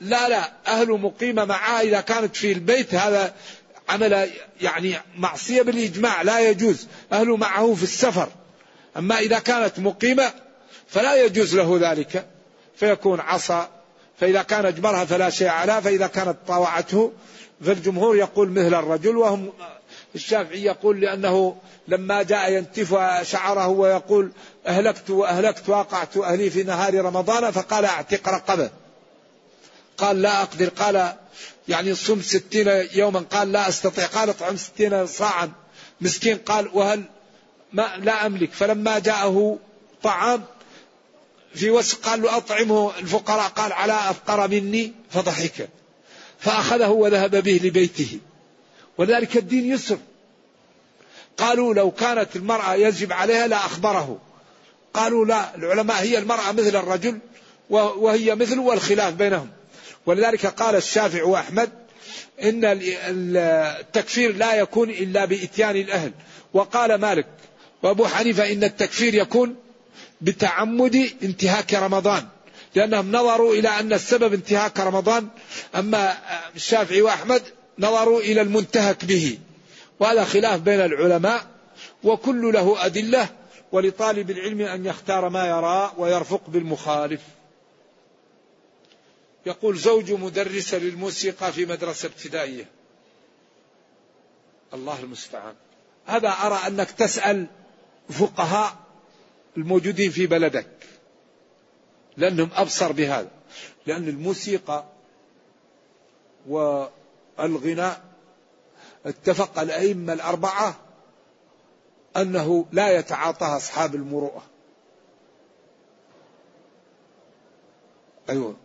لا 0.00 0.28
لا 0.28 0.52
أهل 0.66 0.88
مقيمة 0.88 1.44
معها 1.44 1.80
إذا 1.80 2.00
كانت 2.00 2.36
في 2.36 2.52
البيت 2.52 2.94
هذا 2.94 3.34
عمل 3.88 4.30
يعني 4.60 4.96
معصية 5.16 5.62
بالإجماع 5.62 6.22
لا 6.22 6.40
يجوز. 6.40 6.86
أهل 7.12 7.28
معه 7.28 7.74
في 7.74 7.82
السفر. 7.82 8.28
أما 8.96 9.18
إذا 9.18 9.38
كانت 9.38 9.78
مقيمة 9.78 10.32
فلا 10.88 11.24
يجوز 11.24 11.56
له 11.56 11.90
ذلك. 11.90 12.26
فيكون 12.76 13.20
عصا 13.20 13.68
فإذا 14.20 14.42
كان 14.42 14.66
أجبرها 14.66 15.04
فلا 15.04 15.30
شيء 15.30 15.48
عليها 15.48 15.80
فإذا 15.80 16.06
كانت 16.06 16.36
طاوعته. 16.46 17.12
فالجمهور 17.64 18.16
يقول 18.16 18.50
مثل 18.50 18.74
الرجل 18.74 19.16
وهم 19.16 19.52
الشافعي 20.14 20.64
يقول 20.64 21.00
لأنه 21.00 21.56
لما 21.88 22.22
جاء 22.22 22.52
ينتف 22.52 22.96
شعره 23.22 23.68
ويقول 23.68 24.30
أهلكت 24.66 25.10
وأهلكت 25.10 25.68
وقعت 25.68 26.16
أهلي 26.16 26.50
في 26.50 26.62
نهار 26.62 27.04
رمضان 27.04 27.50
فقال 27.50 27.84
أعتق 27.84 28.28
رقبة. 28.28 28.70
قال 29.98 30.22
لا 30.22 30.42
أقدر 30.42 30.68
قال 30.68 31.12
يعني 31.68 31.94
صم 31.94 32.22
ستين 32.22 32.68
يوما 32.92 33.20
قال 33.20 33.52
لا 33.52 33.68
أستطيع 33.68 34.06
قال 34.06 34.28
اطعم 34.28 34.56
ستين 34.56 35.06
صاعا. 35.06 35.52
مسكين 36.00 36.38
قال 36.38 36.70
وهل 36.74 37.02
ما 37.72 37.96
لا 37.96 38.26
أملك. 38.26 38.52
فلما 38.52 38.98
جاءه 38.98 39.58
طعام 40.02 40.44
في 41.56 41.70
وسق 41.70 42.00
قال 42.00 42.22
له 42.22 42.36
أطعمه 42.36 42.98
الفقراء 42.98 43.48
قال 43.48 43.72
على 43.72 43.92
أفقر 43.92 44.48
مني 44.48 44.92
فضحك. 45.10 45.68
فأخذه 46.38 46.88
وذهب 46.88 47.36
به 47.36 47.60
لبيته. 47.64 48.18
ولذلك 48.98 49.36
الدين 49.36 49.72
يسر. 49.72 49.98
قالوا 51.36 51.74
لو 51.74 51.90
كانت 51.90 52.36
المرأة 52.36 52.74
يجب 52.74 53.12
عليها 53.12 53.46
لا 53.46 53.56
أخبره. 53.56 54.18
قالوا 54.94 55.26
لا 55.26 55.54
العلماء 55.54 56.02
هي 56.02 56.18
المرأة 56.18 56.52
مثل 56.52 56.76
الرجل 56.76 57.18
وهي 57.70 58.34
مثله 58.34 58.62
والخلاف 58.62 59.14
بينهم. 59.14 59.50
ولذلك 60.06 60.46
قال 60.46 60.76
الشافعي 60.76 61.22
وأحمد 61.22 61.70
إن 62.42 62.60
التكفير 62.64 64.36
لا 64.36 64.54
يكون 64.54 64.90
إلا 64.90 65.24
بإتيان 65.24 65.76
الأهل. 65.76 66.12
وقال 66.54 66.94
مالك 66.94 67.26
وأبو 67.82 68.06
حنيفة 68.06 68.52
إن 68.52 68.64
التكفير 68.64 69.14
يكون 69.14 69.56
بتعمد 70.20 71.10
انتهاك 71.22 71.74
رمضان. 71.74 72.28
لأنهم 72.74 73.12
نظروا 73.12 73.54
إلى 73.54 73.68
أن 73.68 73.92
السبب 73.92 74.34
انتهاك 74.34 74.80
رمضان 74.80 75.28
أما 75.74 76.18
الشافعي 76.56 77.02
وأحمد 77.02 77.42
نظروا 77.78 78.20
إلى 78.20 78.40
المنتهك 78.40 79.04
به. 79.04 79.38
وهذا 80.00 80.24
خلاف 80.24 80.60
بين 80.60 80.80
العلماء 80.80 81.46
وكل 82.04 82.52
له 82.52 82.86
أدلة 82.86 83.28
ولطالب 83.72 84.30
العلم 84.30 84.60
أن 84.60 84.86
يختار 84.86 85.28
ما 85.28 85.46
يرى 85.46 85.92
ويرفق 85.98 86.42
بالمخالف. 86.48 87.20
يقول 89.46 89.76
زوج 89.76 90.12
مدرسة 90.12 90.78
للموسيقى 90.78 91.52
في 91.52 91.66
مدرسة 91.66 92.06
ابتدائية. 92.06 92.68
الله 94.74 95.00
المستعان. 95.00 95.54
هذا 96.06 96.28
أرى 96.28 96.60
أنك 96.66 96.90
تسأل 96.90 97.46
فقهاء 98.10 98.85
الموجودين 99.56 100.10
في 100.10 100.26
بلدك. 100.26 100.66
لأنهم 102.16 102.50
أبصر 102.54 102.92
بهذا. 102.92 103.30
لأن 103.86 104.08
الموسيقى 104.08 104.84
والغناء 106.46 108.02
اتفق 109.06 109.58
الأئمة 109.58 110.12
الأربعة 110.12 110.76
أنه 112.16 112.66
لا 112.72 112.90
يتعاطاها 112.90 113.56
أصحاب 113.56 113.94
المروءة. 113.94 114.42
أيوة. 118.30 118.56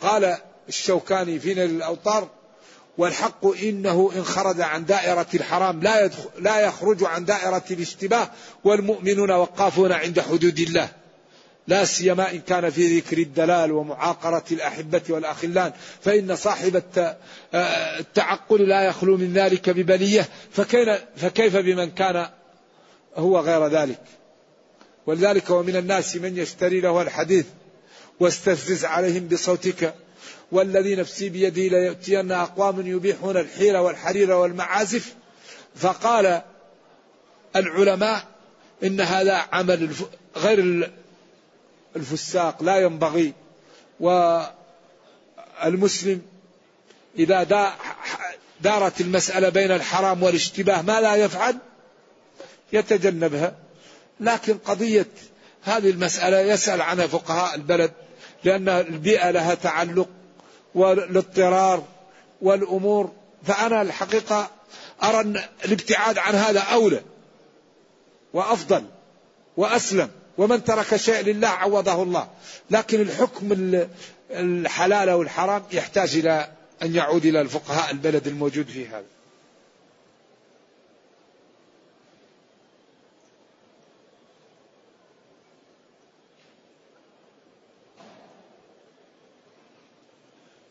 قال 0.00 0.36
الشوكاني 0.68 1.38
في 1.38 1.54
نيل 1.54 1.70
الأوطار 1.70 2.28
والحق 2.98 3.46
إنه 3.46 4.12
إن 4.16 4.24
خرج 4.24 4.60
عن 4.60 4.84
دائرة 4.84 5.26
الحرام 5.34 5.82
لا, 5.82 6.10
لا 6.38 6.60
يخرج 6.60 7.04
عن 7.04 7.24
دائرة 7.24 7.62
الاشتباه 7.70 8.30
والمؤمنون 8.64 9.30
وقافون 9.30 9.92
عند 9.92 10.20
حدود 10.20 10.58
الله. 10.58 10.88
لا 11.68 11.84
سيما 11.84 12.30
إن 12.30 12.40
كان 12.40 12.70
في 12.70 12.98
ذكر 12.98 13.18
الدلال 13.18 13.72
ومعاقرة 13.72 14.44
الأحبة 14.52 15.02
والأخلان 15.08 15.72
فإن 16.00 16.36
صاحب 16.36 16.82
التعقل 17.54 18.68
لا 18.68 18.82
يخلو 18.82 19.16
من 19.16 19.32
ذلك 19.32 19.70
ببلية 19.70 20.28
فكيف 21.16 21.56
بمن 21.56 21.90
كان 21.90 22.28
هو 23.16 23.38
غير 23.38 23.66
ذلك؟ 23.66 24.00
ولذلك 25.06 25.50
ومن 25.50 25.76
الناس 25.76 26.16
من 26.16 26.36
يشتري 26.36 26.80
له 26.80 27.02
الحديث 27.02 27.46
واستفزز 28.20 28.84
عليهم 28.84 29.28
بصوتك 29.28 29.94
والذي 30.52 30.96
نفسي 30.96 31.28
بيده 31.28 31.62
ليأتين 31.62 32.32
أقوام 32.32 32.86
يبيحون 32.86 33.36
الحير 33.36 33.76
والحرير 33.76 34.32
والمعازف. 34.32 35.14
فقال 35.76 36.42
العلماء 37.56 38.24
إن 38.84 39.00
هذا 39.00 39.34
عمل 39.52 39.90
غير 40.36 40.90
الفساق 41.96 42.62
لا 42.62 42.76
ينبغي. 42.76 43.32
والمسلم 45.64 46.22
إذا 47.18 47.42
دارت 48.60 49.00
المسألة 49.00 49.48
بين 49.48 49.70
الحرام 49.70 50.22
والاشتباه 50.22 50.82
ما 50.82 51.00
لا 51.00 51.16
يفعل؟ 51.16 51.58
يتجنبها. 52.72 53.56
لكن 54.20 54.58
قضية 54.58 55.06
هذه 55.62 55.90
المسألة 55.90 56.40
يسأل 56.40 56.82
عنها 56.82 57.06
فقهاء 57.06 57.54
البلد 57.54 57.92
لأن 58.44 58.68
البيئة 58.68 59.30
لها 59.30 59.54
تعلق. 59.54 60.08
والاضطرار 60.74 61.84
والأمور 62.42 63.12
فأنا 63.44 63.82
الحقيقة 63.82 64.50
أرى 65.02 65.20
أن 65.20 65.42
الابتعاد 65.64 66.18
عن 66.18 66.34
هذا 66.34 66.60
أولى 66.60 67.02
وأفضل 68.32 68.84
وأسلم 69.56 70.10
ومن 70.38 70.64
ترك 70.64 70.96
شيء 70.96 71.24
لله 71.24 71.48
عوضه 71.48 72.02
الله. 72.02 72.28
لكن 72.70 73.00
الحكم 73.00 73.86
الحلال 74.30 75.10
والحرام 75.10 75.62
يحتاج 75.72 76.16
إلى 76.16 76.50
أن 76.82 76.94
يعود 76.94 77.24
إلى 77.26 77.40
الفقهاء 77.40 77.90
البلد 77.90 78.26
الموجود 78.26 78.68
في 78.68 78.86
هذا. 78.88 79.04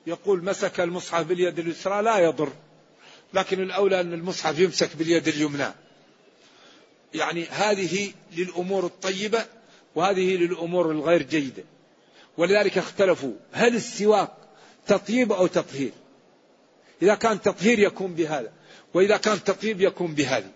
يقول 0.10 0.44
مسك 0.44 0.80
المصحف 0.80 1.26
باليد 1.26 1.60
اليسرى 1.60 2.02
لا 2.02 2.18
يضر 2.18 2.54
لكن 3.34 3.62
الأولى 3.62 4.02
أن 4.02 4.14
المصحف 4.14 4.60
يمسك 4.60 4.96
باليد 4.96 5.28
اليمنى. 5.28 5.68
يعني 7.14 7.46
هذه 7.46 8.14
للأمور 8.32 8.86
الطيبة 8.86 9.46
وهذه 9.96 10.36
للأمور 10.36 10.92
الغير 10.92 11.24
جيدة. 11.24 11.64
ولذلك 12.38 12.78
اختلفوا 12.78 13.34
هل 13.52 13.76
السواك 13.76 14.32
تطيب 14.88 15.32
أو 15.32 15.48
تطهير؟ 15.48 15.92
إذا 17.02 17.16
كان 17.16 17.42
تطهير 17.42 17.80
يكون 17.80 18.14
بهذا 18.14 18.52
وإذا 18.94 19.18
كان 19.18 19.44
تطيب 19.44 19.82
يكون 19.82 20.14
بهذه. 20.14 20.52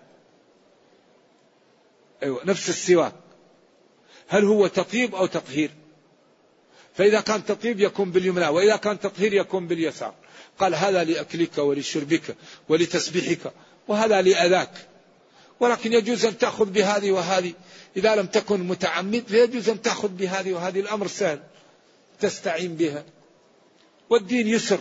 أيوة 2.23 2.45
نفس 2.45 2.69
السواك. 2.69 3.13
هل 4.27 4.45
هو 4.45 4.67
تطيب 4.67 5.15
أو 5.15 5.25
تطهير؟ 5.25 5.71
فإذا 6.95 7.21
كان 7.21 7.45
تطيب 7.45 7.79
يكون 7.79 8.11
باليمنى 8.11 8.47
وإذا 8.47 8.75
كان 8.75 8.99
تطهير 8.99 9.33
يكون 9.33 9.67
باليسار. 9.67 10.13
قال 10.59 10.75
هذا 10.75 11.03
لأكلك 11.03 11.57
ولشربك 11.57 12.35
ولتسبيحك 12.69 13.53
وهذا 13.87 14.21
لأذاك. 14.21 14.71
ولكن 15.59 15.93
يجوز 15.93 16.25
أن 16.25 16.37
تأخذ 16.37 16.65
بهذه 16.65 17.11
وهذه. 17.11 17.53
إذا 17.97 18.15
لم 18.15 18.25
تكن 18.25 18.59
متعمد 18.59 19.23
فيجوز 19.27 19.69
أن 19.69 19.81
تأخذ 19.81 20.07
بهذه 20.07 20.53
وهذه. 20.53 20.79
الأمر 20.79 21.07
سهل. 21.07 21.39
تستعين 22.19 22.75
بها. 22.75 23.03
والدين 24.09 24.47
يسر. 24.47 24.79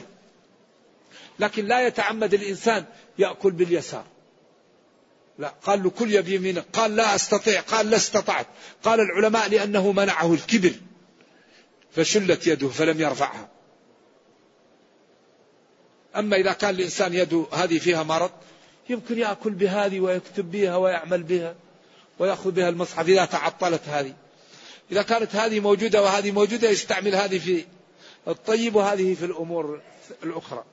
لكن 1.38 1.66
لا 1.66 1.86
يتعمد 1.86 2.34
الإنسان 2.34 2.84
يأكل 3.18 3.50
باليسار. 3.50 4.04
لا. 5.38 5.54
قال 5.62 5.82
له 5.82 5.90
كل 5.90 6.22
بيمينك 6.22 6.64
قال 6.72 6.96
لا 6.96 7.14
أستطيع. 7.14 7.60
قال 7.60 7.90
لا 7.90 7.96
استطعت. 7.96 8.46
قال 8.84 9.00
العلماء 9.00 9.48
لأنه 9.48 9.92
منعه 9.92 10.34
الكبر. 10.34 10.72
فشلت 11.96 12.46
يده 12.46 12.68
فلم 12.68 13.00
يرفعها. 13.00 13.48
أما 16.16 16.36
إذا 16.36 16.52
كان 16.52 16.74
الإنسان 16.74 17.14
يده 17.14 17.46
هذه 17.52 17.78
فيها 17.78 18.02
مرض 18.02 18.30
يمكن 18.88 19.18
يأكل 19.18 19.50
بهذه 19.50 20.00
ويكتب 20.00 20.50
بها 20.50 20.76
ويعمل 20.76 21.22
بها 21.22 21.54
ويأخذ 22.18 22.50
بها 22.50 22.68
المصحف 22.68 23.08
إذا 23.08 23.24
تعطلت 23.24 23.88
هذه. 23.88 24.14
إذا 24.92 25.02
كانت 25.02 25.36
هذه 25.36 25.60
موجودة 25.60 26.02
وهذه 26.02 26.30
موجودة 26.30 26.68
يستعمل 26.70 27.14
هذه 27.14 27.38
في 27.38 27.64
الطيب 28.28 28.74
وهذه 28.74 29.14
في 29.14 29.24
الأمور 29.24 29.80
الأخرى. 30.22 30.64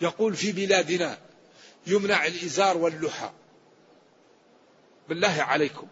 يقول 0.00 0.34
في 0.36 0.52
بلادنا 0.52 1.18
يمنع 1.86 2.26
الإزار 2.26 2.76
واللحى. 2.76 3.30
بالله 5.08 5.42
عليكم. 5.42 5.86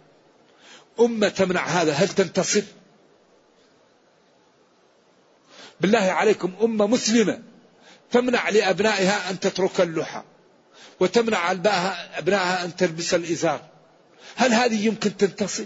أمة 1.00 1.28
تمنع 1.28 1.66
هذا 1.66 1.92
هل 1.92 2.08
تنتصر؟ 2.08 2.62
بالله 5.80 5.98
عليكم 5.98 6.52
أمة 6.62 6.86
مسلمة 6.86 7.42
تمنع 8.10 8.48
لأبنائها 8.48 9.30
أن 9.30 9.40
تترك 9.40 9.80
اللحى 9.80 10.22
وتمنع 11.00 11.50
أبنائها 11.50 12.64
أن 12.64 12.76
تلبس 12.76 13.14
الإزار. 13.14 13.68
هل 14.36 14.52
هذه 14.52 14.86
يمكن 14.86 15.16
تنتصر؟ 15.16 15.64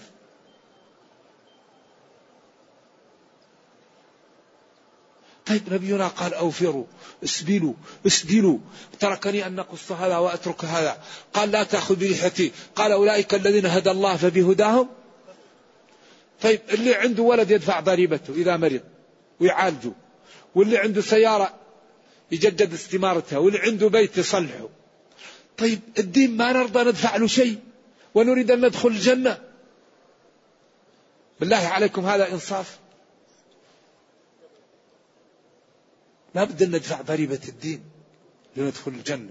طيب 5.52 5.72
نبينا 5.72 6.08
قال 6.08 6.34
أوفروا 6.34 6.84
اسبلوا 7.24 7.74
اسدلوا 8.06 8.58
تركني 9.00 9.46
أن 9.46 9.54
نقص 9.54 9.92
هذا 9.92 10.16
وأترك 10.16 10.64
هذا. 10.64 10.98
قال 11.34 11.50
لا 11.50 11.62
تأخذ 11.62 11.96
بلحيتي 11.96 12.52
قال 12.76 12.92
أولئك 12.92 13.34
الذين 13.34 13.66
هدى 13.66 13.90
الله 13.90 14.16
فبهداهم. 14.16 14.88
طيب 16.42 16.60
اللي 16.70 16.94
عنده 16.94 17.22
ولد 17.22 17.50
يدفع 17.50 17.80
ضريبته 17.80 18.32
إذا 18.32 18.56
مرض 18.56 18.80
ويعالجه. 19.40 19.92
واللي 20.54 20.78
عنده 20.78 21.00
سيارة 21.00 21.54
يجدد 22.30 22.72
استمارتها. 22.72 23.38
واللي 23.38 23.58
عنده 23.58 23.88
بيت 23.88 24.18
يصلحه. 24.18 24.68
طيب 25.58 25.80
الدين 25.98 26.36
ما 26.36 26.52
نرضى 26.52 26.84
ندفع 26.84 27.16
له 27.16 27.26
شيء 27.26 27.58
ونريد 28.14 28.50
أن 28.50 28.66
ندخل 28.66 28.88
الجنة. 28.88 29.38
بالله 31.40 31.56
عليكم 31.56 32.06
هذا 32.06 32.32
إنصاف. 32.32 32.81
لا 36.34 36.44
بد 36.44 36.62
أن 36.62 36.68
ندفع 36.70 37.00
ضريبة 37.00 37.40
الدين 37.48 37.82
لندخل 38.56 38.90
الجنة. 38.90 39.30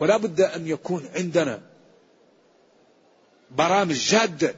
ولا 0.00 0.16
بد 0.16 0.40
أن 0.40 0.68
يكون 0.68 1.08
عندنا 1.14 1.60
برامج 3.50 3.94
جادة 3.94 4.54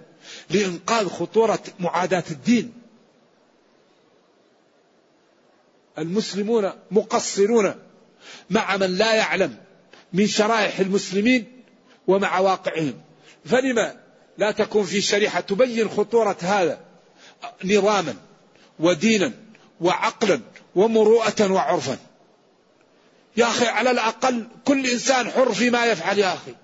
لإنقاذ 0.51 1.09
خطورة 1.09 1.63
معاداة 1.81 2.25
الدين. 2.31 2.73
المسلمون 5.99 6.73
مقصرون 6.91 7.75
مع 8.51 8.77
من 8.77 8.99
لا 8.99 9.15
يعلم 9.15 9.57
من 10.13 10.27
شرائح 10.27 10.79
المسلمين 10.81 11.63
ومع 12.07 12.39
واقعهم. 12.39 13.01
فلما 13.45 14.01
لا 14.39 14.51
تكون 14.51 14.85
في 14.85 15.01
شريحة 15.01 15.41
تبين 15.41 15.89
خطورة 15.89 16.37
هذا 16.41 16.81
نظاما 17.65 18.15
ودينا 18.79 19.33
وعقلا 19.81 20.41
ومروءة 20.77 21.53
وعرفا. 21.53 21.99
يا 23.37 23.45
أخي 23.45 23.67
على 23.67 23.91
الأقل 23.91 24.49
كل 24.65 24.87
إنسان 24.87 25.31
حر 25.31 25.53
فيما 25.53 25.87
يفعل 25.87 26.19
يا 26.19 26.35
أخي. 26.35 26.55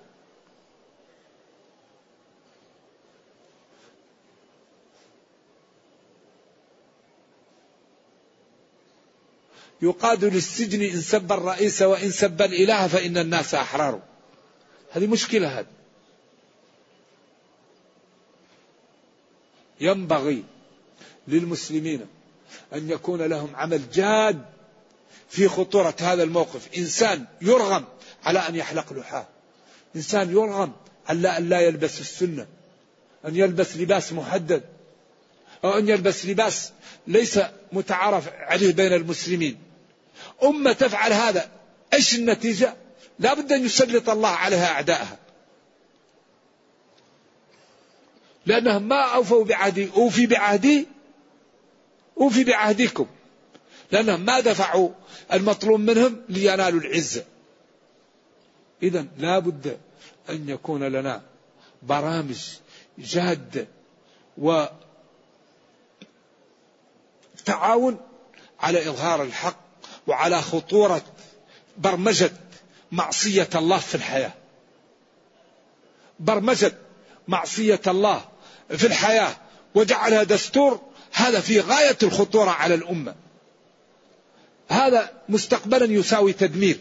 يقاد 9.82 10.24
للسجن 10.24 10.82
إن 10.82 11.00
سب 11.00 11.32
الرئيس 11.32 11.82
وإن 11.82 12.10
سب 12.10 12.42
الإله 12.42 12.88
فإن 12.88 13.18
الناس 13.18 13.54
أحرار. 13.54 14.00
هذه 14.92 15.06
مشكلة 15.06 15.60
هذه. 15.60 15.66
ينبغي 19.80 20.44
للمسلمين 21.28 22.06
أن 22.74 22.90
يكون 22.90 23.22
لهم 23.22 23.56
عمل 23.56 23.90
جاد 23.90 24.42
في 25.28 25.48
خطورة 25.48 25.94
هذا 26.00 26.22
الموقف. 26.22 26.68
إنسان 26.76 27.24
يرغم 27.42 27.84
على 28.24 28.38
أن 28.38 28.54
يحلق 28.54 28.92
لحاه 28.92 29.26
إنسان 29.96 30.30
يرغم 30.30 30.72
على 31.06 31.38
أن 31.38 31.48
لا 31.48 31.60
يلبس 31.60 32.00
السنة. 32.00 32.46
أن 33.26 33.36
يلبس 33.36 33.76
لباس 33.76 34.12
محدد. 34.12 34.62
أو 35.64 35.78
أن 35.78 35.88
يلبس 35.88 36.26
لباس 36.26 36.72
ليس 37.06 37.38
متعارف 37.72 38.28
عليه 38.28 38.72
بين 38.72 38.92
المسلمين. 38.92 39.58
أمة 40.42 40.72
تفعل 40.72 41.12
هذا 41.12 41.50
إيش 41.94 42.14
النتيجة؟ 42.14 42.74
لا 43.18 43.34
بد 43.34 43.52
أن 43.52 43.64
يسلط 43.64 44.10
الله 44.10 44.28
عليها 44.28 44.66
أعداءها. 44.66 45.18
لأنهم 48.46 48.88
ما 48.88 49.14
أوفوا 49.14 49.44
بعهدي 49.44 49.90
أوفي 49.96 50.26
بعهدي 50.26 50.86
أوفي 52.22 52.44
بعهدكم. 52.44 53.06
لأنهم 53.92 54.20
ما 54.20 54.40
دفعوا 54.40 54.90
المطلوب 55.32 55.80
منهم 55.80 56.22
لينالوا 56.28 56.80
العزة 56.80 57.24
إذا 58.82 59.06
لا 59.18 59.38
بد 59.38 59.78
أن 60.30 60.48
يكون 60.48 60.84
لنا 60.84 61.22
برامج 61.82 62.38
جادة 62.98 63.66
وتعاون 67.38 68.00
على 68.60 68.88
إظهار 68.88 69.22
الحق 69.22 69.56
وعلى 70.06 70.42
خطورة 70.42 71.02
برمجة 71.78 72.32
معصية 72.92 73.48
الله 73.54 73.78
في 73.78 73.94
الحياة. 73.94 74.32
برمجة 76.20 76.72
معصية 77.28 77.80
الله 77.86 78.24
في 78.68 78.86
الحياة. 78.86 79.36
وجعلها 79.74 80.22
دستور 80.22 80.91
هذا 81.12 81.40
في 81.40 81.60
غاية 81.60 81.98
الخطورة 82.02 82.50
على 82.50 82.74
الأمة. 82.74 83.14
هذا 84.68 85.10
مستقبلا 85.28 85.84
يساوي 85.84 86.32
تدمير. 86.32 86.80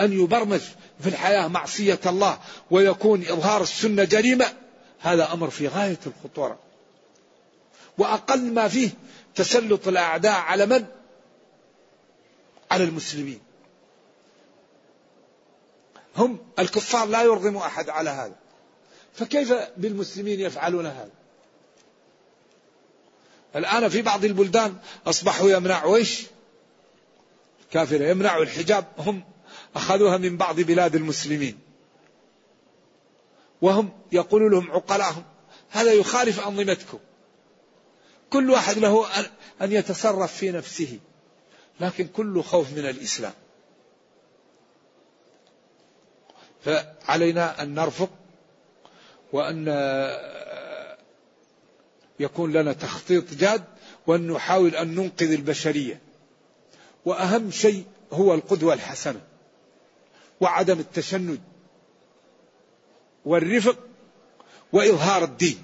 أن 0.00 0.12
يبرمج 0.12 0.60
في 1.00 1.08
الحياة 1.08 1.48
معصية 1.48 2.00
الله 2.06 2.38
ويكون 2.70 3.22
إظهار 3.22 3.62
السنة 3.62 4.04
جريمة. 4.04 4.52
هذا 5.00 5.32
أمر 5.32 5.50
في 5.50 5.68
غاية 5.68 5.98
الخطورة. 6.06 6.58
وأقل 7.98 8.52
ما 8.52 8.68
فيه 8.68 8.90
تسلط 9.34 9.88
الأعداء 9.88 10.40
على 10.40 10.66
من؟ 10.66 10.86
على 12.70 12.84
المسلمين. 12.84 13.40
هم 16.16 16.38
الكفار 16.58 17.06
لا 17.08 17.22
يرغم 17.22 17.56
أحد 17.56 17.88
على 17.88 18.10
هذا. 18.10 18.36
فكيف 19.14 19.54
بالمسلمين 19.76 20.40
يفعلون 20.40 20.86
هذا؟ 20.86 21.15
الآن 23.56 23.88
في 23.88 24.02
بعض 24.02 24.24
البلدان 24.24 24.76
أصبحوا 25.06 25.50
يمنعوا 25.50 25.96
إيش 25.96 26.26
كافرة 27.70 28.04
يمنعوا 28.04 28.42
الحجاب. 28.42 28.84
هم 28.98 29.24
أخذوها 29.76 30.16
من 30.16 30.36
بعض 30.36 30.60
بلاد 30.60 30.94
المسلمين. 30.94 31.58
وهم 33.62 33.90
يقول 34.12 34.50
لهم 34.50 34.70
عقلاهم 34.70 35.24
هذا 35.70 35.92
يخالف 35.92 36.46
أنظمتكم. 36.46 36.98
كل 38.30 38.50
واحد 38.50 38.78
له 38.78 39.06
أن 39.62 39.72
يتصرف 39.72 40.36
في 40.36 40.50
نفسه 40.50 40.98
لكن 41.80 42.06
كله 42.06 42.42
خوف 42.42 42.72
من 42.72 42.88
الإسلام. 42.88 43.32
فعلينا 46.64 47.62
أن 47.62 47.74
نرفق 47.74 48.10
وأن 49.32 49.64
يكون 52.20 52.52
لنا 52.52 52.72
تخطيط 52.72 53.34
جاد 53.34 53.64
وأن 54.06 54.26
نحاول 54.26 54.74
أن 54.74 54.94
ننقذ 54.94 55.32
البشرية. 55.32 56.00
وأهم 57.04 57.50
شيء 57.50 57.84
هو 58.12 58.34
القدوة 58.34 58.74
الحسنة 58.74 59.20
وعدم 60.40 60.80
التشنج 60.80 61.38
والرفق 63.24 63.78
وإظهار 64.72 65.24
الدين. 65.24 65.58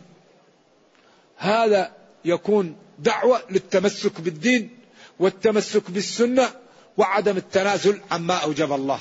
هذا 1.37 1.93
يكون 2.25 2.77
دعوة 2.99 3.43
للتمسك 3.51 4.21
بالدين 4.21 4.79
والتمسك 5.19 5.91
بالسنة 5.91 6.51
وعدم 6.97 7.37
التنازل 7.37 8.01
عما 8.11 8.35
أوجب 8.35 8.73
الله 8.73 9.01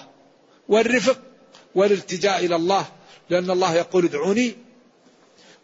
والرفق 0.69 1.19
والالتجاء 1.75 2.45
إلى 2.45 2.55
الله 2.55 2.85
لأن 3.29 3.51
الله 3.51 3.75
يقول 3.75 4.05
ادعوني 4.05 4.55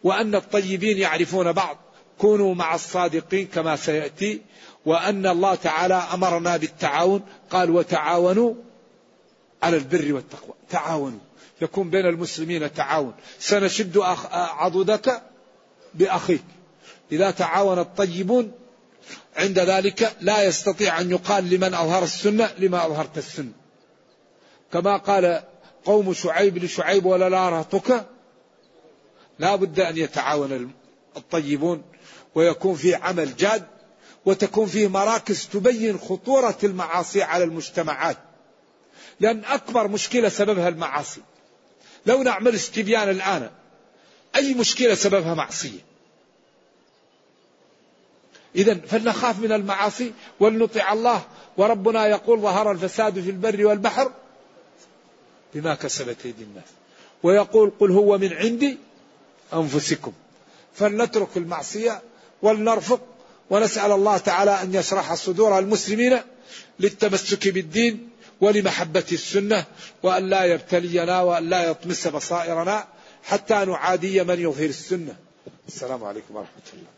وأن 0.04 0.36
الطيبين 0.36 0.98
يعرفون 0.98 1.52
بعض. 1.52 1.78
كونوا 2.18 2.56
مع 2.56 2.76
الصادقين 2.76 3.48
كما 3.48 3.76
سيأتي. 3.76 4.42
وأن 4.86 5.28
الله 5.28 5.56
تعالى 5.56 5.94
أمرنا 5.94 6.58
بالتعاون. 6.58 7.22
قال 7.50 7.72
وتعاونوا 7.72 8.54
على 9.64 9.78
البر 9.78 10.14
والتقوى. 10.14 10.54
تعاونوا. 10.70 11.20
يكون 11.62 11.90
بين 11.90 12.06
المسلمين 12.06 12.74
تعاون. 12.74 13.14
سنشد 13.40 13.98
عضدك 14.32 15.22
بأخيك. 15.94 16.44
إذا 17.12 17.32
تعاون 17.32 17.80
الطيبون 17.80 18.52
عند 19.38 19.60
ذلك 19.60 20.16
لا 20.22 20.44
يستطيع 20.44 21.02
أن 21.02 21.12
يقال 21.12 21.50
لمن 21.50 21.74
أظهر 21.74 22.04
السنة 22.04 22.50
لما 22.60 22.86
أظهرت 22.86 23.18
السنة. 23.18 23.52
كما 24.74 24.98
قال 24.98 25.44
قوم 25.86 26.14
شعيب 26.14 26.58
لشعيب 26.58 27.06
ولا 27.06 27.30
لا 27.30 27.50
رهطك 27.50 28.06
لا 29.40 29.56
بد 29.56 29.80
أن 29.80 29.98
يتعاون 29.98 30.72
الطيبون 31.18 31.84
ويكون 32.36 32.76
في 32.76 32.96
عمل 32.96 33.36
جاد 33.36 33.68
وتكون 34.26 34.68
فيه 34.68 34.88
مراكز 34.88 35.48
تبين 35.48 35.98
خطورة 35.98 36.58
المعاصي 36.64 37.24
على 37.24 37.44
المجتمعات. 37.44 38.18
لأن 39.20 39.46
أكبر 39.46 39.88
مشكلة 39.88 40.30
سببها 40.30 40.70
المعاصي. 40.70 41.22
لو 42.06 42.24
نعمل 42.24 42.56
استبيان 42.56 43.10
الآن 43.10 43.50
أي 44.36 44.54
مشكلة 44.54 44.96
سببها 44.96 45.34
معصية؟ 45.34 45.80
إذا 48.56 48.76
فلنخاف 48.76 49.40
من 49.40 49.52
المعاصي 49.52 50.14
ولنطع 50.40 50.94
الله 50.94 51.22
وربنا 51.58 52.08
يقول 52.08 52.40
ظهر 52.40 52.72
الفساد 52.72 53.20
في 53.20 53.30
البر 53.30 53.66
والبحر 53.66 54.12
بما 55.54 55.76
كسبت 55.76 56.18
أيدي 56.26 56.44
الناس 56.44 56.64
ويقول 57.24 57.72
قل 57.80 57.92
هو 57.92 58.18
من 58.18 58.34
عندي 58.34 58.78
أنفسكم. 59.54 60.12
فلنترك 60.76 61.38
المعصية 61.38 62.02
ولنرفق 62.42 63.02
ونسأل 63.50 63.92
الله 63.92 64.18
تعالى 64.18 64.62
أن 64.62 64.76
يشرح 64.76 65.14
صدور 65.14 65.60
المسلمين 65.60 66.20
للتمسك 66.80 67.48
بالدين 67.48 68.10
ولمحبة 68.42 69.06
السنة 69.12 69.66
وأن 70.04 70.30
لا 70.30 70.44
يبتلينا 70.44 71.22
وأن 71.22 71.50
لا 71.50 71.70
يطمس 71.70 72.08
بصائرنا 72.08 72.88
حتى 73.24 73.66
نعادي 73.66 74.24
من 74.24 74.40
يظهر 74.40 74.66
السنة. 74.66 75.16
السلام 75.68 76.04
عليكم 76.04 76.36
ورحمة 76.36 76.68
الله. 76.74 76.97